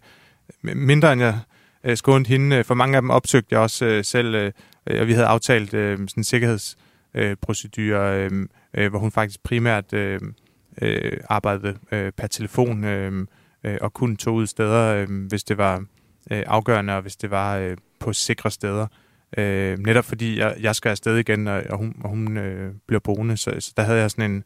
mindre, 0.63 1.13
end 1.13 1.23
jeg 1.23 1.39
øh, 1.85 1.97
skånede 1.97 2.29
hende. 2.29 2.57
Øh, 2.57 2.65
for 2.65 2.75
mange 2.75 2.97
af 2.97 3.03
dem 3.03 3.11
opsøgte 3.11 3.49
jeg 3.51 3.61
også 3.61 3.85
øh, 3.85 4.05
selv, 4.05 4.35
øh, 4.35 4.53
og 5.01 5.07
vi 5.07 5.13
havde 5.13 5.27
aftalt 5.27 5.75
øh, 5.75 5.99
sådan 5.99 6.09
en 6.17 6.25
sikkerhedsprocedure, 6.25 8.17
øh, 8.17 8.47
øh, 8.75 8.91
hvor 8.91 8.99
hun 8.99 9.11
faktisk 9.11 9.43
primært 9.43 9.93
øh, 9.93 10.21
øh, 10.83 11.13
arbejdede 11.29 11.77
øh, 11.93 12.13
per 12.13 12.27
telefon 12.27 12.85
øh, 12.85 13.27
øh, 13.65 13.79
og 13.81 13.93
kun 13.93 14.17
tog 14.17 14.35
ud 14.35 14.47
steder, 14.47 14.95
øh, 14.95 15.27
hvis 15.29 15.45
det 15.45 15.59
var 15.59 15.85
øh, 16.31 16.43
afgørende, 16.47 16.97
og 16.97 17.03
hvis 17.03 17.17
det 17.17 17.31
var 17.31 17.57
øh, 17.57 17.77
på 18.01 18.13
sikre 18.13 18.51
steder. 18.51 18.87
Øh, 19.37 19.79
netop 19.79 20.05
fordi 20.05 20.39
jeg, 20.39 20.57
jeg 20.61 20.77
skal 20.77 20.91
afsted 20.91 21.17
igen, 21.17 21.49
og, 21.49 21.63
og 21.71 21.79
hun, 21.79 21.97
og 22.05 22.11
hun 22.11 22.37
øh, 22.37 22.73
bliver 22.87 23.01
boende, 23.01 23.37
så, 23.37 23.57
så 23.59 23.73
der 23.77 23.83
havde 23.83 24.01
jeg 24.01 24.11
sådan 24.11 24.31
en, 24.31 24.45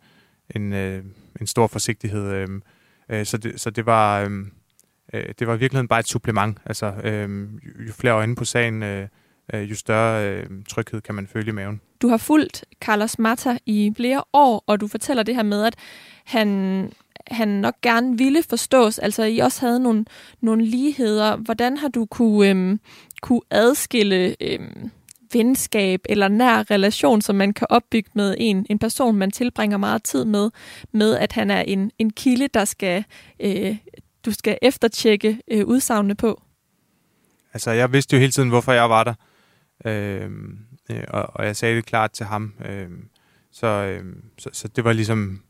en, 0.51 0.72
øh, 0.72 1.05
en 1.41 1.47
stor 1.47 1.66
forsigtighed. 1.66 2.33
Øh, 2.33 2.49
øh, 3.09 3.26
så, 3.26 3.37
det, 3.37 3.61
så 3.61 3.70
det 3.70 3.87
var... 3.87 4.20
Øh, 4.20 4.31
øh, 5.13 5.25
det 5.39 5.47
var 5.47 5.55
i 5.55 5.59
virkeligheden 5.59 5.89
bare 5.89 6.01
et 6.01 6.09
supplement. 6.09 6.59
Altså, 6.67 6.95
øh, 7.05 7.49
jo 7.89 7.93
flere 7.93 8.13
øjne 8.13 8.37
på 8.37 8.45
sagen, 8.45 8.83
øh, 8.83 9.09
øh, 9.55 9.71
jo 9.71 9.75
større 9.75 10.31
øh, 10.31 10.47
tryghed 10.69 11.01
kan 11.01 11.15
man 11.15 11.27
føle 11.27 11.49
i 11.49 11.53
maven. 11.53 11.81
Du 12.03 12.09
har 12.09 12.17
fulgt 12.17 12.65
Carlos 12.81 13.19
Mata 13.19 13.59
i 13.67 13.93
flere 13.97 14.23
år, 14.33 14.65
og 14.67 14.81
du 14.81 14.89
fortæller 14.89 15.23
det 15.23 15.35
her 15.35 15.43
med, 15.43 15.65
at 15.65 15.77
han, 16.25 16.93
han 17.27 17.49
nok 17.49 17.75
gerne 17.83 18.19
ville 18.19 18.43
forstås. 18.49 18.99
Altså, 18.99 19.23
I 19.23 19.39
også 19.39 19.67
havde 19.67 19.81
nogle, 19.81 20.05
nogle 20.41 20.65
ligheder. 20.65 21.37
Hvordan 21.37 21.77
har 21.77 21.89
du 21.89 22.07
kunne, 22.07 22.51
øh, 22.51 22.79
kunne 23.23 23.41
adskille 23.51 24.37
Øh, 24.41 24.59
venskab 25.33 26.01
eller 26.09 26.29
nær 26.29 26.71
relation, 26.71 27.23
som 27.23 27.37
man 27.37 27.53
kan 27.53 27.67
opbygge 27.71 28.11
med 28.15 28.35
en, 28.39 28.67
en 28.71 28.79
person, 28.79 29.17
man 29.17 29.31
tilbringer 29.31 29.77
meget 29.77 30.03
tid 30.03 30.25
med, 30.25 30.51
med 30.93 31.17
at 31.17 31.33
han 31.33 31.51
er 31.51 31.61
en, 31.61 31.91
en 31.99 32.11
kilde, 32.11 32.49
der 32.55 32.65
skal, 32.65 33.05
øh, 33.41 33.77
du 34.27 34.33
skal 34.33 34.59
eftertjekke 34.62 35.41
øh, 35.51 35.66
udsagnene 35.66 36.14
på? 36.14 36.43
Altså, 37.55 37.70
jeg 37.70 37.93
vidste 37.93 38.16
jo 38.16 38.20
hele 38.20 38.33
tiden, 38.33 38.49
hvorfor 38.49 38.72
jeg 38.72 38.91
var 38.91 39.05
der. 39.05 39.14
Øh, 39.85 40.31
øh, 40.91 41.05
og, 41.09 41.31
og 41.35 41.47
jeg 41.47 41.57
sagde 41.57 41.77
det 41.77 41.87
klart 41.87 42.11
til 42.11 42.27
ham. 42.27 42.55
Øh, 42.64 42.89
så, 43.53 43.66
øh, 43.66 44.05
så, 44.39 44.51
så 44.53 44.68
det 44.68 44.85
var 44.85 44.93
ligesom 44.93 45.43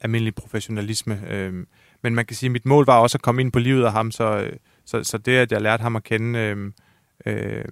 almindelig 0.00 0.34
professionalisme. 0.34 1.22
Øh, 1.28 1.66
men 2.02 2.14
man 2.14 2.26
kan 2.26 2.36
sige, 2.36 2.48
at 2.48 2.52
mit 2.52 2.66
mål 2.66 2.86
var 2.86 2.98
også 2.98 3.18
at 3.18 3.22
komme 3.22 3.40
ind 3.40 3.52
på 3.52 3.58
livet 3.58 3.84
af 3.84 3.92
ham, 3.92 4.10
så, 4.10 4.38
øh, 4.38 4.52
så, 4.84 5.04
så 5.04 5.18
det, 5.18 5.36
at 5.36 5.52
jeg 5.52 5.60
lærte 5.60 5.82
ham 5.82 5.96
at 5.96 6.04
kende, 6.04 6.38
øh, 6.38 6.72
øh, 7.26 7.64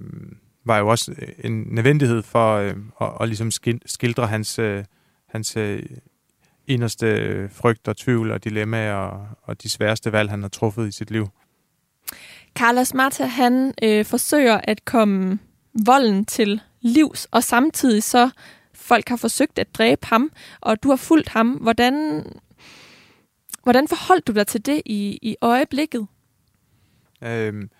var 0.65 0.79
jo 0.79 0.89
også 0.89 1.15
en 1.39 1.67
nødvendighed 1.71 2.23
for 2.23 2.57
øh, 2.57 2.77
at, 3.01 3.13
at 3.21 3.29
ligesom 3.29 3.51
skildre 3.87 4.27
hans, 4.27 4.59
øh, 4.59 4.85
hans 5.29 5.57
øh, 5.57 5.83
inderste 6.67 7.49
frygt 7.49 7.89
og 7.89 7.97
tvivl 7.97 8.31
og 8.31 8.45
dilemmaer 8.45 8.95
og, 8.95 9.27
og 9.43 9.63
de 9.63 9.71
sværeste 9.71 10.13
valg, 10.13 10.31
han 10.31 10.43
har 10.43 10.49
truffet 10.49 10.89
i 10.89 10.93
sit 10.93 11.11
liv. 11.11 11.29
Carlos 12.55 12.95
Marta, 12.95 13.25
han 13.25 13.75
øh, 13.83 14.05
forsøger 14.05 14.61
at 14.65 14.85
komme 14.85 15.39
volden 15.87 16.25
til 16.25 16.61
livs, 16.81 17.29
og 17.31 17.45
samtidig 17.45 18.03
så 18.03 18.31
folk 18.75 19.09
har 19.09 19.17
forsøgt 19.17 19.59
at 19.59 19.75
dræbe 19.75 20.07
ham, 20.07 20.33
og 20.61 20.83
du 20.83 20.89
har 20.89 20.97
fulgt 20.97 21.29
ham. 21.29 21.49
Hvordan, 21.49 22.25
hvordan 23.63 23.89
forholdt 23.89 24.27
du 24.27 24.33
dig 24.33 24.47
til 24.47 24.67
det 24.67 24.83
i, 24.87 25.19
i 25.23 25.37
øjeblikket? 25.41 26.07
Øhm, 27.23 27.71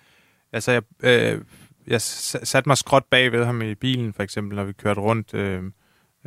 altså, 0.53 0.71
jeg, 0.71 0.83
øh, 1.03 1.41
jeg 1.87 2.01
satte 2.01 2.69
mig 2.69 2.77
skråt 2.77 3.05
bag 3.05 3.31
ved 3.31 3.45
ham 3.45 3.61
i 3.61 3.75
bilen, 3.75 4.13
for 4.13 4.23
eksempel, 4.23 4.55
når 4.55 4.63
vi 4.63 4.73
kørte 4.73 5.01
rundt. 5.01 5.33
Øh, 5.33 5.63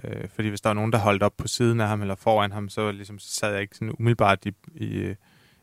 øh, 0.05 0.29
fordi 0.35 0.49
hvis 0.49 0.61
der 0.61 0.69
var 0.69 0.75
nogen, 0.75 0.93
der 0.93 0.99
holdt 0.99 1.23
op 1.23 1.37
på 1.37 1.49
siden 1.49 1.81
af 1.81 1.89
ham 1.89 2.01
eller 2.01 2.15
foran 2.15 2.53
ham, 2.53 2.69
så, 2.69 2.91
ligesom, 2.91 3.19
så 3.19 3.35
sad 3.35 3.53
jeg 3.53 3.63
ikke 3.63 3.77
sådan 3.77 3.95
umiddelbart 3.99 4.47
i, 4.47 4.53
i, 4.75 5.15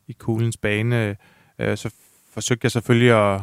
i 0.07 0.13
kuglens 0.13 0.57
bane. 0.57 1.17
Øh, 1.59 1.77
så 1.77 1.93
forsøgte 2.33 2.65
jeg 2.65 2.71
selvfølgelig 2.71 3.33
at, 3.33 3.41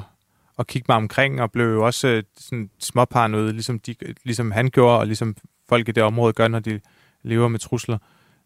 at 0.59 0.67
kigge 0.67 0.87
mig 0.89 0.97
omkring, 0.97 1.43
og 1.43 1.53
blev 1.53 1.67
jo 1.67 1.87
også 1.87 2.09
øh, 2.09 2.23
sådan 2.37 2.71
småparanoid, 2.79 3.53
ligesom, 3.53 3.79
de, 3.79 3.95
ligesom 4.25 4.51
han 4.51 4.71
gjorde, 4.71 4.99
og 4.99 5.07
ligesom 5.07 5.37
folk 5.69 5.89
i 5.89 5.93
det 5.93 6.03
område 6.03 6.33
gør, 6.33 6.49
når 6.49 6.59
de 6.59 6.81
lever 7.23 7.49
med 7.49 7.59
trusler. 7.59 7.99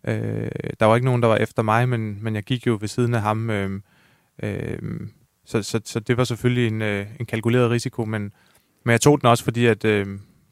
Øh, 0.08 0.50
der 0.80 0.86
var 0.86 0.94
ikke 0.94 1.04
nogen, 1.04 1.22
der 1.22 1.28
var 1.28 1.36
efter 1.36 1.62
mig, 1.62 1.88
men, 1.88 2.18
men 2.22 2.34
jeg 2.34 2.42
gik 2.42 2.66
jo 2.66 2.78
ved 2.80 2.88
siden 2.88 3.14
af 3.14 3.22
ham. 3.22 3.50
Øh, 3.50 3.80
øh, 4.42 4.78
så, 5.44 5.62
så, 5.62 5.80
så 5.84 6.00
det 6.00 6.16
var 6.16 6.24
selvfølgelig 6.24 6.66
en, 6.66 6.82
øh, 6.82 7.06
en 7.20 7.26
kalkuleret 7.26 7.70
risiko, 7.70 8.04
men, 8.04 8.22
men 8.84 8.92
jeg 8.92 9.00
tog 9.00 9.20
den 9.20 9.28
også, 9.28 9.44
fordi, 9.44 9.66
at, 9.66 9.84
øh, 9.84 10.06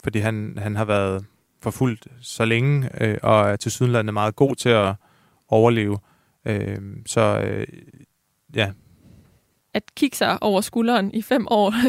fordi 0.05 0.19
han, 0.19 0.59
han 0.59 0.77
har 0.77 0.85
været 0.85 1.25
forfulgt 1.63 2.07
så 2.21 2.45
længe, 2.45 2.89
øh, 3.01 3.19
og 3.23 3.51
er 3.51 3.57
til 3.57 3.71
sydenlandet 3.71 4.15
meget 4.15 4.37
god 4.37 4.55
til 4.55 4.69
at 4.69 4.95
overleve. 5.49 5.99
Øh, 6.47 6.79
så 7.07 7.41
øh, 7.41 7.67
ja. 8.55 8.71
At 9.75 9.83
kigge 9.97 10.17
sig 10.17 10.43
over 10.43 10.61
skulderen 10.61 11.15
i 11.15 11.23
fem 11.23 11.47
år 11.51 11.75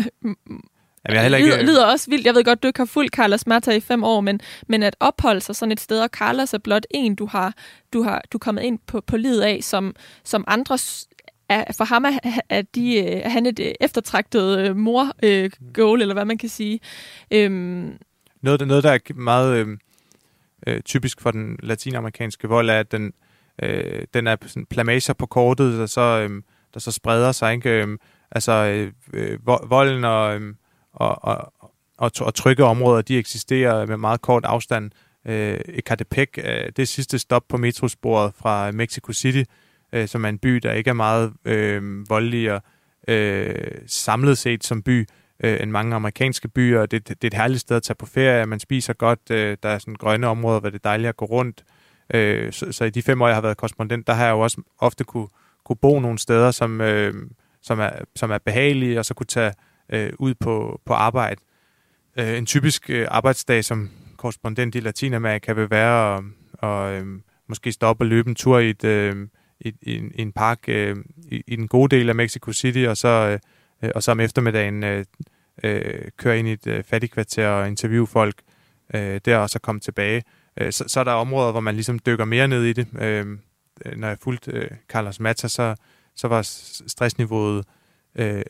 Jamen, 1.09 1.31
jeg 1.31 1.39
ikke... 1.39 1.49
lyder, 1.49 1.63
lyder 1.63 1.85
også 1.85 2.09
vildt. 2.09 2.25
Jeg 2.25 2.35
ved 2.35 2.43
godt, 2.43 2.63
du 2.63 2.67
ikke 2.67 2.79
har 2.79 2.85
fulgt 2.85 3.15
Carlos 3.15 3.47
Mata 3.47 3.71
i 3.71 3.79
fem 3.79 4.03
år, 4.03 4.21
men, 4.21 4.39
men 4.67 4.83
at 4.83 4.95
opholde 4.99 5.41
sig 5.41 5.55
sådan 5.55 5.71
et 5.71 5.79
sted, 5.79 6.01
og 6.01 6.09
Carlos 6.09 6.53
er 6.53 6.57
blot 6.57 6.85
en, 6.91 7.15
du 7.15 7.25
har, 7.25 7.53
du 7.93 8.03
har 8.03 8.21
du 8.31 8.37
er 8.37 8.39
kommet 8.39 8.61
ind 8.61 8.79
på, 8.87 9.01
på 9.01 9.17
livet 9.17 9.41
af, 9.41 9.59
som, 9.61 9.95
som 10.23 10.43
andre 10.47 10.77
er, 11.49 11.73
for 11.77 11.83
ham 11.83 12.05
er, 12.05 12.39
er, 12.49 12.61
de, 12.61 12.95
øh, 12.97 13.05
er 13.05 13.29
han 13.29 13.45
et 13.45 13.59
øh, 13.59 13.71
eftertragtet 13.79 14.59
øh, 14.59 14.75
mor-goal, 14.75 15.99
øh, 15.99 16.01
eller 16.01 16.13
hvad 16.13 16.25
man 16.25 16.37
kan 16.37 16.49
sige. 16.49 16.79
Øhm. 17.31 17.97
Noget, 18.43 18.67
noget, 18.67 18.83
der 18.83 18.91
er 18.91 19.13
meget 19.13 19.55
øh, 19.57 19.77
øh, 20.67 20.81
typisk 20.81 21.21
for 21.21 21.31
den 21.31 21.59
latinamerikanske 21.63 22.47
vold, 22.47 22.69
er, 22.69 22.79
at 22.79 22.91
den, 22.91 23.13
øh, 23.63 24.05
den 24.13 24.27
er 24.27 24.35
sådan 24.41 24.65
plamager 24.65 25.13
på 25.13 25.25
kortet, 25.25 25.79
der 25.79 25.85
så, 25.85 26.01
øh, 26.01 26.41
der 26.73 26.79
så 26.79 26.91
spreder 26.91 27.31
sig. 27.31 27.53
Ikke? 27.53 27.69
Øh, 27.69 27.97
altså 28.31 28.51
øh, 28.51 28.91
øh 29.13 29.39
volden 29.45 30.03
og... 30.03 30.35
Øh, 30.35 30.53
og, 30.93 31.23
og, 31.23 31.53
og, 31.97 32.11
og 32.19 32.33
trygge 32.33 32.63
områder, 32.63 33.01
de 33.01 33.17
eksisterer 33.17 33.85
med 33.85 33.97
meget 33.97 34.21
kort 34.21 34.45
afstand. 34.45 34.91
Øh, 35.25 35.59
Ecatepec, 35.67 36.29
øh, 36.37 36.71
det 36.77 36.87
sidste 36.87 37.19
stop 37.19 37.43
på 37.49 37.57
metrosporet 37.57 38.33
fra 38.35 38.71
Mexico 38.71 39.13
City, 39.13 39.43
øh, 39.93 40.07
som 40.07 40.25
er 40.25 40.29
en 40.29 40.37
by, 40.37 40.55
der 40.55 40.71
ikke 40.71 40.89
er 40.89 40.93
meget 40.93 41.33
øh, 41.45 42.09
voldelig 42.09 42.51
og 42.51 42.61
øh, 43.07 43.55
samlet 43.87 44.37
set 44.37 44.63
som 44.63 44.83
by 44.83 44.99
øh, 44.99 45.05
Øh, 45.39 45.57
end 45.61 45.71
mange 45.71 45.95
amerikanske 45.95 46.47
byer. 46.47 46.85
Det, 46.85 47.07
det 47.07 47.23
er 47.23 47.27
et 47.27 47.33
herligt 47.33 47.61
sted 47.61 47.75
at 47.75 47.83
tage 47.83 47.95
på 47.95 48.05
ferie, 48.05 48.45
man 48.45 48.59
spiser 48.59 48.93
godt, 48.93 49.19
øh, 49.31 49.57
der 49.63 49.69
er 49.69 49.77
sådan 49.77 49.95
grønne 49.95 50.27
områder, 50.27 50.59
hvor 50.59 50.69
det 50.69 50.75
er 50.75 50.89
dejligt 50.89 51.09
at 51.09 51.17
gå 51.17 51.25
rundt. 51.25 51.63
Øh, 52.13 52.53
så, 52.53 52.71
så 52.71 52.85
i 52.85 52.89
de 52.89 53.01
fem 53.01 53.21
år, 53.21 53.27
jeg 53.27 53.35
har 53.35 53.41
været 53.41 53.57
korrespondent, 53.57 54.07
der 54.07 54.13
har 54.13 54.25
jeg 54.25 54.31
jo 54.31 54.39
også 54.39 54.61
ofte 54.79 55.03
kunne, 55.03 55.27
kunne 55.65 55.75
bo 55.75 55.99
nogle 55.99 56.19
steder, 56.19 56.51
som, 56.51 56.81
øh, 56.81 57.13
som, 57.61 57.79
er, 57.79 57.89
som 58.15 58.31
er 58.31 58.37
behagelige, 58.37 58.99
og 58.99 59.05
så 59.05 59.13
kunne 59.13 59.27
tage 59.27 59.53
øh, 59.89 60.13
ud 60.19 60.33
på, 60.33 60.81
på 60.85 60.93
arbejde. 60.93 61.41
Øh, 62.19 62.37
en 62.37 62.45
typisk 62.45 62.89
øh, 62.89 63.07
arbejdsdag 63.11 63.63
som 63.63 63.89
korrespondent 64.17 64.75
i 64.75 64.79
Latinamerika 64.79 65.53
vil 65.53 65.69
være 65.69 66.17
at 66.17 66.23
og, 66.63 66.93
øh, 66.93 67.05
måske 67.47 67.71
stoppe 67.71 68.03
og 68.03 68.07
løbe 68.07 68.29
en 68.29 68.35
tur 68.35 68.59
i, 68.59 68.69
et, 68.69 68.83
øh, 68.83 69.27
i, 69.59 69.73
i, 69.81 69.97
en, 69.97 70.11
i 70.15 70.21
en 70.21 70.31
park 70.31 70.59
øh, 70.67 70.95
i, 71.25 71.43
i 71.47 71.55
den 71.55 71.67
gode 71.67 71.95
del 71.95 72.09
af 72.09 72.15
Mexico 72.15 72.51
City, 72.51 72.85
og 72.87 72.97
så, 72.97 73.07
øh, 73.07 73.39
Øh, 73.83 73.91
og 73.95 74.03
så 74.03 74.11
om 74.11 74.19
eftermiddagen 74.19 74.83
øh, 74.83 75.05
øh, 75.63 76.11
køre 76.17 76.39
ind 76.39 76.47
i 76.47 76.51
et 76.51 76.67
øh, 76.67 76.83
fattigkvarter 76.83 77.47
og 77.47 77.67
interviewe 77.67 78.07
folk 78.07 78.35
øh, 78.93 79.21
der, 79.25 79.37
og 79.37 79.49
så 79.49 79.59
komme 79.59 79.81
tilbage. 79.81 80.23
Øh, 80.57 80.71
så, 80.71 80.83
så 80.87 80.99
er 80.99 81.03
der 81.03 81.11
områder, 81.11 81.51
hvor 81.51 81.61
man 81.61 81.75
ligesom 81.75 81.99
dykker 81.99 82.25
mere 82.25 82.47
ned 82.47 82.63
i 82.63 82.73
det. 82.73 82.87
Øh, 82.99 83.27
øh 83.85 83.97
når 83.97 84.07
jeg 84.07 84.17
fulgte 84.21 84.51
øh, 84.51 84.69
Carlos 84.89 85.19
Mata, 85.19 85.47
så, 85.47 85.75
så 86.15 86.27
var 86.27 86.41
stressniveauet 86.87 87.65
øh, 88.15 88.43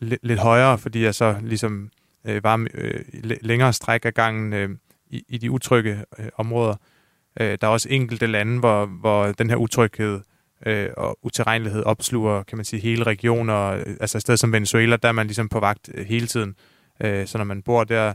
lidt 0.00 0.40
højere, 0.40 0.78
fordi 0.78 1.02
jeg 1.02 1.14
så 1.14 1.36
ligesom 1.42 1.90
øh, 2.24 2.44
var 2.44 2.66
øh, 2.74 3.00
længere 3.22 3.72
stræk 3.72 4.04
af 4.04 4.14
gangen 4.14 4.52
øh, 4.52 4.70
i, 5.10 5.24
i 5.28 5.38
de 5.38 5.50
utrygge 5.50 6.04
øh, 6.18 6.28
områder. 6.36 6.74
Øh, 7.40 7.58
der 7.60 7.66
er 7.66 7.72
også 7.72 7.88
enkelte 7.90 8.26
lande, 8.26 8.58
hvor, 8.58 8.86
hvor 8.86 9.26
den 9.26 9.50
her 9.50 9.56
utryghed 9.56 10.20
øh, 10.66 10.90
og 10.96 11.18
utilregnelighed 11.22 11.82
opsluger, 11.82 12.42
kan 12.42 12.58
man 12.58 12.64
sige, 12.64 12.80
hele 12.80 13.04
regioner. 13.04 13.84
Altså 14.00 14.18
et 14.18 14.22
sted 14.22 14.36
som 14.36 14.52
Venezuela, 14.52 14.96
der 14.96 15.08
er 15.08 15.12
man 15.12 15.26
ligesom 15.26 15.48
på 15.48 15.60
vagt 15.60 15.90
øh, 15.94 16.06
hele 16.06 16.26
tiden. 16.26 16.54
Øh, 17.00 17.26
så 17.26 17.38
når 17.38 17.44
man 17.44 17.62
bor 17.62 17.84
der 17.84 18.14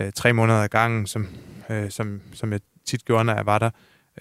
øh, 0.00 0.12
tre 0.12 0.32
måneder 0.32 0.58
ad 0.58 0.68
gangen, 0.68 1.06
som, 1.06 1.26
øh, 1.70 1.90
som, 1.90 2.20
som 2.32 2.52
jeg 2.52 2.60
tit 2.86 3.04
gjorde, 3.04 3.24
når 3.24 3.34
jeg 3.34 3.46
var 3.46 3.58
der, 3.58 3.70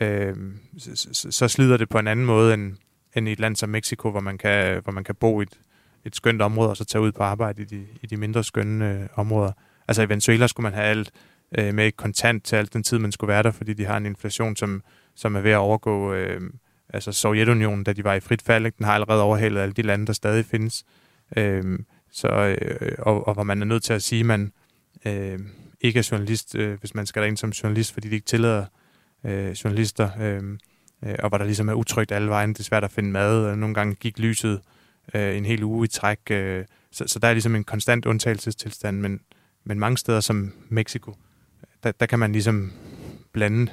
øh, 0.01 0.35
så, 0.77 1.07
så, 1.13 1.31
så 1.31 1.47
slider 1.47 1.77
det 1.77 1.89
på 1.89 1.99
en 1.99 2.07
anden 2.07 2.25
måde 2.25 2.53
end, 2.53 2.75
end 3.15 3.29
i 3.29 3.31
et 3.31 3.39
land 3.39 3.55
som 3.55 3.69
Mexico, 3.69 4.11
hvor 4.11 4.19
man 4.19 4.37
kan, 4.37 4.81
hvor 4.83 4.91
man 4.91 5.03
kan 5.03 5.15
bo 5.15 5.41
i 5.41 5.43
et, 5.43 5.59
et 6.05 6.15
skønt 6.15 6.41
område, 6.41 6.69
og 6.69 6.77
så 6.77 6.85
tage 6.85 7.01
ud 7.01 7.11
på 7.11 7.23
arbejde 7.23 7.61
i 7.61 7.65
de, 7.65 7.85
i 8.01 8.07
de 8.07 8.17
mindre 8.17 8.43
skønne 8.43 8.91
øh, 8.91 9.07
områder. 9.15 9.51
Altså 9.87 10.01
i 10.01 10.09
Venezuela 10.09 10.47
skulle 10.47 10.63
man 10.63 10.73
have 10.73 10.85
alt 10.85 11.11
øh, 11.57 11.73
med 11.73 11.91
kontant 11.91 12.43
til 12.45 12.55
alt 12.55 12.73
den 12.73 12.83
tid, 12.83 12.99
man 12.99 13.11
skulle 13.11 13.27
være 13.27 13.43
der, 13.43 13.51
fordi 13.51 13.73
de 13.73 13.85
har 13.85 13.97
en 13.97 14.05
inflation, 14.05 14.55
som, 14.55 14.83
som 15.15 15.35
er 15.35 15.41
ved 15.41 15.51
at 15.51 15.57
overgå 15.57 16.13
øh, 16.13 16.41
altså 16.89 17.11
Sovjetunionen, 17.11 17.83
da 17.83 17.93
de 17.93 18.03
var 18.03 18.13
i 18.13 18.19
frit 18.19 18.41
fald. 18.41 18.65
Ikke? 18.65 18.77
Den 18.77 18.85
har 18.85 18.93
allerede 18.93 19.23
overhalet 19.23 19.61
alle 19.61 19.73
de 19.73 19.81
lande, 19.81 20.07
der 20.07 20.13
stadig 20.13 20.45
findes. 20.45 20.83
Øh, 21.37 21.79
så, 22.11 22.27
øh, 22.27 22.91
og, 22.99 23.27
og 23.27 23.33
hvor 23.33 23.43
man 23.43 23.61
er 23.61 23.65
nødt 23.65 23.83
til 23.83 23.93
at 23.93 24.03
sige, 24.03 24.19
at 24.19 24.25
man 24.25 24.51
øh, 25.05 25.39
ikke 25.81 25.99
er 25.99 26.09
journalist, 26.11 26.55
øh, 26.55 26.79
hvis 26.79 26.95
man 26.95 27.05
skal 27.05 27.21
derind 27.21 27.37
som 27.37 27.49
journalist, 27.49 27.93
fordi 27.93 28.09
de 28.09 28.15
ikke 28.15 28.25
tillader 28.25 28.65
øh, 29.23 29.51
journalister, 29.51 30.09
øh, 30.21 30.43
øh, 31.05 31.15
og 31.19 31.29
hvor 31.29 31.37
der 31.37 31.45
ligesom 31.45 31.69
er 31.69 31.73
utrygt 31.73 32.11
alle 32.11 32.29
vejen. 32.29 32.49
Det 32.49 32.59
er 32.59 32.63
svært 32.63 32.83
at 32.83 32.91
finde 32.91 33.11
mad, 33.11 33.45
og 33.45 33.57
nogle 33.57 33.75
gange 33.75 33.95
gik 33.95 34.19
lyset 34.19 34.61
øh, 35.13 35.37
en 35.37 35.45
hel 35.45 35.63
uge 35.63 35.85
i 35.85 35.87
træk. 35.87 36.19
Øh, 36.31 36.65
så, 36.91 37.03
så 37.07 37.19
der 37.19 37.27
er 37.27 37.33
ligesom 37.33 37.55
en 37.55 37.63
konstant 37.63 38.05
undtagelsestilstand, 38.05 38.99
men, 38.99 39.19
men 39.63 39.79
mange 39.79 39.97
steder 39.97 40.19
som 40.19 40.53
Mexico, 40.69 41.15
der, 41.83 41.91
der 41.91 42.05
kan 42.05 42.19
man 42.19 42.31
ligesom 42.31 42.71
blande 43.33 43.71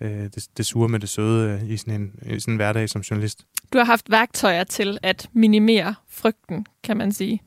øh, 0.00 0.10
det, 0.10 0.48
det 0.56 0.66
sure 0.66 0.88
med 0.88 1.00
det 1.00 1.08
søde 1.08 1.60
øh, 1.62 1.70
i, 1.70 1.76
sådan 1.76 2.00
en, 2.00 2.12
i 2.34 2.40
sådan 2.40 2.54
en 2.54 2.56
hverdag 2.56 2.88
som 2.88 3.00
journalist. 3.00 3.46
Du 3.72 3.78
har 3.78 3.84
haft 3.84 4.10
værktøjer 4.10 4.64
til 4.64 4.98
at 5.02 5.28
minimere 5.32 5.94
frygten, 6.08 6.66
kan 6.84 6.96
man 6.96 7.12
sige. 7.12 7.42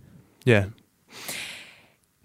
Ja. 0.46 0.64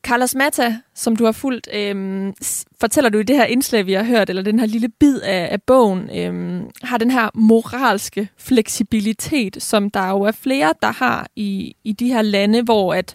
Carlos 0.07 0.35
Mata, 0.35 0.77
som 0.95 1.17
du 1.17 1.25
har 1.25 1.33
fulgt, 1.33 1.69
øhm, 1.75 2.35
fortæller 2.81 3.11
du 3.11 3.19
i 3.19 3.23
det 3.23 3.37
her 3.37 3.45
indslag, 3.45 3.87
vi 3.87 3.93
har 3.93 4.05
hørt, 4.05 4.31
eller 4.31 4.43
den 4.43 4.59
her 4.59 4.67
lille 4.67 4.89
bid 4.89 5.21
af, 5.21 5.49
af 5.53 5.63
bogen, 5.63 6.11
øhm, 6.17 6.71
har 6.83 6.99
den 6.99 7.11
her 7.11 7.31
moralske 7.35 8.29
fleksibilitet, 8.39 9.63
som 9.63 9.91
der 9.91 10.11
jo 10.11 10.23
er 10.23 10.33
flere, 10.33 10.75
der 10.83 10.93
har 10.93 11.29
i, 11.37 11.77
i 11.85 11.93
de 11.93 12.09
her 12.09 12.23
lande, 12.23 12.63
hvor 12.63 12.95
at 12.95 13.15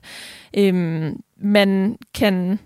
øhm, 0.57 1.19
man 1.37 1.97
kan 2.13 2.59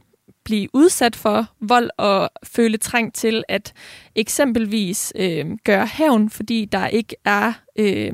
blive 0.45 0.69
udsat 0.73 1.15
for 1.15 1.47
vold 1.61 1.89
og 1.97 2.29
føle 2.43 2.77
trang 2.77 3.13
til 3.13 3.43
at 3.47 3.73
eksempelvis 4.15 5.13
øh, 5.15 5.45
gøre 5.63 5.87
hævn, 5.87 6.29
fordi 6.29 6.65
der 6.65 6.87
ikke 6.87 7.15
er 7.25 7.53
øh, 7.79 8.13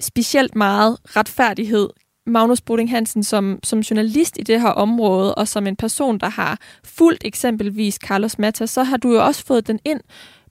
specielt 0.00 0.54
meget 0.54 0.98
retfærdighed. 1.04 1.88
Magnus 2.26 2.60
Boding 2.60 2.90
Hansen 2.90 3.22
som, 3.22 3.58
som 3.62 3.80
journalist 3.80 4.38
i 4.38 4.42
det 4.42 4.60
her 4.60 4.68
område, 4.68 5.34
og 5.34 5.48
som 5.48 5.66
en 5.66 5.76
person, 5.76 6.18
der 6.18 6.28
har 6.28 6.58
fulgt 6.84 7.24
eksempelvis 7.24 7.94
Carlos 7.94 8.38
Mata, 8.38 8.66
så 8.66 8.82
har 8.82 8.96
du 8.96 9.12
jo 9.12 9.24
også 9.24 9.46
fået 9.46 9.66
den 9.66 9.80
ind 9.84 10.00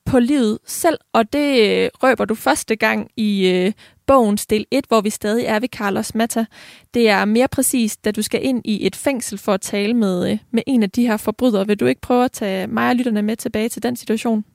på 0.08 0.20
livet 0.20 0.60
selv, 0.66 0.98
og 1.14 1.34
det 1.34 1.70
øh, 1.70 1.90
røber 2.04 2.26
du 2.26 2.36
første 2.36 2.76
gang 2.76 3.12
i 3.18 3.48
øh, 3.48 3.74
bogens 4.06 4.46
del 4.46 4.66
1, 4.72 4.86
hvor 4.88 5.02
vi 5.02 5.10
stadig 5.10 5.46
er 5.46 5.60
ved 5.60 5.70
Carlos 5.70 6.16
Mata. 6.16 6.46
Det 6.94 7.10
er 7.10 7.26
mere 7.26 7.48
præcist, 7.48 8.06
da 8.06 8.12
du 8.12 8.22
skal 8.22 8.46
ind 8.46 8.62
i 8.66 8.88
et 8.88 8.96
fængsel 8.96 9.38
for 9.38 9.54
at 9.54 9.62
tale 9.62 9.94
med, 9.94 10.32
øh, 10.32 10.38
med 10.52 10.64
en 10.68 10.84
af 10.84 10.92
de 10.92 11.08
her 11.08 11.18
forbrydere. 11.18 11.68
Vil 11.68 11.80
du 11.80 11.86
ikke 11.86 12.02
prøve 12.02 12.26
at 12.26 12.32
tage 12.32 12.68
mig 12.68 12.90
og 12.90 12.96
lytterne 12.96 13.22
med 13.22 13.36
tilbage 13.36 13.70
til 13.70 13.84
den 13.84 13.96
situation? 13.96 14.46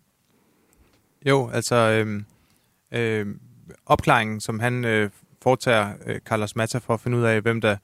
Jo, 1.26 1.50
altså 1.52 1.76
øh, 1.76 2.22
øh, 2.92 3.26
opklaringen, 3.86 4.40
som 4.40 4.60
han 4.60 4.84
øh, 4.84 5.10
foretager 5.42 5.92
øh, 6.06 6.18
Carlos 6.20 6.56
Mata 6.56 6.78
for 6.78 6.94
at 6.94 7.00
finde 7.00 7.18
ud 7.18 7.22
af, 7.22 7.40
hvem 7.40 7.60
der 7.60 7.76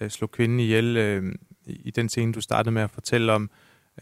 øh, 0.00 0.10
slog 0.10 0.30
kvinden 0.30 0.60
ihjel 0.60 0.96
øh, 0.96 1.34
i 1.66 1.90
den 1.90 2.08
scene, 2.08 2.32
du 2.32 2.40
startede 2.40 2.72
med 2.72 2.82
at 2.82 2.90
fortælle 2.90 3.32
om, 3.32 3.50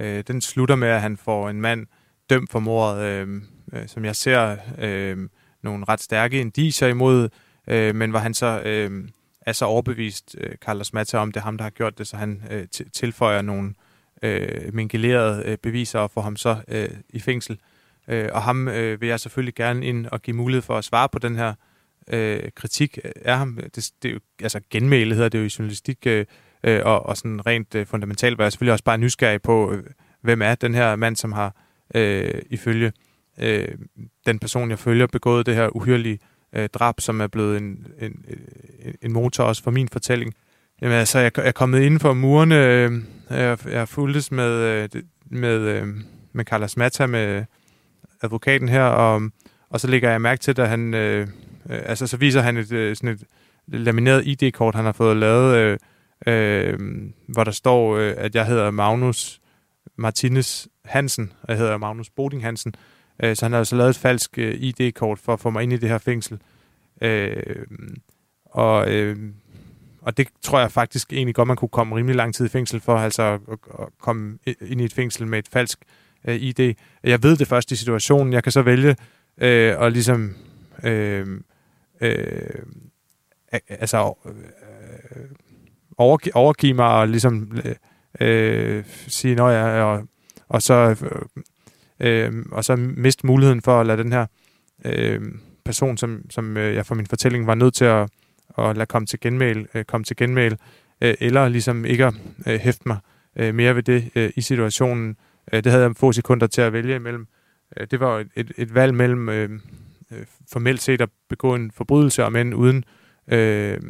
øh, 0.00 0.24
den 0.26 0.40
slutter 0.40 0.76
med, 0.76 0.88
at 0.88 1.00
han 1.00 1.16
får 1.16 1.48
en 1.48 1.60
mand 1.60 1.86
dømt 2.30 2.50
for 2.50 2.60
mordet, 2.60 3.02
øh, 3.02 3.42
øh, 3.72 3.88
som 3.88 4.04
jeg 4.04 4.16
ser 4.16 4.56
øh, 4.78 5.28
nogle 5.62 5.84
ret 5.88 6.00
stærke 6.00 6.40
indiser 6.40 6.86
imod, 6.86 7.28
øh, 7.66 7.94
men 7.94 8.10
hvor 8.10 8.18
han 8.18 8.34
så 8.34 8.62
øh, 8.64 9.08
er 9.40 9.52
så 9.52 9.64
overbevist, 9.64 10.36
øh, 10.38 10.56
Carlos 10.56 10.92
Mata, 10.92 11.18
om 11.18 11.32
det 11.32 11.40
er 11.40 11.44
ham, 11.44 11.56
der 11.56 11.62
har 11.62 11.70
gjort 11.70 11.98
det, 11.98 12.06
så 12.06 12.16
han 12.16 12.42
øh, 12.50 12.66
tilføjer 12.92 13.42
nogle 13.42 13.74
øh, 14.22 14.74
mingelerede 14.74 15.42
øh, 15.46 15.58
beviser 15.58 15.98
og 15.98 16.10
får 16.10 16.20
ham 16.20 16.36
så 16.36 16.56
øh, 16.68 16.90
i 17.08 17.20
fængsel. 17.20 17.58
Øh, 18.08 18.28
og 18.32 18.42
ham 18.42 18.68
øh, 18.68 19.00
vil 19.00 19.08
jeg 19.08 19.20
selvfølgelig 19.20 19.54
gerne 19.54 19.86
ind 19.86 20.06
og 20.06 20.22
give 20.22 20.36
mulighed 20.36 20.62
for 20.62 20.78
at 20.78 20.84
svare 20.84 21.08
på 21.08 21.18
den 21.18 21.36
her 21.36 21.54
øh, 22.08 22.50
kritik 22.54 22.98
af 23.24 23.38
ham. 23.38 23.58
Det, 23.74 23.90
det 24.02 24.08
er 24.08 24.12
jo, 24.12 24.20
altså 24.42 24.60
genmæle 24.70 25.14
hedder 25.14 25.28
det 25.28 25.38
jo 25.38 25.44
i 25.44 25.50
journalistik, 25.58 25.98
øh, 26.06 26.26
øh, 26.64 26.80
og, 26.84 27.06
og 27.06 27.16
sådan 27.16 27.46
rent 27.46 27.74
øh, 27.74 27.86
fundamentalt 27.86 28.38
var 28.38 28.44
jeg 28.44 28.52
selvfølgelig 28.52 28.72
også 28.72 28.84
bare 28.84 28.98
nysgerrig 28.98 29.42
på, 29.42 29.72
øh, 29.72 29.84
hvem 30.20 30.42
er 30.42 30.54
den 30.54 30.74
her 30.74 30.96
mand, 30.96 31.16
som 31.16 31.32
har 31.32 31.56
øh, 31.94 32.42
ifølge 32.50 32.92
øh, 33.40 33.68
den 34.26 34.38
person, 34.38 34.70
jeg 34.70 34.78
følger, 34.78 35.06
begået 35.06 35.46
det 35.46 35.54
her 35.54 35.76
uhyrlige 35.76 36.18
øh, 36.52 36.68
drab, 36.68 37.00
som 37.00 37.20
er 37.20 37.26
blevet 37.26 37.56
en, 37.56 37.86
en, 38.00 38.24
øh, 38.28 38.94
en 39.02 39.12
motor 39.12 39.44
også 39.44 39.62
for 39.62 39.70
min 39.70 39.88
fortælling. 39.88 40.34
Jamen 40.82 40.96
altså, 40.96 41.18
jeg, 41.18 41.38
jeg 41.38 41.46
er 41.46 41.52
kommet 41.52 41.80
inden 41.80 42.00
for 42.00 42.12
murene, 42.12 42.66
øh, 42.66 42.92
jeg, 43.30 43.58
jeg 43.66 43.88
fulgtes 43.88 44.32
med, 44.32 44.52
øh, 44.52 44.88
med, 45.30 45.58
øh, 45.60 45.86
med 46.32 46.44
Carlos 46.44 46.76
Mata, 46.76 47.06
med 47.06 47.44
advokaten 48.22 48.68
her, 48.68 48.84
og, 48.84 49.22
og 49.70 49.80
så 49.80 49.88
lægger 49.88 50.10
jeg 50.10 50.20
mærke 50.20 50.40
til, 50.40 50.60
at 50.60 50.68
han, 50.68 50.94
øh, 50.94 51.20
øh, 51.70 51.80
altså 51.84 52.06
så 52.06 52.16
viser 52.16 52.40
han 52.40 52.56
et, 52.56 52.72
øh, 52.72 52.96
sådan 52.96 53.08
et 53.08 53.24
lamineret 53.68 54.26
ID-kort, 54.26 54.74
han 54.74 54.84
har 54.84 54.92
fået 54.92 55.16
lavet, 55.16 55.56
øh, 55.56 55.78
øh, 56.26 56.78
hvor 57.28 57.44
der 57.44 57.50
står, 57.50 57.96
øh, 57.96 58.14
at 58.16 58.34
jeg 58.34 58.46
hedder 58.46 58.70
Magnus 58.70 59.40
Martinez 59.96 60.66
Hansen, 60.84 61.32
og 61.42 61.48
jeg 61.48 61.58
hedder 61.58 61.76
Magnus 61.76 62.10
Boding 62.10 62.42
Hansen. 62.42 62.74
Øh, 63.22 63.36
så 63.36 63.44
han 63.44 63.52
har 63.52 63.58
altså 63.58 63.76
lavet 63.76 63.90
et 63.90 63.96
falsk 63.96 64.38
øh, 64.38 64.54
ID-kort 64.54 65.18
for 65.18 65.32
at 65.32 65.40
få 65.40 65.50
mig 65.50 65.62
ind 65.62 65.72
i 65.72 65.76
det 65.76 65.88
her 65.88 65.98
fængsel. 65.98 66.40
Øh, 67.00 67.66
og, 68.44 68.92
øh, 68.92 69.16
og 70.02 70.16
det 70.16 70.28
tror 70.42 70.60
jeg 70.60 70.72
faktisk 70.72 71.12
egentlig 71.12 71.34
godt, 71.34 71.48
man 71.48 71.56
kunne 71.56 71.68
komme 71.68 71.96
rimelig 71.96 72.16
lang 72.16 72.34
tid 72.34 72.46
i 72.46 72.48
fængsel 72.48 72.80
for, 72.80 72.96
altså 72.96 73.22
at, 73.22 73.38
at 73.80 73.88
komme 73.98 74.38
ind 74.60 74.80
i 74.80 74.84
et 74.84 74.92
fængsel 74.92 75.26
med 75.26 75.38
et 75.38 75.48
falsk 75.48 75.78
øh, 76.24 76.36
ID. 76.36 76.74
Jeg 77.04 77.22
ved 77.22 77.36
det 77.36 77.48
først 77.48 77.72
i 77.72 77.76
situationen. 77.76 78.32
Jeg 78.32 78.42
kan 78.42 78.52
så 78.52 78.62
vælge 78.62 78.96
øh, 79.38 79.76
at 79.78 79.92
ligesom 79.92 80.34
øh, 80.84 81.26
øh, 82.00 82.62
altså 83.68 84.14
øh, 84.26 84.32
overgive, 85.98 86.36
overgive 86.36 86.74
mig 86.74 86.86
og 86.86 87.08
ligesom 87.08 87.58
øh, 87.64 87.74
øh, 88.20 88.84
sige, 89.08 89.34
når 89.34 89.50
jeg 89.50 89.82
og, 89.82 90.08
og 90.52 90.62
så 90.62 90.96
øh, 91.02 91.22
øh, 92.00 92.44
og 92.52 92.64
så 92.64 92.76
miste 92.76 93.26
muligheden 93.26 93.62
for 93.62 93.80
at 93.80 93.86
lade 93.86 94.02
den 94.02 94.12
her 94.12 94.26
øh, 94.84 95.20
person, 95.64 95.96
som, 95.96 96.30
som 96.30 96.56
øh, 96.56 96.74
jeg 96.74 96.86
for 96.86 96.94
min 96.94 97.06
fortælling 97.06 97.46
var 97.46 97.54
nødt 97.54 97.74
til 97.74 97.84
at, 97.84 98.10
at 98.58 98.76
lade 98.76 98.86
komme 98.86 99.06
til 99.06 99.20
genmail, 99.20 99.66
øh, 99.74 99.84
komme 99.84 100.04
til 100.04 100.16
genmail 100.16 100.58
øh, 101.00 101.14
eller 101.20 101.48
ligesom 101.48 101.84
ikke 101.84 102.06
at 102.06 102.14
øh, 102.46 102.60
hæfte 102.60 102.88
mig 102.88 102.98
øh, 103.36 103.54
mere 103.54 103.76
ved 103.76 103.82
det 103.82 104.10
øh, 104.14 104.30
i 104.36 104.40
situationen. 104.40 105.16
Øh, 105.52 105.64
det 105.64 105.72
havde 105.72 105.84
jeg 105.84 105.96
få 105.96 106.12
sekunder 106.12 106.46
til 106.46 106.60
at 106.60 106.72
vælge 106.72 106.94
imellem. 106.94 107.26
Øh, 107.76 107.86
det 107.90 108.00
var 108.00 108.24
et, 108.36 108.52
et 108.56 108.74
valg 108.74 108.94
mellem 108.94 109.28
øh, 109.28 109.50
øh, 110.10 110.26
formelt 110.52 110.82
set 110.82 111.00
at 111.00 111.08
begå 111.28 111.54
en 111.54 111.70
forbrydelse, 111.70 112.24
om 112.24 112.36
end 112.36 112.54
uden 112.54 112.84
øh, 113.28 113.80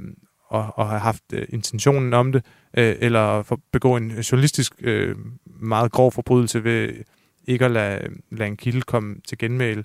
og, 0.52 0.72
og 0.78 0.88
have 0.88 1.00
haft 1.00 1.22
øh, 1.32 1.46
intentionen 1.48 2.14
om 2.14 2.32
det, 2.32 2.44
øh, 2.76 2.96
eller 2.98 3.42
for, 3.42 3.60
begå 3.72 3.96
en 3.96 4.10
journalistisk 4.10 4.72
øh, 4.80 5.16
meget 5.60 5.92
grov 5.92 6.12
forbrydelse 6.12 6.64
ved 6.64 6.90
ikke 7.46 7.64
at 7.64 7.70
lade, 7.70 8.08
lade 8.30 8.48
en 8.48 8.56
kilde 8.56 8.82
komme 8.82 9.16
til 9.28 9.38
genmæl. 9.38 9.84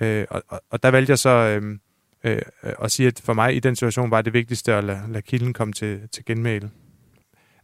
Øh, 0.00 0.26
og, 0.30 0.42
og, 0.48 0.60
og 0.70 0.82
der 0.82 0.90
valgte 0.90 1.10
jeg 1.10 1.18
så 1.18 1.30
øh, 1.30 1.78
øh, 2.24 2.42
at 2.82 2.92
sige, 2.92 3.06
at 3.06 3.20
for 3.24 3.32
mig 3.32 3.56
i 3.56 3.60
den 3.60 3.76
situation 3.76 4.10
var 4.10 4.22
det 4.22 4.32
vigtigste 4.32 4.74
at 4.74 4.84
lade, 4.84 5.00
lade 5.08 5.22
kilden 5.22 5.52
komme 5.52 5.72
til, 5.72 6.00
til 6.12 6.24
genmæl. 6.24 6.70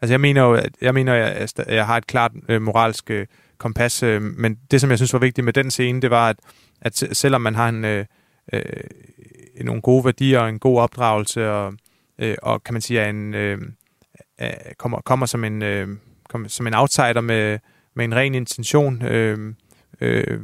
Altså 0.01 0.13
jeg 0.13 0.21
mener 0.21 0.43
jo, 0.43 0.55
at 0.55 0.73
jeg, 0.81 0.95
mener, 0.95 1.15
at 1.15 1.53
jeg, 1.59 1.67
jeg 1.69 1.87
har 1.87 1.97
et 1.97 2.07
klart 2.07 2.33
øh, 2.49 2.63
moralsk 2.63 3.11
øh, 3.11 3.27
kompas, 3.59 4.03
øh, 4.03 4.23
men 4.23 4.59
det, 4.71 4.81
som 4.81 4.91
jeg 4.91 4.99
synes 4.99 5.13
var 5.13 5.19
vigtigt 5.19 5.45
med 5.45 5.53
den 5.53 5.71
scene, 5.71 6.03
det 6.03 6.11
var, 6.11 6.29
at, 6.29 6.37
at 6.81 6.97
selvom 6.97 7.41
man 7.41 7.55
har 7.55 7.69
en, 7.69 7.85
øh, 7.85 8.05
øh, 8.53 8.63
nogle 9.65 9.83
gode 9.83 10.05
værdier 10.05 10.41
og 10.41 10.49
en 10.49 10.59
god 10.59 10.79
opdragelse, 10.79 11.51
og, 11.51 11.75
øh, 12.19 12.37
og 12.43 12.65
kan 12.65 12.75
man 12.75 12.83
sige, 12.83 13.01
er 13.01 13.11
en, 13.11 13.35
øh, 13.35 13.59
øh, 14.41 14.49
kommer, 14.79 15.01
kommer 15.01 15.27
som 15.27 15.45
en, 15.45 15.63
øh, 15.63 15.89
kommer 16.29 16.49
som 16.49 16.67
en 16.67 16.75
outsider 16.75 17.21
med, 17.21 17.59
med 17.95 18.05
en 18.05 18.15
ren 18.15 18.35
intention, 18.35 19.03
øh, 19.03 19.55
øh, 20.01 20.41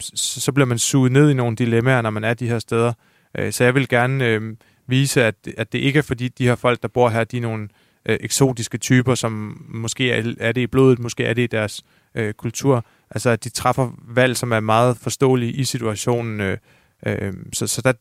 så, 0.00 0.40
så 0.40 0.52
bliver 0.52 0.66
man 0.66 0.78
suget 0.78 1.12
ned 1.12 1.30
i 1.30 1.34
nogle 1.34 1.56
dilemmaer, 1.56 2.02
når 2.02 2.10
man 2.10 2.24
er 2.24 2.34
de 2.34 2.48
her 2.48 2.58
steder. 2.58 2.92
Øh, 3.38 3.52
så 3.52 3.64
jeg 3.64 3.74
vil 3.74 3.88
gerne 3.88 4.26
øh, 4.26 4.56
vise, 4.86 5.24
at, 5.24 5.34
at 5.56 5.72
det 5.72 5.78
ikke 5.78 5.98
er 5.98 6.02
fordi 6.02 6.28
de 6.28 6.44
her 6.44 6.54
folk, 6.54 6.82
der 6.82 6.88
bor 6.88 7.08
her, 7.08 7.24
de 7.24 7.36
er 7.36 7.40
nogle 7.40 7.68
øh, 8.06 8.18
eksotiske 8.20 8.78
typer, 8.78 9.14
som 9.14 9.62
måske 9.68 10.12
er, 10.12 10.34
er 10.40 10.52
det 10.52 10.60
i 10.60 10.66
blodet, 10.66 10.98
måske 10.98 11.24
er 11.24 11.34
det 11.34 11.42
i 11.42 11.46
deres 11.46 11.84
øh, 12.14 12.34
kultur. 12.34 12.84
Altså 13.10 13.30
at 13.30 13.44
de 13.44 13.48
træffer 13.48 13.90
valg, 14.08 14.36
som 14.36 14.52
er 14.52 14.60
meget 14.60 14.96
forståelige 14.96 15.52
i 15.52 15.64
situationen. 15.64 16.40
Øh, 16.40 16.58
øh, 17.06 17.32
så 17.52 17.66
så 17.66 17.82
der, 17.82 17.92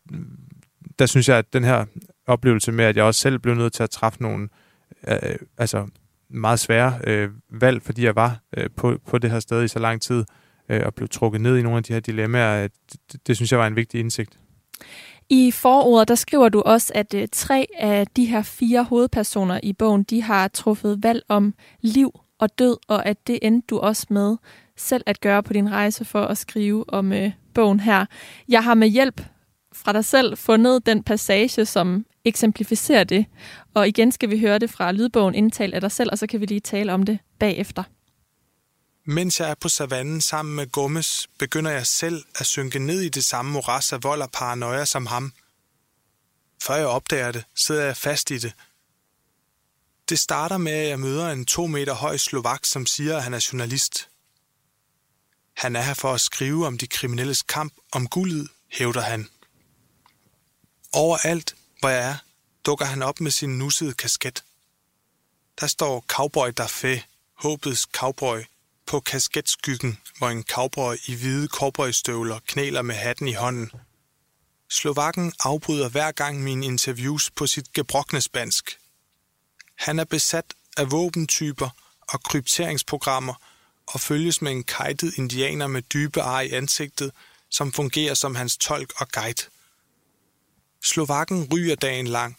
der 0.99 1.05
synes 1.05 1.29
jeg, 1.29 1.37
at 1.37 1.53
den 1.53 1.63
her 1.63 1.85
oplevelse 2.27 2.71
med, 2.71 2.85
at 2.85 2.95
jeg 2.95 3.03
også 3.03 3.21
selv 3.21 3.39
blev 3.39 3.55
nødt 3.55 3.73
til 3.73 3.83
at 3.83 3.89
træffe 3.89 4.21
nogle 4.21 4.49
øh, 5.07 5.35
altså 5.57 5.87
meget 6.29 6.59
svære 6.59 6.99
øh, 7.03 7.29
valg, 7.49 7.81
fordi 7.81 8.05
jeg 8.05 8.15
var 8.15 8.39
øh, 8.57 8.69
på, 8.75 8.97
på 9.07 9.17
det 9.17 9.31
her 9.31 9.39
sted 9.39 9.63
i 9.63 9.67
så 9.67 9.79
lang 9.79 10.01
tid, 10.01 10.25
øh, 10.69 10.81
og 10.85 10.93
blev 10.93 11.09
trukket 11.09 11.41
ned 11.41 11.57
i 11.57 11.61
nogle 11.61 11.77
af 11.77 11.83
de 11.83 11.93
her 11.93 11.99
dilemmaer, 11.99 12.61
det, 12.61 12.71
det, 13.11 13.27
det 13.27 13.35
synes 13.35 13.51
jeg 13.51 13.59
var 13.59 13.67
en 13.67 13.75
vigtig 13.75 13.99
indsigt. 13.99 14.39
I 15.29 15.51
forordet, 15.51 16.07
der 16.07 16.15
skriver 16.15 16.49
du 16.49 16.61
også, 16.61 16.91
at 16.95 17.13
øh, 17.13 17.27
tre 17.31 17.67
af 17.77 18.07
de 18.07 18.25
her 18.25 18.41
fire 18.41 18.83
hovedpersoner 18.83 19.59
i 19.63 19.73
bogen, 19.73 20.03
de 20.03 20.21
har 20.21 20.47
truffet 20.47 21.03
valg 21.03 21.23
om 21.29 21.53
liv 21.81 22.19
og 22.39 22.59
død, 22.59 22.77
og 22.87 23.05
at 23.05 23.27
det 23.27 23.39
endte 23.41 23.65
du 23.69 23.79
også 23.79 24.07
med 24.09 24.37
selv 24.77 25.03
at 25.05 25.21
gøre 25.21 25.43
på 25.43 25.53
din 25.53 25.71
rejse 25.71 26.05
for 26.05 26.21
at 26.21 26.37
skrive 26.37 26.89
om 26.89 27.13
øh, 27.13 27.31
bogen 27.53 27.79
her. 27.79 28.05
Jeg 28.49 28.63
har 28.63 28.73
med 28.73 28.87
hjælp 28.87 29.21
fra 29.73 29.93
dig 29.93 30.05
selv 30.05 30.37
fundet 30.37 30.85
den 30.85 31.03
passage, 31.03 31.65
som 31.65 32.05
eksemplificerer 32.27 33.03
det. 33.03 33.25
Og 33.73 33.87
igen 33.87 34.11
skal 34.11 34.29
vi 34.29 34.39
høre 34.39 34.59
det 34.59 34.69
fra 34.69 34.91
lydbogen 34.91 35.35
indtalt 35.35 35.73
af 35.73 35.81
dig 35.81 35.91
selv, 35.91 36.09
og 36.11 36.17
så 36.17 36.27
kan 36.27 36.41
vi 36.41 36.45
lige 36.45 36.59
tale 36.59 36.93
om 36.93 37.03
det 37.03 37.19
bagefter. 37.39 37.83
Mens 39.05 39.39
jeg 39.39 39.49
er 39.49 39.55
på 39.55 39.69
savannen 39.69 40.21
sammen 40.21 40.55
med 40.55 40.71
Gummes, 40.71 41.27
begynder 41.39 41.71
jeg 41.71 41.85
selv 41.85 42.23
at 42.35 42.45
synke 42.45 42.79
ned 42.79 43.01
i 43.01 43.09
det 43.09 43.25
samme 43.25 43.51
moras 43.51 43.93
af 43.93 44.03
vold 44.03 44.21
og 44.21 44.31
paranoia 44.31 44.85
som 44.85 45.05
ham. 45.05 45.33
Før 46.63 46.75
jeg 46.75 46.87
opdager 46.87 47.31
det, 47.31 47.43
sidder 47.55 47.83
jeg 47.83 47.97
fast 47.97 48.31
i 48.31 48.37
det. 48.37 48.53
Det 50.09 50.19
starter 50.19 50.57
med, 50.57 50.71
at 50.71 50.89
jeg 50.89 50.99
møder 50.99 51.29
en 51.29 51.45
to 51.45 51.67
meter 51.67 51.93
høj 51.93 52.17
slovak, 52.17 52.65
som 52.65 52.85
siger, 52.85 53.17
at 53.17 53.23
han 53.23 53.33
er 53.33 53.47
journalist. 53.51 54.09
Han 55.57 55.75
er 55.75 55.81
her 55.81 55.93
for 55.93 56.13
at 56.13 56.21
skrive 56.21 56.67
om 56.67 56.77
de 56.77 56.87
kriminelles 56.87 57.41
kamp 57.41 57.73
om 57.91 58.07
guldet, 58.07 58.47
hævder 58.71 59.01
han. 59.01 59.27
Overalt, 60.93 61.55
hvor 61.79 61.89
jeg 61.89 62.09
er, 62.09 62.15
dukker 62.65 62.85
han 62.85 63.01
op 63.01 63.21
med 63.21 63.31
sin 63.31 63.57
nussede 63.57 63.93
kasket. 63.93 64.43
Der 65.59 65.67
står 65.67 66.05
Cowboy 66.07 66.49
Daffé, 66.59 67.01
håbets 67.33 67.81
cowboy, 67.81 68.43
på 68.85 68.99
kasketskyggen, 68.99 69.99
hvor 70.17 70.29
en 70.29 70.43
cowboy 70.43 70.95
i 71.05 71.15
hvide 71.15 71.47
cowboystøvler 71.47 72.39
knæler 72.47 72.81
med 72.81 72.95
hatten 72.95 73.27
i 73.27 73.33
hånden. 73.33 73.71
Slovakken 74.69 75.33
afbryder 75.39 75.89
hver 75.89 76.11
gang 76.11 76.43
mine 76.43 76.65
interviews 76.65 77.31
på 77.31 77.47
sit 77.47 77.73
gebrokne 77.73 78.21
spansk. 78.21 78.79
Han 79.75 79.99
er 79.99 80.03
besat 80.03 80.53
af 80.77 80.91
våbentyper 80.91 81.69
og 82.07 82.23
krypteringsprogrammer 82.23 83.33
og 83.87 83.99
følges 83.99 84.41
med 84.41 84.51
en 84.51 84.63
kajtet 84.63 85.17
indianer 85.17 85.67
med 85.67 85.81
dybe 85.81 86.21
ar 86.21 86.41
i 86.41 86.51
ansigtet, 86.51 87.11
som 87.49 87.73
fungerer 87.73 88.13
som 88.13 88.35
hans 88.35 88.57
tolk 88.57 88.93
og 89.01 89.07
guide. 89.09 89.43
Slovakken 90.83 91.47
ryger 91.53 91.75
dagen 91.75 92.07
lang, 92.07 92.37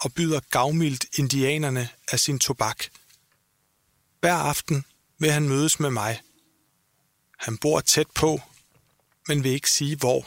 og 0.00 0.12
byder 0.12 0.40
gavmildt 0.50 1.06
indianerne 1.18 1.88
af 2.12 2.20
sin 2.20 2.38
tobak. 2.38 2.84
Hver 4.20 4.34
aften 4.34 4.84
vil 5.18 5.30
han 5.30 5.48
mødes 5.48 5.80
med 5.80 5.90
mig. 5.90 6.20
Han 7.38 7.58
bor 7.58 7.80
tæt 7.80 8.10
på, 8.14 8.40
men 9.28 9.44
vil 9.44 9.52
ikke 9.52 9.70
sige 9.70 9.96
hvor. 9.96 10.26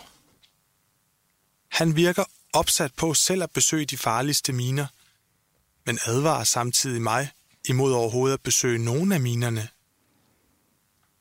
Han 1.68 1.95
virker 1.95 2.24
opsat 2.53 2.93
på 2.93 3.14
selv 3.14 3.43
at 3.43 3.51
besøge 3.51 3.86
de 3.86 3.97
farligste 3.97 4.53
miner, 4.53 4.88
men 5.86 5.99
advarer 6.05 6.43
samtidig 6.43 7.01
mig 7.01 7.32
imod 7.66 7.93
overhovedet 7.93 8.34
at 8.34 8.41
besøge 8.41 8.78
nogen 8.78 9.12
af 9.12 9.20
minerne. 9.20 9.68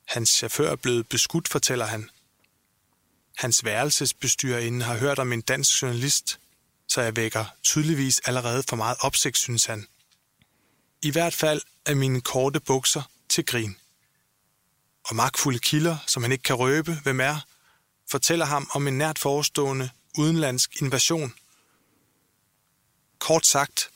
Hans 0.04 0.28
chauffør 0.28 0.70
er 0.70 0.76
blevet 0.76 1.08
beskudt, 1.08 1.48
fortæller 1.48 1.86
han. 1.86 2.10
Hans 3.38 3.64
værelsesbestyrerinde 3.64 4.84
har 4.84 4.96
hørt 4.96 5.18
om 5.18 5.32
en 5.32 5.40
dansk 5.40 5.82
journalist, 5.82 6.40
så 6.88 7.00
jeg 7.00 7.16
vækker 7.16 7.44
tydeligvis 7.62 8.20
allerede 8.24 8.62
for 8.68 8.76
meget 8.76 8.96
opsigt, 9.00 9.38
synes 9.38 9.64
han. 9.64 9.86
I 11.02 11.10
hvert 11.10 11.34
fald 11.34 11.62
er 11.86 11.94
mine 11.94 12.20
korte 12.20 12.60
bukser 12.60 13.02
til 13.28 13.44
grin. 13.44 13.76
Og 15.04 15.16
magtfulde 15.16 15.58
kilder, 15.58 15.96
som 16.06 16.22
han 16.22 16.32
ikke 16.32 16.42
kan 16.42 16.56
røbe, 16.56 16.94
hvem 17.02 17.20
er, 17.20 17.46
fortæller 18.10 18.46
ham 18.46 18.70
om 18.74 18.88
en 18.88 18.98
nært 18.98 19.18
forestående 19.18 19.90
udenlandsk 20.18 20.82
invasion. 20.82 21.34
Kort 23.18 23.46
sagt 23.46 23.90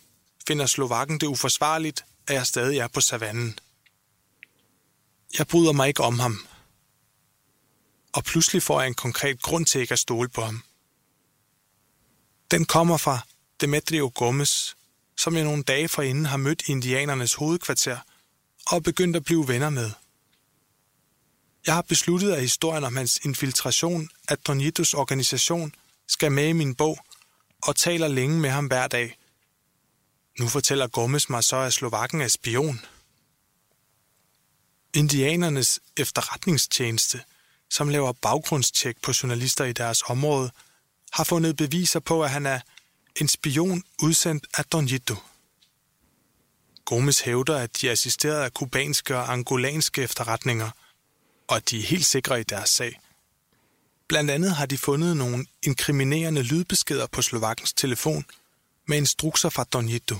finder 0.46 0.66
Slovakken 0.66 1.20
det 1.20 1.26
uforsvarligt, 1.26 2.04
at 2.26 2.34
jeg 2.34 2.46
stadig 2.46 2.78
er 2.78 2.88
på 2.88 3.00
savannen. 3.00 3.58
Jeg 5.38 5.46
bryder 5.46 5.72
mig 5.72 5.88
ikke 5.88 6.02
om 6.02 6.18
ham. 6.18 6.46
Og 8.12 8.24
pludselig 8.24 8.62
får 8.62 8.80
jeg 8.80 8.88
en 8.88 8.94
konkret 8.94 9.42
grund 9.42 9.66
til 9.66 9.80
ikke 9.80 9.92
at 9.92 9.98
stole 9.98 10.28
på 10.28 10.42
ham. 10.42 10.62
Den 12.50 12.64
kommer 12.64 12.96
fra 12.96 13.18
Demetrio 13.60 14.12
Gomez, 14.14 14.74
som 15.16 15.36
jeg 15.36 15.44
nogle 15.44 15.62
dage 15.62 15.88
forinden 15.88 16.26
har 16.26 16.36
mødt 16.36 16.62
indianernes 16.66 17.34
hovedkvarter 17.34 17.98
og 18.66 18.82
begyndt 18.82 19.16
at 19.16 19.24
blive 19.24 19.48
venner 19.48 19.70
med. 19.70 19.90
Jeg 21.66 21.74
har 21.74 21.82
besluttet, 21.82 22.32
at 22.32 22.40
historien 22.40 22.84
om 22.84 22.96
hans 22.96 23.20
infiltration 23.24 24.10
af 24.28 24.38
Donitos 24.38 24.94
organisation 24.94 25.74
skal 26.08 26.32
med 26.32 26.48
i 26.48 26.52
min 26.52 26.74
bog 26.74 26.98
og 27.62 27.76
taler 27.76 28.08
længe 28.08 28.40
med 28.40 28.50
ham 28.50 28.66
hver 28.66 28.86
dag. 28.86 29.18
Nu 30.38 30.48
fortæller 30.48 30.86
Gommes 30.86 31.30
mig 31.30 31.44
så, 31.44 31.56
at 31.56 31.72
Slovakken 31.72 32.20
er 32.20 32.28
spion. 32.28 32.80
Indianernes 34.94 35.80
efterretningstjeneste, 35.96 37.22
som 37.72 37.88
laver 37.88 38.12
baggrundstjek 38.12 38.96
på 39.02 39.12
journalister 39.22 39.64
i 39.64 39.72
deres 39.72 40.02
område, 40.06 40.50
har 41.12 41.24
fundet 41.24 41.56
beviser 41.56 42.00
på, 42.00 42.22
at 42.22 42.30
han 42.30 42.46
er 42.46 42.60
en 43.20 43.28
spion 43.28 43.82
udsendt 44.02 44.46
af 44.54 44.64
Donito. 44.64 45.14
Gomes 46.84 47.20
hævder, 47.20 47.58
at 47.58 47.80
de 47.80 47.88
er 47.88 47.92
assisteret 47.92 48.44
af 48.44 48.54
kubanske 48.54 49.16
og 49.16 49.32
angolanske 49.32 50.02
efterretninger, 50.02 50.70
og 51.48 51.56
at 51.56 51.70
de 51.70 51.78
er 51.78 51.82
helt 51.82 52.06
sikre 52.06 52.40
i 52.40 52.42
deres 52.42 52.70
sag. 52.70 53.00
Blandt 54.08 54.30
andet 54.30 54.52
har 54.56 54.66
de 54.66 54.78
fundet 54.78 55.16
nogle 55.16 55.46
inkriminerende 55.62 56.42
lydbeskeder 56.42 57.06
på 57.06 57.22
Slovakkens 57.22 57.72
telefon 57.72 58.24
med 58.88 58.96
instrukser 58.96 59.48
fra 59.48 59.64
Donito. 59.64 60.16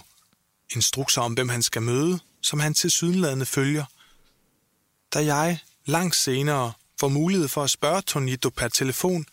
Instrukser 0.74 1.22
om, 1.22 1.32
hvem 1.32 1.48
han 1.48 1.62
skal 1.62 1.82
møde, 1.82 2.20
som 2.42 2.61
han 2.61 2.74
til 2.74 2.90
sydenladende 2.90 3.46
følger. 3.46 3.84
Da 5.14 5.24
jeg 5.24 5.59
langt 5.84 6.16
senere 6.16 6.72
får 7.03 7.09
mulighed 7.09 7.48
for 7.48 7.64
at 7.64 7.70
spørge 7.70 8.03
Tonito 8.03 8.50
per 8.50 8.68
telefon, 8.68 9.26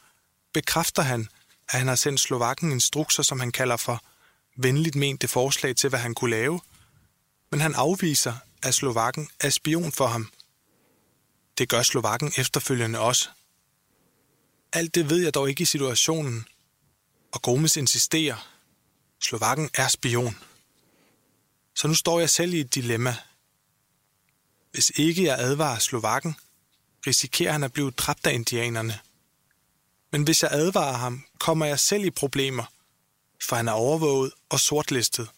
bekræfter 0.54 1.02
han, 1.02 1.30
at 1.70 1.80
han 1.80 1.88
har 1.88 1.96
sendt 1.96 2.20
Slovakken 2.20 2.72
instrukser, 2.72 3.24
som 3.24 3.40
han 3.40 3.52
kalder 3.52 3.78
for 3.78 4.04
venligt 4.58 4.96
mente 4.96 5.28
forslag 5.28 5.76
til, 5.76 5.90
hvad 5.90 6.00
han 6.00 6.16
kunne 6.16 6.30
lave, 6.30 6.62
men 7.52 7.62
han 7.62 7.76
afviser, 7.76 8.34
at 8.64 8.74
Slovakken 8.74 9.30
er 9.40 9.50
spion 9.50 9.92
for 9.92 10.08
ham. 10.08 10.30
Det 11.58 11.70
gør 11.70 11.82
Slovakken 11.82 12.32
efterfølgende 12.38 13.00
også. 13.00 13.30
Alt 14.74 14.96
det 14.96 15.10
ved 15.10 15.18
jeg 15.18 15.34
dog 15.34 15.50
ikke 15.50 15.62
i 15.62 15.66
situationen, 15.66 16.46
og 17.32 17.42
Gomes 17.42 17.78
insisterer. 17.78 18.50
Slovakken 19.22 19.70
er 19.74 19.88
spion. 19.88 20.38
Så 21.76 21.88
nu 21.88 21.94
står 21.94 22.20
jeg 22.20 22.30
selv 22.30 22.54
i 22.54 22.60
et 22.60 22.76
dilemma. 22.76 23.16
Hvis 24.72 24.92
ikke 24.96 25.24
jeg 25.24 25.40
advarer 25.40 25.80
Slovakken, 25.80 26.36
risikerer 27.08 27.52
han 27.52 27.64
at 27.64 27.74
blive 27.74 27.92
dræbt 27.92 28.28
af 28.28 28.34
indianerne– 28.34 29.00
men 30.12 30.24
hvis 30.24 30.44
jeg 30.44 30.52
advarer 30.52 30.98
ham, 30.98 31.24
kommer 31.40 31.66
jeg 31.66 31.80
selv 31.80 32.06
i 32.06 32.10
problemer, 32.10 32.64
for 33.44 33.56
han 33.56 33.68
er 33.68 33.72
overvåget 33.72 34.32
og 34.50 34.60
sortlistet. 34.60 35.30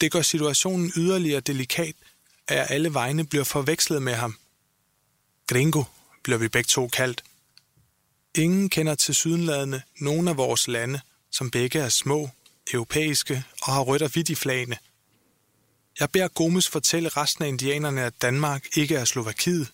Det 0.00 0.12
gør 0.12 0.22
situationen 0.22 0.92
yderligere 0.96 1.40
delikat, 1.40 1.94
at 2.48 2.56
jeg 2.56 2.66
alle 2.70 2.94
vegne 2.94 3.26
bliver 3.26 3.44
forvekslet 3.44 4.02
med 4.02 4.14
ham. 4.14 4.36
Gringo 5.46 5.84
bliver 6.22 6.38
vi 6.38 6.48
begge 6.48 6.68
to 6.68 6.88
kaldt. 6.88 7.24
Ingen 8.34 8.68
kender 8.68 8.94
til 8.94 9.14
sydenladende 9.14 9.82
nogen 9.98 10.28
af 10.28 10.36
vores 10.36 10.68
lande, 10.68 11.00
som 11.30 11.50
begge 11.50 11.78
er 11.78 11.88
små, 11.88 12.30
europæiske 12.72 13.44
og 13.62 13.72
har 13.72 13.80
rødt 13.80 14.02
og 14.02 14.10
hvidt 14.10 14.28
i 14.28 14.34
flagene. 14.34 14.78
Jeg 16.00 16.10
beder 16.10 16.28
Gomes 16.28 16.68
fortælle 16.68 17.08
resten 17.08 17.44
af 17.44 17.48
indianerne, 17.48 18.02
at 18.02 18.22
Danmark 18.22 18.66
ikke 18.76 18.94
er 18.94 19.04
Slovakiet, 19.04 19.72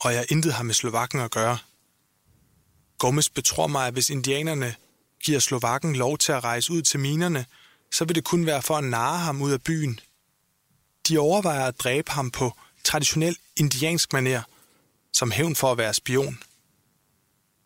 og 0.00 0.14
jeg 0.14 0.26
intet 0.28 0.52
har 0.52 0.62
med 0.62 0.74
Slovakken 0.74 1.20
at 1.20 1.30
gøre. 1.30 1.58
Gomez 2.98 3.28
betror 3.28 3.66
mig, 3.66 3.86
at 3.86 3.92
hvis 3.92 4.10
indianerne 4.10 4.74
giver 5.24 5.38
Slovakken 5.38 5.96
lov 5.96 6.18
til 6.18 6.32
at 6.32 6.44
rejse 6.44 6.72
ud 6.72 6.82
til 6.82 7.00
minerne, 7.00 7.46
så 7.92 8.04
vil 8.04 8.14
det 8.14 8.24
kun 8.24 8.46
være 8.46 8.62
for 8.62 8.76
at 8.76 8.84
narre 8.84 9.18
ham 9.18 9.42
ud 9.42 9.52
af 9.52 9.62
byen. 9.62 10.00
De 11.08 11.18
overvejer 11.18 11.64
at 11.66 11.80
dræbe 11.80 12.10
ham 12.10 12.30
på 12.30 12.52
traditionel 12.84 13.36
indiansk 13.56 14.12
maner, 14.12 14.42
som 15.12 15.30
hævn 15.30 15.56
for 15.56 15.72
at 15.72 15.78
være 15.78 15.94
spion. 15.94 16.38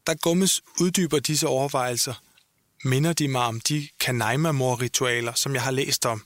Da 0.07 0.14
Gomez 0.14 0.61
uddyber 0.80 1.18
disse 1.18 1.47
overvejelser, 1.47 2.14
minder 2.85 3.12
de 3.12 3.28
mig 3.28 3.43
om 3.43 3.61
de 3.61 3.89
kanaima-mor-ritualer, 4.01 5.33
som 5.33 5.55
jeg 5.55 5.62
har 5.62 5.70
læst 5.70 6.07
om. 6.07 6.24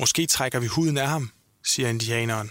Måske 0.00 0.26
trækker 0.26 0.60
vi 0.60 0.66
huden 0.66 0.98
af 0.98 1.08
ham, 1.08 1.30
siger 1.64 1.88
indianeren. 1.88 2.50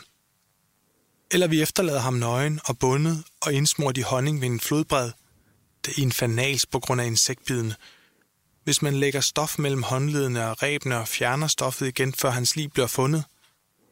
Eller 1.32 1.48
vi 1.48 1.62
efterlader 1.62 2.00
ham 2.00 2.14
nøgen 2.14 2.60
og 2.66 2.80
bundet 2.80 3.24
og 3.42 3.54
indsmurt 3.54 3.98
i 3.98 4.02
honning 4.02 4.42
ved 4.42 4.48
en 4.48 4.60
flodbred– 4.60 5.12
det 5.86 5.98
infernals 5.98 6.66
på 6.66 6.80
grund 6.80 7.02
af 7.02 7.06
insektbidene. 7.06 7.76
Hvis 8.64 8.82
man 8.82 8.96
lægger 8.96 9.22
stof 9.22 9.60
mellem 9.60 9.84
håndledene 9.84 10.50
og 10.50 10.64
rebene 10.64 10.98
og 10.98 11.08
fjerner 11.08 11.48
stoffet 11.48 11.88
igen, 11.88 12.14
før 12.14 12.30
hans 12.30 12.56
liv 12.56 12.70
bliver 12.70 12.88
fundet, 12.88 13.24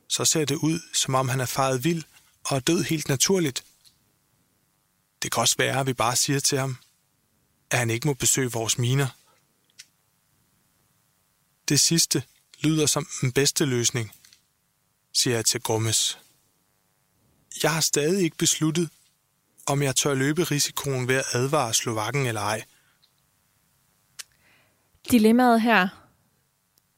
så 0.10 0.26
ser 0.26 0.46
det 0.46 0.56
ud, 0.56 0.80
som 0.94 1.16
om 1.16 1.30
han 1.30 1.40
er 1.40 1.46
faret 1.46 1.84
vild 1.84 2.04
og 2.46 2.56
er 2.56 2.60
død 2.60 2.84
helt 2.84 3.10
naturligt. 3.10 3.64
Det 5.24 5.32
kan 5.32 5.42
også 5.42 5.56
være, 5.58 5.80
at 5.80 5.88
vi 5.88 5.94
bare 5.94 6.16
siger 6.16 6.40
til 6.40 6.58
ham, 6.60 6.78
at 7.72 7.80
han 7.80 7.90
ikke 7.90 8.08
må 8.08 8.14
besøge 8.14 8.52
vores 8.52 8.78
miner. 8.78 9.08
Det 11.70 11.80
sidste 11.80 12.24
lyder 12.60 12.86
som 12.86 13.08
den 13.22 13.32
bedste 13.32 13.66
løsning, 13.66 14.12
siger 15.14 15.36
jeg 15.36 15.46
til 15.46 15.62
Gommes. 15.62 16.20
Jeg 17.64 17.74
har 17.74 17.82
stadig 17.82 18.24
ikke 18.24 18.38
besluttet, 18.38 18.90
om 19.68 19.84
jeg 19.84 19.96
tør 19.96 20.14
løbe 20.14 20.44
risikoen 20.44 21.08
ved 21.08 21.16
at 21.16 21.26
advare 21.34 21.74
Slovakken 21.74 22.26
eller 22.26 22.42
ej. 22.42 22.64
Dilemmaet 25.12 25.62
her 25.62 25.88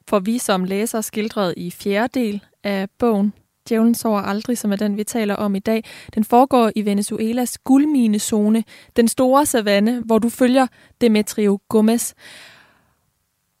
får 0.08 0.18
vi 0.18 0.38
som 0.38 0.64
læser 0.64 1.00
skildret 1.00 1.54
i 1.56 1.70
fjerde 1.70 2.20
del 2.20 2.44
af 2.64 2.90
bogen 2.98 3.32
Djævlen 3.68 3.94
sover 3.94 4.20
aldrig, 4.20 4.58
som 4.58 4.72
er 4.72 4.76
den, 4.76 4.96
vi 4.96 5.04
taler 5.04 5.34
om 5.34 5.54
i 5.54 5.58
dag. 5.58 5.84
Den 6.14 6.24
foregår 6.24 6.72
i 6.76 6.84
Venezuelas 6.84 7.58
guldminezone, 7.58 8.64
den 8.96 9.08
store 9.08 9.46
savanne, 9.46 10.00
hvor 10.00 10.18
du 10.18 10.28
følger 10.28 10.66
Demetrio 11.00 11.60
Gomez. 11.68 12.12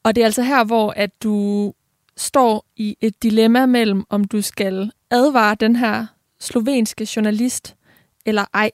Og 0.04 0.14
det 0.14 0.20
er 0.20 0.24
altså 0.24 0.42
her, 0.42 0.64
hvor 0.64 0.90
at 0.90 1.22
du 1.22 1.72
står 2.16 2.66
i 2.76 2.96
et 3.00 3.22
dilemma 3.22 3.66
mellem, 3.66 4.04
om 4.08 4.24
du 4.24 4.42
skal 4.42 4.92
advare 5.10 5.54
den 5.54 5.76
her 5.76 6.06
slovenske 6.40 7.08
journalist 7.16 7.76
eller 8.26 8.44
ej. 8.54 8.70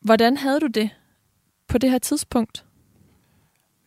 Hvordan 0.00 0.36
havde 0.36 0.60
du 0.60 0.66
det 0.66 0.90
på 1.68 1.78
det 1.78 1.90
her 1.90 1.98
tidspunkt? 1.98 2.64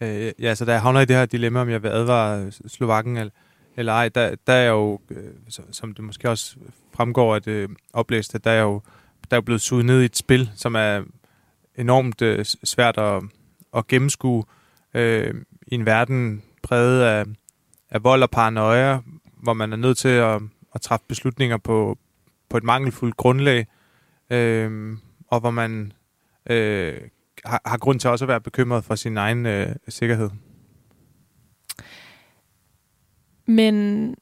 Øh, 0.01 0.31
ja, 0.39 0.55
så 0.55 0.65
da 0.65 0.71
jeg 0.71 0.81
havner 0.81 1.01
i 1.01 1.05
det 1.05 1.15
her 1.15 1.25
dilemma, 1.25 1.61
om 1.61 1.69
jeg 1.69 1.83
vil 1.83 1.89
advare 1.89 2.51
Slovakken 2.51 3.17
eller, 3.17 3.31
eller 3.75 3.93
ej, 3.93 4.09
der, 4.09 4.35
der 4.47 4.53
er 4.53 4.69
jo, 4.69 4.99
øh, 5.09 5.33
som 5.71 5.93
det 5.93 6.03
måske 6.03 6.29
også 6.29 6.55
fremgår 6.93 7.35
af 7.35 7.41
det 7.41 7.69
oplæste, 7.93 8.39
der 8.39 8.51
er 8.51 8.61
jo 8.61 8.81
der 9.31 9.37
er 9.37 9.41
blevet 9.41 9.61
suget 9.61 9.85
ned 9.85 10.01
i 10.01 10.05
et 10.05 10.17
spil, 10.17 10.51
som 10.55 10.75
er 10.75 11.03
enormt 11.75 12.21
øh, 12.21 12.45
svært 12.45 12.97
at, 12.97 13.23
at 13.75 13.87
gennemskue 13.87 14.43
øh, 14.93 15.33
i 15.67 15.75
en 15.75 15.85
verden 15.85 16.43
præget 16.63 17.01
af, 17.01 17.25
af 17.89 18.03
vold 18.03 18.23
og 18.23 18.29
paranoia, 18.29 18.99
hvor 19.43 19.53
man 19.53 19.73
er 19.73 19.77
nødt 19.77 19.97
til 19.97 20.09
at, 20.09 20.41
at 20.75 20.81
træffe 20.81 21.05
beslutninger 21.07 21.57
på, 21.57 21.97
på 22.49 22.57
et 22.57 22.63
mangelfuldt 22.63 23.17
grundlag, 23.17 23.67
øh, 24.29 24.97
og 25.27 25.39
hvor 25.39 25.51
man 25.51 25.93
øh, 26.49 26.93
har, 27.45 27.61
har 27.65 27.77
grund 27.77 27.99
til 27.99 28.09
også 28.09 28.25
at 28.25 28.29
være 28.29 28.41
bekymret 28.41 28.83
for 28.83 28.95
sin 28.95 29.17
egen 29.17 29.45
øh, 29.45 29.75
sikkerhed. 29.87 30.29
Men 33.47 34.15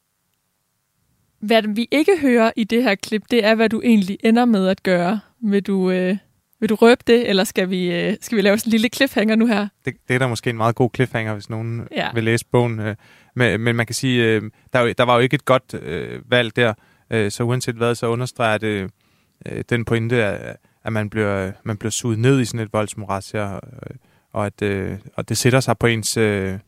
hvad 1.40 1.62
vi 1.76 1.88
ikke 1.92 2.18
hører 2.22 2.52
i 2.56 2.64
det 2.64 2.84
her 2.84 2.96
klip, 2.96 3.24
det 3.32 3.46
er, 3.46 3.56
hvad 3.56 3.70
du 3.70 3.82
egentlig 3.86 4.18
ender 4.24 4.46
med 4.46 4.68
at 4.68 4.84
gøre. 4.84 5.20
Vil 5.42 5.62
du, 5.64 5.92
øh, 5.92 6.18
vil 6.60 6.70
du 6.70 6.76
røbe 6.76 7.04
det, 7.08 7.30
eller 7.30 7.44
skal 7.44 7.70
vi, 7.70 7.92
øh, 7.96 8.18
skal 8.22 8.36
vi 8.36 8.42
lave 8.42 8.58
sådan 8.58 8.70
en 8.70 8.72
lille 8.72 8.90
cliffhanger 8.94 9.36
nu 9.36 9.46
her? 9.48 9.68
Det, 9.86 9.94
det 10.08 10.16
er 10.16 10.20
da 10.20 10.28
måske 10.28 10.50
en 10.50 10.58
meget 10.58 10.76
god 10.76 10.90
cliffhanger, 10.96 11.34
hvis 11.34 11.50
nogen 11.50 11.88
Ja. 11.92 12.06
ja. 12.06 12.12
vil 12.14 12.24
læse 12.24 12.46
bogen. 12.52 12.80
øh. 12.80 12.96
Men, 13.36 13.62
men 13.62 13.76
man 13.76 13.86
kan 13.86 13.96
sige, 13.96 14.24
øh, 14.26 14.42
der, 14.74 14.80
er 14.80 14.94
der 14.94 15.04
var 15.04 15.14
jo 15.16 15.20
ikke 15.20 15.36
et 15.36 15.46
godt 15.46 15.74
øh, 15.74 16.32
valg 16.32 16.56
der, 16.56 16.74
øh, 17.10 17.32
så 17.32 17.44
uanset 17.44 17.76
hvad, 17.76 17.96
så 17.96 18.08
understreger 18.08 18.58
det 18.58 18.92
øh, 19.46 19.64
den 19.70 19.86
pointe, 19.86 20.24
at, 20.24 20.58
at 20.84 20.94
man 20.94 21.10
bliver, 21.10 21.52
man 21.64 21.78
bliver 21.78 21.92
suget 21.92 22.20
ned 22.20 22.40
i 22.40 22.46
sådan 22.46 22.60
et 22.60 22.74
voldsmoras 22.74 23.32
her, 23.32 23.56
øh, 23.56 23.96
og, 24.32 24.46
at, 24.46 24.62
øh, 24.62 24.98
og 25.16 25.30
det 25.30 25.38
sætter 25.38 25.60
sig 25.60 25.78
på 25.78 25.88
ens, 25.88 26.18
øh, 26.18 26.60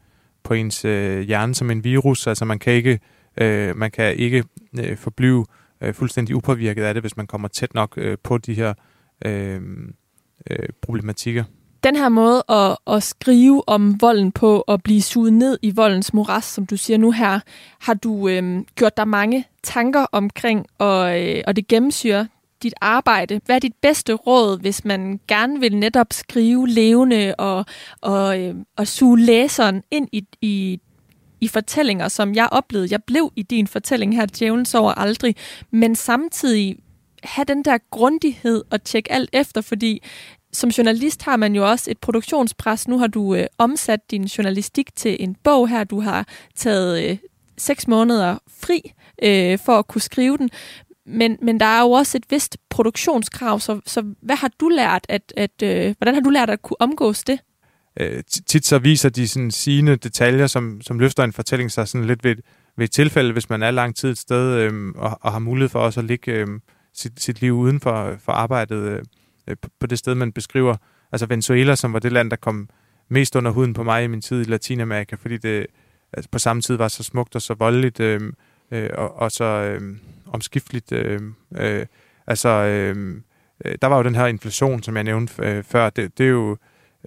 på 0.43 0.53
ens 0.53 0.85
øh, 0.85 1.21
hjerne 1.21 1.55
som 1.55 1.71
en 1.71 1.83
virus. 1.83 2.27
Altså 2.27 2.45
man 2.45 2.59
kan 2.59 2.73
ikke, 2.73 2.99
øh, 3.37 3.77
man 3.77 3.91
kan 3.91 4.15
ikke 4.15 4.43
øh, 4.79 4.97
forblive 4.97 5.45
øh, 5.81 5.93
fuldstændig 5.93 6.35
upåvirket 6.35 6.83
af 6.83 6.93
det, 6.93 7.03
hvis 7.03 7.17
man 7.17 7.27
kommer 7.27 7.47
tæt 7.47 7.73
nok 7.73 7.93
øh, 7.97 8.17
på 8.23 8.37
de 8.37 8.53
her 8.53 8.73
øh, 9.25 9.61
øh, 10.49 10.69
problematikker. 10.81 11.43
Den 11.83 11.95
her 11.95 12.09
måde 12.09 12.43
at, 12.49 12.77
at 12.87 13.03
skrive 13.03 13.69
om 13.69 14.01
volden 14.01 14.31
på 14.31 14.63
og 14.67 14.83
blive 14.83 15.01
suget 15.01 15.33
ned 15.33 15.57
i 15.61 15.71
voldens 15.71 16.13
moras, 16.13 16.45
som 16.45 16.65
du 16.65 16.77
siger 16.77 16.97
nu 16.97 17.11
her, 17.11 17.39
har 17.79 17.93
du 17.93 18.27
øh, 18.27 18.63
gjort 18.75 18.97
dig 18.97 19.07
mange 19.07 19.45
tanker 19.63 20.05
omkring, 20.11 20.65
og, 20.77 21.21
øh, 21.21 21.43
og 21.47 21.55
det 21.55 21.67
gennemsyrer 21.67 22.25
dit 22.63 22.73
arbejde. 22.81 23.41
Hvad 23.45 23.55
er 23.55 23.59
dit 23.59 23.75
bedste 23.81 24.13
råd, 24.13 24.59
hvis 24.59 24.85
man 24.85 25.19
gerne 25.27 25.59
vil 25.59 25.77
netop 25.77 26.07
skrive 26.11 26.67
levende 26.67 27.35
og, 27.37 27.65
og, 28.01 28.39
øh, 28.39 28.55
og 28.77 28.87
suge 28.87 29.19
læseren 29.19 29.83
ind 29.91 30.07
i, 30.11 30.25
i, 30.41 30.79
i 31.41 31.47
fortællinger, 31.47 32.07
som 32.07 32.35
jeg 32.35 32.47
oplevede. 32.51 32.87
Jeg 32.91 33.03
blev 33.03 33.31
i 33.35 33.43
din 33.43 33.67
fortælling 33.67 34.15
her, 34.15 34.25
Djævlen 34.25 34.65
sover 34.65 34.91
aldrig, 34.91 35.35
men 35.71 35.95
samtidig 35.95 36.75
have 37.23 37.45
den 37.45 37.65
der 37.65 37.77
grundighed 37.91 38.63
og 38.71 38.83
tjekke 38.83 39.11
alt 39.11 39.29
efter, 39.33 39.61
fordi 39.61 40.03
som 40.53 40.69
journalist 40.69 41.23
har 41.23 41.35
man 41.37 41.55
jo 41.55 41.69
også 41.69 41.91
et 41.91 41.97
produktionspres. 41.97 42.87
Nu 42.87 42.97
har 42.99 43.07
du 43.07 43.35
øh, 43.35 43.45
omsat 43.57 43.99
din 44.11 44.23
journalistik 44.23 44.95
til 44.95 45.17
en 45.19 45.35
bog 45.43 45.69
her. 45.69 45.83
Du 45.83 45.99
har 46.01 46.27
taget 46.55 47.09
øh, 47.09 47.17
seks 47.57 47.87
måneder 47.87 48.37
fri 48.61 48.93
øh, 49.23 49.59
for 49.65 49.79
at 49.79 49.87
kunne 49.87 50.01
skrive 50.01 50.37
den. 50.37 50.49
Men, 51.05 51.37
men 51.41 51.59
der 51.59 51.65
er 51.65 51.81
jo 51.81 51.91
også 51.91 52.17
et 52.17 52.23
vist 52.29 52.57
produktionskrav, 52.69 53.59
så, 53.59 53.79
så 53.85 54.13
hvad 54.21 54.35
har 54.35 54.51
du 54.59 54.69
lært, 54.69 55.05
at, 55.09 55.33
at 55.37 55.63
øh, 55.63 55.95
hvordan 55.97 56.13
har 56.13 56.21
du 56.21 56.29
lært 56.29 56.49
at 56.49 56.61
kunne 56.61 56.81
omgås 56.81 57.23
det? 57.23 57.39
øh, 57.99 58.23
tit 58.47 58.65
så 58.65 58.79
viser 58.79 59.09
de 59.09 59.27
sådan 59.27 59.51
sigende 59.51 59.95
detaljer, 59.95 60.47
som, 60.47 60.81
som 60.81 60.99
løfter 60.99 61.23
en 61.23 61.33
fortælling 61.33 61.71
sig 61.71 61.87
sådan 61.87 62.07
lidt 62.07 62.23
ved, 62.23 62.31
et- 62.31 62.41
ved 62.77 62.83
et 62.83 62.91
tilfælde, 62.91 63.33
hvis 63.33 63.49
man 63.49 63.63
er 63.63 63.71
lang 63.71 63.95
tid 63.95 64.09
et 64.11 64.17
sted 64.17 64.53
øh, 64.53 64.89
og, 64.95 65.19
og 65.21 65.31
har 65.31 65.39
mulighed 65.39 65.69
for 65.69 65.79
også 65.79 65.99
at 65.99 66.05
ligge 66.05 66.31
øh, 66.31 66.47
sit, 66.93 67.21
sit 67.21 67.41
liv 67.41 67.53
uden 67.53 67.79
for, 67.79 68.15
for 68.25 68.31
arbejdet 68.31 68.81
øh, 68.81 69.03
øh, 69.49 69.55
på- 69.79 69.87
det 69.87 69.99
sted, 69.99 70.15
man 70.15 70.31
beskriver. 70.31 70.75
Altså 71.11 71.25
Venezuela, 71.25 71.75
som 71.75 71.93
var 71.93 71.99
det 71.99 72.11
land, 72.11 72.29
der 72.29 72.35
kom 72.35 72.69
mest 73.09 73.35
under 73.35 73.51
huden 73.51 73.73
på 73.73 73.83
mig 73.83 74.03
i 74.03 74.07
min 74.07 74.21
tid 74.21 74.41
i 74.41 74.43
Latinamerika, 74.49 75.15
fordi 75.15 75.37
det 75.37 75.67
altså, 76.13 76.29
på 76.31 76.39
samme 76.39 76.61
tid 76.61 76.75
var 76.75 76.87
så 76.87 77.03
smukt 77.03 77.35
og 77.35 77.41
så 77.41 77.53
voldeligt 77.53 77.99
øh, 77.99 78.21
øh, 78.71 78.89
og, 78.93 79.15
og 79.15 79.31
så 79.31 79.43
øh, 79.45 79.95
omskifteligt. 80.27 80.91
Øh, 80.91 81.21
øh, 81.57 81.85
altså, 82.27 82.49
øh, 82.49 83.21
øh 83.65 83.75
der 83.81 83.87
var 83.87 83.97
jo 83.97 84.03
den 84.03 84.15
her 84.15 84.25
inflation, 84.25 84.83
som 84.83 84.95
jeg 84.95 85.03
nævnte 85.03 85.33
øh, 85.45 85.63
før. 85.63 85.89
Det, 85.89 86.17
det 86.17 86.25
er 86.25 86.29
jo... 86.29 86.57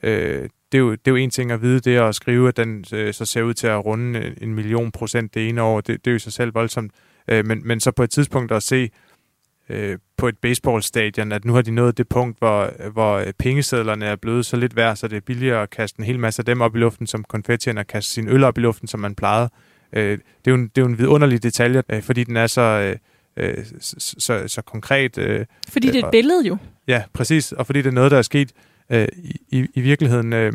Øh, 0.02 0.48
det 0.72 0.78
er, 0.78 0.82
jo, 0.82 0.90
det 0.90 1.06
er 1.06 1.10
jo 1.10 1.16
en 1.16 1.30
ting 1.30 1.50
at 1.50 1.62
vide, 1.62 1.80
det 1.80 1.96
at 1.96 2.14
skrive, 2.14 2.48
at 2.48 2.56
den 2.56 2.84
øh, 2.92 3.14
så 3.14 3.24
ser 3.24 3.42
ud 3.42 3.54
til 3.54 3.66
at 3.66 3.84
runde 3.84 4.26
en- 4.26 4.34
en 4.40 4.54
million 4.54 4.90
procent 4.90 5.34
det 5.34 5.48
ene 5.48 5.62
år, 5.62 5.80
det, 5.80 6.04
det 6.04 6.06
er 6.06 6.12
jo 6.12 6.16
i 6.16 6.18
sig 6.18 6.32
selv 6.32 6.54
voldsomt. 6.54 6.92
Øh, 7.28 7.46
men, 7.46 7.66
men 7.68 7.80
så 7.80 7.90
på 7.90 8.02
et 8.02 8.10
tidspunkt 8.10 8.52
at 8.52 8.62
se 8.62 8.90
øh, 9.68 9.98
på 10.16 10.28
et 10.28 10.38
baseballstadion, 10.38 11.32
at 11.32 11.44
nu 11.44 11.54
har 11.54 11.62
de 11.62 11.70
nået 11.70 11.98
det 11.98 12.08
punkt, 12.08 12.38
hvor, 12.38 12.90
hvor 12.90 13.24
pengesedlerne 13.38 14.04
er 14.06 14.16
blevet 14.16 14.46
så 14.46 14.56
lidt 14.56 14.76
værd, 14.76 14.96
så 14.96 15.08
det 15.08 15.16
er 15.16 15.20
billigere 15.20 15.62
at 15.62 15.70
kaste 15.70 16.00
en 16.00 16.04
hel 16.04 16.18
masse 16.18 16.40
af 16.40 16.46
dem 16.46 16.60
op 16.60 16.76
i 16.76 16.78
luften 16.78 17.06
som 17.06 17.24
konfetti, 17.24 17.70
end 17.70 17.78
at 17.78 17.86
kaste 17.86 18.10
sin 18.10 18.28
øl 18.28 18.44
op 18.44 18.58
i 18.58 18.60
luften, 18.60 18.88
som 18.88 19.00
man 19.00 19.14
plejede. 19.14 19.50
Øh, 19.92 20.10
det, 20.10 20.20
er 20.46 20.50
jo 20.50 20.54
en, 20.54 20.62
det 20.62 20.78
er 20.78 20.82
jo 20.82 20.88
en 20.88 20.98
vidunderlig 20.98 21.42
detalje, 21.42 21.82
øh, 21.88 22.02
fordi 22.02 22.24
den 22.24 22.36
er 22.36 22.46
så, 22.46 22.60
øh, 22.60 22.96
øh, 23.36 23.64
så, 23.80 24.14
så, 24.18 24.44
så 24.46 24.62
konkret. 24.62 25.18
Øh, 25.18 25.46
Fordi 25.68 25.86
det 25.90 26.00
er 26.00 26.06
et 26.06 26.10
billede 26.10 26.46
jo. 26.46 26.56
Ja, 26.88 27.02
præcis. 27.12 27.52
Og 27.52 27.66
fordi 27.66 27.82
det 27.82 27.88
er 27.88 27.94
noget, 27.94 28.10
der 28.10 28.18
er 28.18 28.22
sket 28.22 28.52
øh, 28.90 29.08
i, 29.48 29.66
i, 29.74 29.80
virkeligheden 29.80 30.32
øh, 30.32 30.52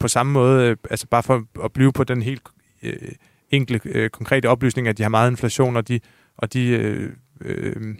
på 0.00 0.08
samme 0.08 0.32
måde, 0.32 0.68
øh, 0.68 0.76
altså 0.90 1.06
bare 1.06 1.22
for 1.22 1.44
at 1.64 1.72
blive 1.72 1.92
på 1.92 2.04
den 2.04 2.22
helt 2.22 2.42
øh, 2.82 2.92
enkle, 3.50 3.80
øh, 3.84 4.10
konkrete 4.10 4.46
oplysning, 4.46 4.88
at 4.88 4.98
de 4.98 5.02
har 5.02 5.10
meget 5.10 5.30
inflation, 5.30 5.76
og 5.76 5.88
de, 5.88 6.00
og 6.36 6.52
de 6.52 6.68
øh, 6.68 7.10
øh, 7.40 7.94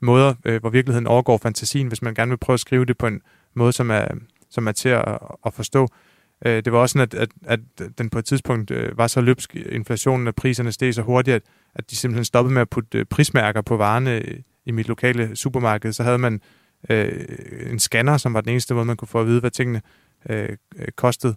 måder, 0.00 0.34
øh, 0.44 0.60
hvor 0.60 0.70
virkeligheden 0.70 1.06
overgår 1.06 1.38
fantasien, 1.38 1.88
hvis 1.88 2.02
man 2.02 2.14
gerne 2.14 2.28
vil 2.28 2.36
prøve 2.36 2.54
at 2.54 2.60
skrive 2.60 2.84
det 2.84 2.98
på 2.98 3.06
en 3.06 3.20
måde, 3.54 3.72
som 3.72 3.90
er, 3.90 4.06
som 4.50 4.66
er 4.66 4.72
til 4.72 4.88
at, 4.88 5.18
at 5.46 5.54
forstå. 5.54 5.88
Øh, 6.46 6.64
det 6.64 6.72
var 6.72 6.78
også 6.78 6.92
sådan, 6.92 7.20
at, 7.20 7.32
at, 7.46 7.60
at 7.78 7.98
den 7.98 8.10
på 8.10 8.18
et 8.18 8.24
tidspunkt 8.24 8.70
øh, 8.70 8.98
var 8.98 9.06
så 9.06 9.20
løbsk, 9.20 9.56
inflationen 9.56 10.28
og 10.28 10.34
priserne 10.34 10.72
steg 10.72 10.94
så 10.94 11.02
hurtigt, 11.02 11.34
at, 11.34 11.42
at 11.74 11.90
de 11.90 11.96
simpelthen 11.96 12.24
stoppede 12.24 12.54
med 12.54 12.62
at 12.62 12.70
putte 12.70 12.98
øh, 12.98 13.04
prismærker 13.04 13.62
på 13.62 13.76
varerne 13.76 14.22
i 14.66 14.70
mit 14.70 14.88
lokale 14.88 15.36
supermarked. 15.36 15.92
Så 15.92 16.02
havde 16.02 16.18
man 16.18 16.40
øh, 16.90 17.24
en 17.70 17.78
scanner, 17.78 18.16
som 18.16 18.34
var 18.34 18.40
den 18.40 18.50
eneste 18.50 18.74
måde, 18.74 18.84
man 18.84 18.96
kunne 18.96 19.08
få 19.08 19.20
at 19.20 19.26
vide, 19.26 19.40
hvad 19.40 19.50
tingene 19.50 19.82
øh, 20.28 20.48
kostede. 20.96 21.36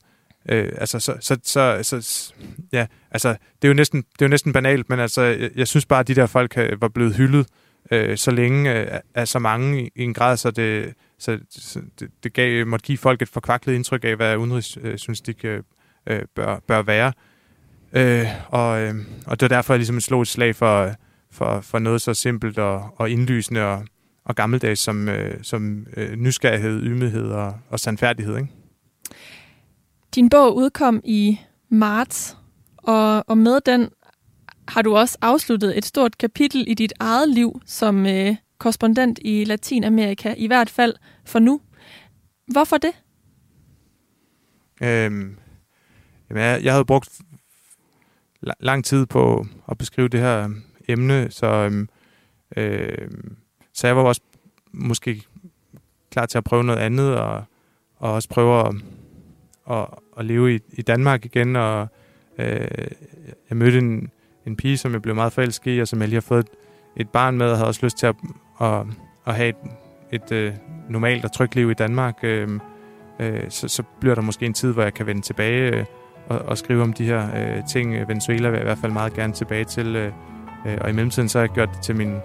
Øh, 0.49 0.71
altså, 0.77 0.99
så, 0.99 1.13
så, 1.19 1.37
så, 1.43 1.79
så, 1.83 2.33
ja, 2.71 2.87
altså, 3.11 3.29
det 3.29 3.63
er 3.63 3.67
jo 3.67 3.73
næsten, 3.73 4.01
det 4.01 4.21
er 4.21 4.25
jo 4.25 4.29
næsten 4.29 4.53
banalt, 4.53 4.89
men 4.89 4.99
altså, 4.99 5.21
jeg, 5.21 5.49
jeg 5.55 5.67
synes 5.67 5.85
bare, 5.85 5.99
at 5.99 6.07
de 6.07 6.15
der 6.15 6.25
folk 6.25 6.57
øh, 6.57 6.81
var 6.81 6.87
blevet 6.87 7.15
hyldet 7.15 7.39
øh, 7.39 7.45
Øh, 7.91 8.17
så 8.17 8.31
længe 8.31 8.73
øh, 8.79 8.99
af- 9.15 9.27
så 9.27 9.39
mange 9.39 9.83
i, 9.83 9.89
i 9.95 10.03
en 10.03 10.13
grad, 10.13 10.37
så 10.37 10.51
det, 10.51 10.93
så, 11.19 11.39
så 11.49 11.81
det, 11.99 12.09
det 12.23 12.33
gav, 12.33 12.67
måtte 12.67 12.85
give 12.85 12.97
folk 12.97 13.21
et 13.21 13.29
forkvaklet 13.29 13.73
indtryk 13.73 14.03
af, 14.03 14.15
hvad 14.15 14.37
udenrigsjournalistik 14.37 15.45
øh, 15.45 15.63
øh, 16.07 16.17
øh, 16.17 16.21
bør, 16.35 16.59
bør 16.67 16.81
være. 16.81 17.13
Øh, 17.93 18.25
og, 18.49 18.81
øh, 18.81 18.95
og 19.27 19.39
det 19.39 19.49
var 19.49 19.55
derfor, 19.55 19.73
jeg 19.73 19.79
ligesom 19.79 19.99
slog 19.99 20.21
et 20.21 20.27
slag 20.27 20.55
for, 20.55 20.91
for, 21.31 21.61
for 21.61 21.79
noget 21.79 22.01
så 22.01 22.13
simpelt 22.13 22.57
og, 22.59 22.93
og 22.95 23.09
indlysende 23.09 23.65
og, 23.65 23.85
og 24.25 24.35
gammeldags 24.35 24.81
som, 24.81 25.09
øh, 25.09 25.43
som 25.43 25.87
øh, 25.97 26.15
nysgerrighed, 26.15 26.83
ydmyghed 26.83 27.29
og, 27.29 27.53
og 27.69 27.79
sandfærdighed. 27.79 28.37
Ikke? 28.37 28.49
Din 30.15 30.29
bog 30.29 30.55
udkom 30.55 31.01
i 31.03 31.39
marts, 31.69 32.37
og, 32.77 33.23
og 33.29 33.37
med 33.37 33.59
den 33.65 33.89
har 34.67 34.81
du 34.81 34.95
også 34.95 35.17
afsluttet 35.21 35.77
et 35.77 35.85
stort 35.85 36.17
kapitel 36.17 36.65
i 36.67 36.73
dit 36.73 36.93
eget 36.99 37.29
liv 37.29 37.61
som 37.65 38.05
øh, 38.05 38.35
korrespondent 38.57 39.19
i 39.21 39.43
Latinamerika, 39.43 40.33
i 40.37 40.47
hvert 40.47 40.69
fald 40.69 40.95
for 41.25 41.39
nu. 41.39 41.61
Hvorfor 42.47 42.77
det? 42.77 42.91
Øhm, 44.81 45.37
jamen, 46.29 46.43
jeg, 46.43 46.63
jeg 46.63 46.73
havde 46.73 46.85
brugt 46.85 47.09
lang 48.59 48.85
tid 48.85 49.05
på 49.05 49.45
at 49.71 49.77
beskrive 49.77 50.07
det 50.07 50.19
her 50.19 50.49
emne, 50.87 51.31
så, 51.31 51.47
øhm, 51.47 51.89
øh, 52.57 53.07
så 53.73 53.87
jeg 53.87 53.97
var 53.97 54.03
også 54.03 54.21
måske 54.71 55.23
klar 56.11 56.25
til 56.25 56.37
at 56.37 56.43
prøve 56.43 56.63
noget 56.63 56.79
andet, 56.79 57.15
og, 57.15 57.43
og 57.95 58.13
også 58.13 58.29
prøve 58.29 58.67
at, 58.67 58.75
at, 59.71 59.87
at 60.17 60.25
leve 60.25 60.55
i, 60.55 60.59
i 60.69 60.81
Danmark 60.81 61.25
igen, 61.25 61.55
og 61.55 61.87
øh, 62.37 62.67
jeg 63.49 63.57
mødte 63.57 63.77
en, 63.77 64.11
en 64.47 64.55
pige, 64.55 64.77
som 64.77 64.93
jeg 64.93 65.01
blev 65.01 65.15
meget 65.15 65.33
forelsket 65.33 65.77
i, 65.77 65.79
og 65.79 65.87
som 65.87 65.99
jeg 66.01 66.07
lige 66.07 66.15
har 66.15 66.21
fået 66.21 66.39
et, 66.39 66.49
et 66.95 67.09
barn 67.09 67.37
med, 67.37 67.49
og 67.49 67.57
havde 67.57 67.67
også 67.67 67.79
lyst 67.83 67.97
til 67.97 68.07
at, 68.07 68.15
at, 68.61 68.85
at 69.25 69.35
have 69.35 69.49
et, 69.49 69.55
et 70.11 70.31
øh, 70.31 70.53
normalt 70.89 71.25
og 71.25 71.31
trygt 71.31 71.55
liv 71.55 71.71
i 71.71 71.73
Danmark. 71.73 72.15
Øh, 72.23 72.49
øh, 73.19 73.39
så, 73.49 73.67
så 73.67 73.83
bliver 73.99 74.15
der 74.15 74.21
måske 74.21 74.45
en 74.45 74.53
tid, 74.53 74.73
hvor 74.73 74.83
jeg 74.83 74.93
kan 74.93 75.05
vende 75.05 75.21
tilbage 75.21 75.75
øh, 75.75 75.85
og, 76.29 76.39
og 76.39 76.57
skrive 76.57 76.83
om 76.83 76.93
de 76.93 77.05
her 77.05 77.27
øh, 77.35 77.63
ting. 77.69 78.07
Venezuela 78.07 78.49
vil 78.49 78.55
jeg 78.55 78.63
i 78.63 78.67
hvert 78.67 78.77
fald 78.77 78.91
meget 78.91 79.13
gerne 79.13 79.33
tilbage 79.33 79.63
til. 79.63 79.95
Øh, 79.95 80.11
øh, 80.67 80.77
og 80.81 80.89
i 80.89 80.93
mellemtiden 80.93 81.29
så 81.29 81.37
har 81.37 81.43
jeg 81.43 81.53
gjort 81.53 81.69
det 81.73 81.81
til 81.81 81.95
min 81.95 82.15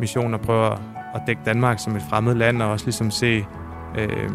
mission 0.00 0.34
at 0.34 0.40
prøve 0.40 0.66
at, 0.66 0.78
at 1.14 1.22
dække 1.26 1.42
Danmark 1.44 1.78
som 1.78 1.96
et 1.96 2.02
fremmed 2.10 2.34
land, 2.34 2.62
og 2.62 2.70
også 2.70 2.86
ligesom 2.86 3.10
se 3.10 3.44
øh, 3.98 4.30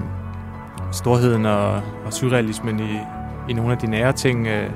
storheden 0.91 1.45
og, 1.45 1.81
og 2.05 2.13
surrealismen 2.13 2.79
i, 2.79 2.99
i 3.49 3.53
nogle 3.53 3.71
af 3.71 3.77
de 3.77 3.87
nære 3.87 4.13
ting. 4.13 4.47
Øh, 4.47 4.69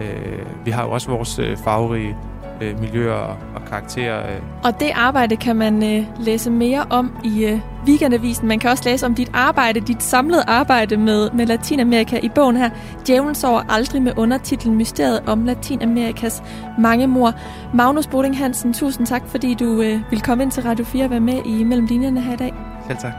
øh, 0.00 0.46
vi 0.64 0.70
har 0.70 0.84
jo 0.84 0.90
også 0.90 1.10
vores 1.10 1.38
øh, 1.38 1.56
farverige 1.56 2.16
øh, 2.62 2.80
miljøer 2.80 3.12
og, 3.12 3.36
og 3.54 3.64
karakterer. 3.64 4.32
Øh, 4.34 4.42
Og 4.64 4.80
det 4.80 4.90
arbejde 4.94 5.36
kan 5.36 5.56
man 5.56 5.96
øh, 5.98 6.04
læse 6.20 6.50
mere 6.50 6.84
om 6.90 7.16
i 7.24 7.44
øh, 7.44 7.60
Weekendavisen. 7.86 8.48
Man 8.48 8.58
kan 8.58 8.70
også 8.70 8.82
læse 8.86 9.06
om 9.06 9.14
dit 9.14 9.30
arbejde, 9.34 9.80
dit 9.80 10.02
samlede 10.02 10.44
arbejde 10.46 10.96
med, 10.96 11.30
med 11.30 11.46
Latinamerika 11.46 12.18
i 12.22 12.28
bogen 12.28 12.56
her. 12.56 12.70
Djævlen 13.06 13.34
sover 13.34 13.62
aldrig 13.68 14.02
med 14.02 14.12
undertitlen 14.16 14.74
Mysteriet 14.74 15.20
om 15.26 15.44
Latinamerikas 15.44 16.42
mange 16.78 17.06
mor. 17.06 17.32
Magnus 17.74 18.06
Boding 18.06 18.38
Hansen, 18.38 18.72
tusind 18.72 19.06
tak, 19.06 19.22
fordi 19.26 19.54
du 19.54 19.82
øh, 19.82 20.00
vil 20.10 20.20
komme 20.20 20.42
ind 20.42 20.50
til 20.50 20.62
Radio 20.62 20.84
4 20.84 21.04
og 21.04 21.10
være 21.10 21.20
med 21.20 21.46
i 21.46 21.64
Mellem 21.64 21.86
Linjerne 21.86 22.20
her 22.20 22.32
i 22.32 22.36
dag 22.36 22.52
selv 22.86 22.98
tak. 22.98 23.12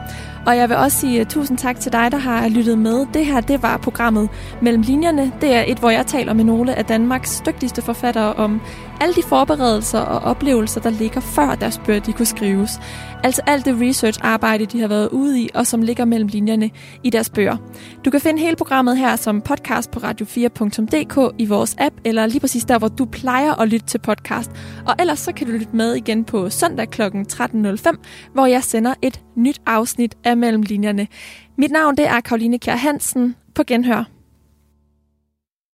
Og 0.46 0.56
jeg 0.56 0.68
vil 0.68 0.76
også 0.76 0.98
sige 0.98 1.20
øh, 1.20 1.26
tusind 1.26 1.58
tak 1.58 1.80
til 1.80 1.92
dig, 1.92 2.12
der 2.12 2.18
har 2.18 2.48
lyttet 2.48 2.78
med. 2.78 3.06
Det 3.14 3.26
her, 3.26 3.40
det 3.40 3.62
var 3.62 3.76
programmet 3.76 4.28
Mellem 4.62 4.82
Linjerne. 4.82 5.32
Det 5.40 5.54
er 5.54 5.64
et, 5.66 5.78
hvor 5.78 5.90
jeg 5.90 6.06
taler 6.06 6.32
med 6.32 6.44
nogle 6.44 6.74
af 6.74 6.84
Danmarks 6.84 7.42
dygtigste 7.46 7.82
forfattere 7.82 8.32
om 8.32 8.60
alle 9.00 9.14
de 9.14 9.22
forberedelser 9.22 9.98
og 9.98 10.20
oplevelser, 10.20 10.80
der 10.80 10.90
ligger 10.90 11.20
før 11.20 11.54
deres 11.54 11.80
bøger 11.86 12.00
de 12.00 12.12
kunne 12.12 12.26
skrives. 12.26 12.80
Altså 13.24 13.42
alt 13.46 13.64
det 13.64 13.80
research-arbejde, 13.80 14.66
de 14.66 14.80
har 14.80 14.88
været 14.88 15.08
ude 15.08 15.40
i, 15.40 15.48
og 15.54 15.66
som 15.66 15.82
ligger 15.82 16.04
mellem 16.04 16.28
linjerne 16.28 16.70
i 17.02 17.10
deres 17.10 17.30
bøger. 17.30 17.56
Du 18.04 18.10
kan 18.10 18.20
finde 18.20 18.42
hele 18.42 18.56
programmet 18.56 18.96
her 18.96 19.16
som 19.16 19.40
podcast 19.40 19.90
på 19.90 20.00
radio4.dk 20.00 21.34
i 21.38 21.46
vores 21.46 21.76
app, 21.78 21.94
eller 22.04 22.26
lige 22.26 22.40
præcis 22.40 22.64
der, 22.64 22.78
hvor 22.78 22.88
du 22.88 23.04
plejer 23.04 23.60
at 23.60 23.68
lytte 23.68 23.86
til 23.86 23.98
podcast. 23.98 24.50
Og 24.86 24.94
ellers 24.98 25.18
så 25.18 25.32
kan 25.32 25.46
du 25.46 25.52
lytte 25.52 25.76
med 25.76 25.94
igen 25.94 26.24
på 26.24 26.50
søndag 26.50 26.90
kl. 26.90 27.02
13.05, 27.02 27.96
hvor 28.32 28.46
jeg 28.46 28.64
sender 28.64 28.94
et 29.02 29.20
nyt 29.36 29.53
afsnit 29.66 30.14
af 30.24 30.36
Mellem 30.36 30.62
Linjerne. 30.62 31.08
Mit 31.56 31.70
navn 31.70 31.96
det 31.96 32.06
er 32.06 32.20
Karoline 32.20 32.58
Kjær 32.58 32.76
Hansen. 32.76 33.36
På 33.54 33.62
genhør. 33.66 34.13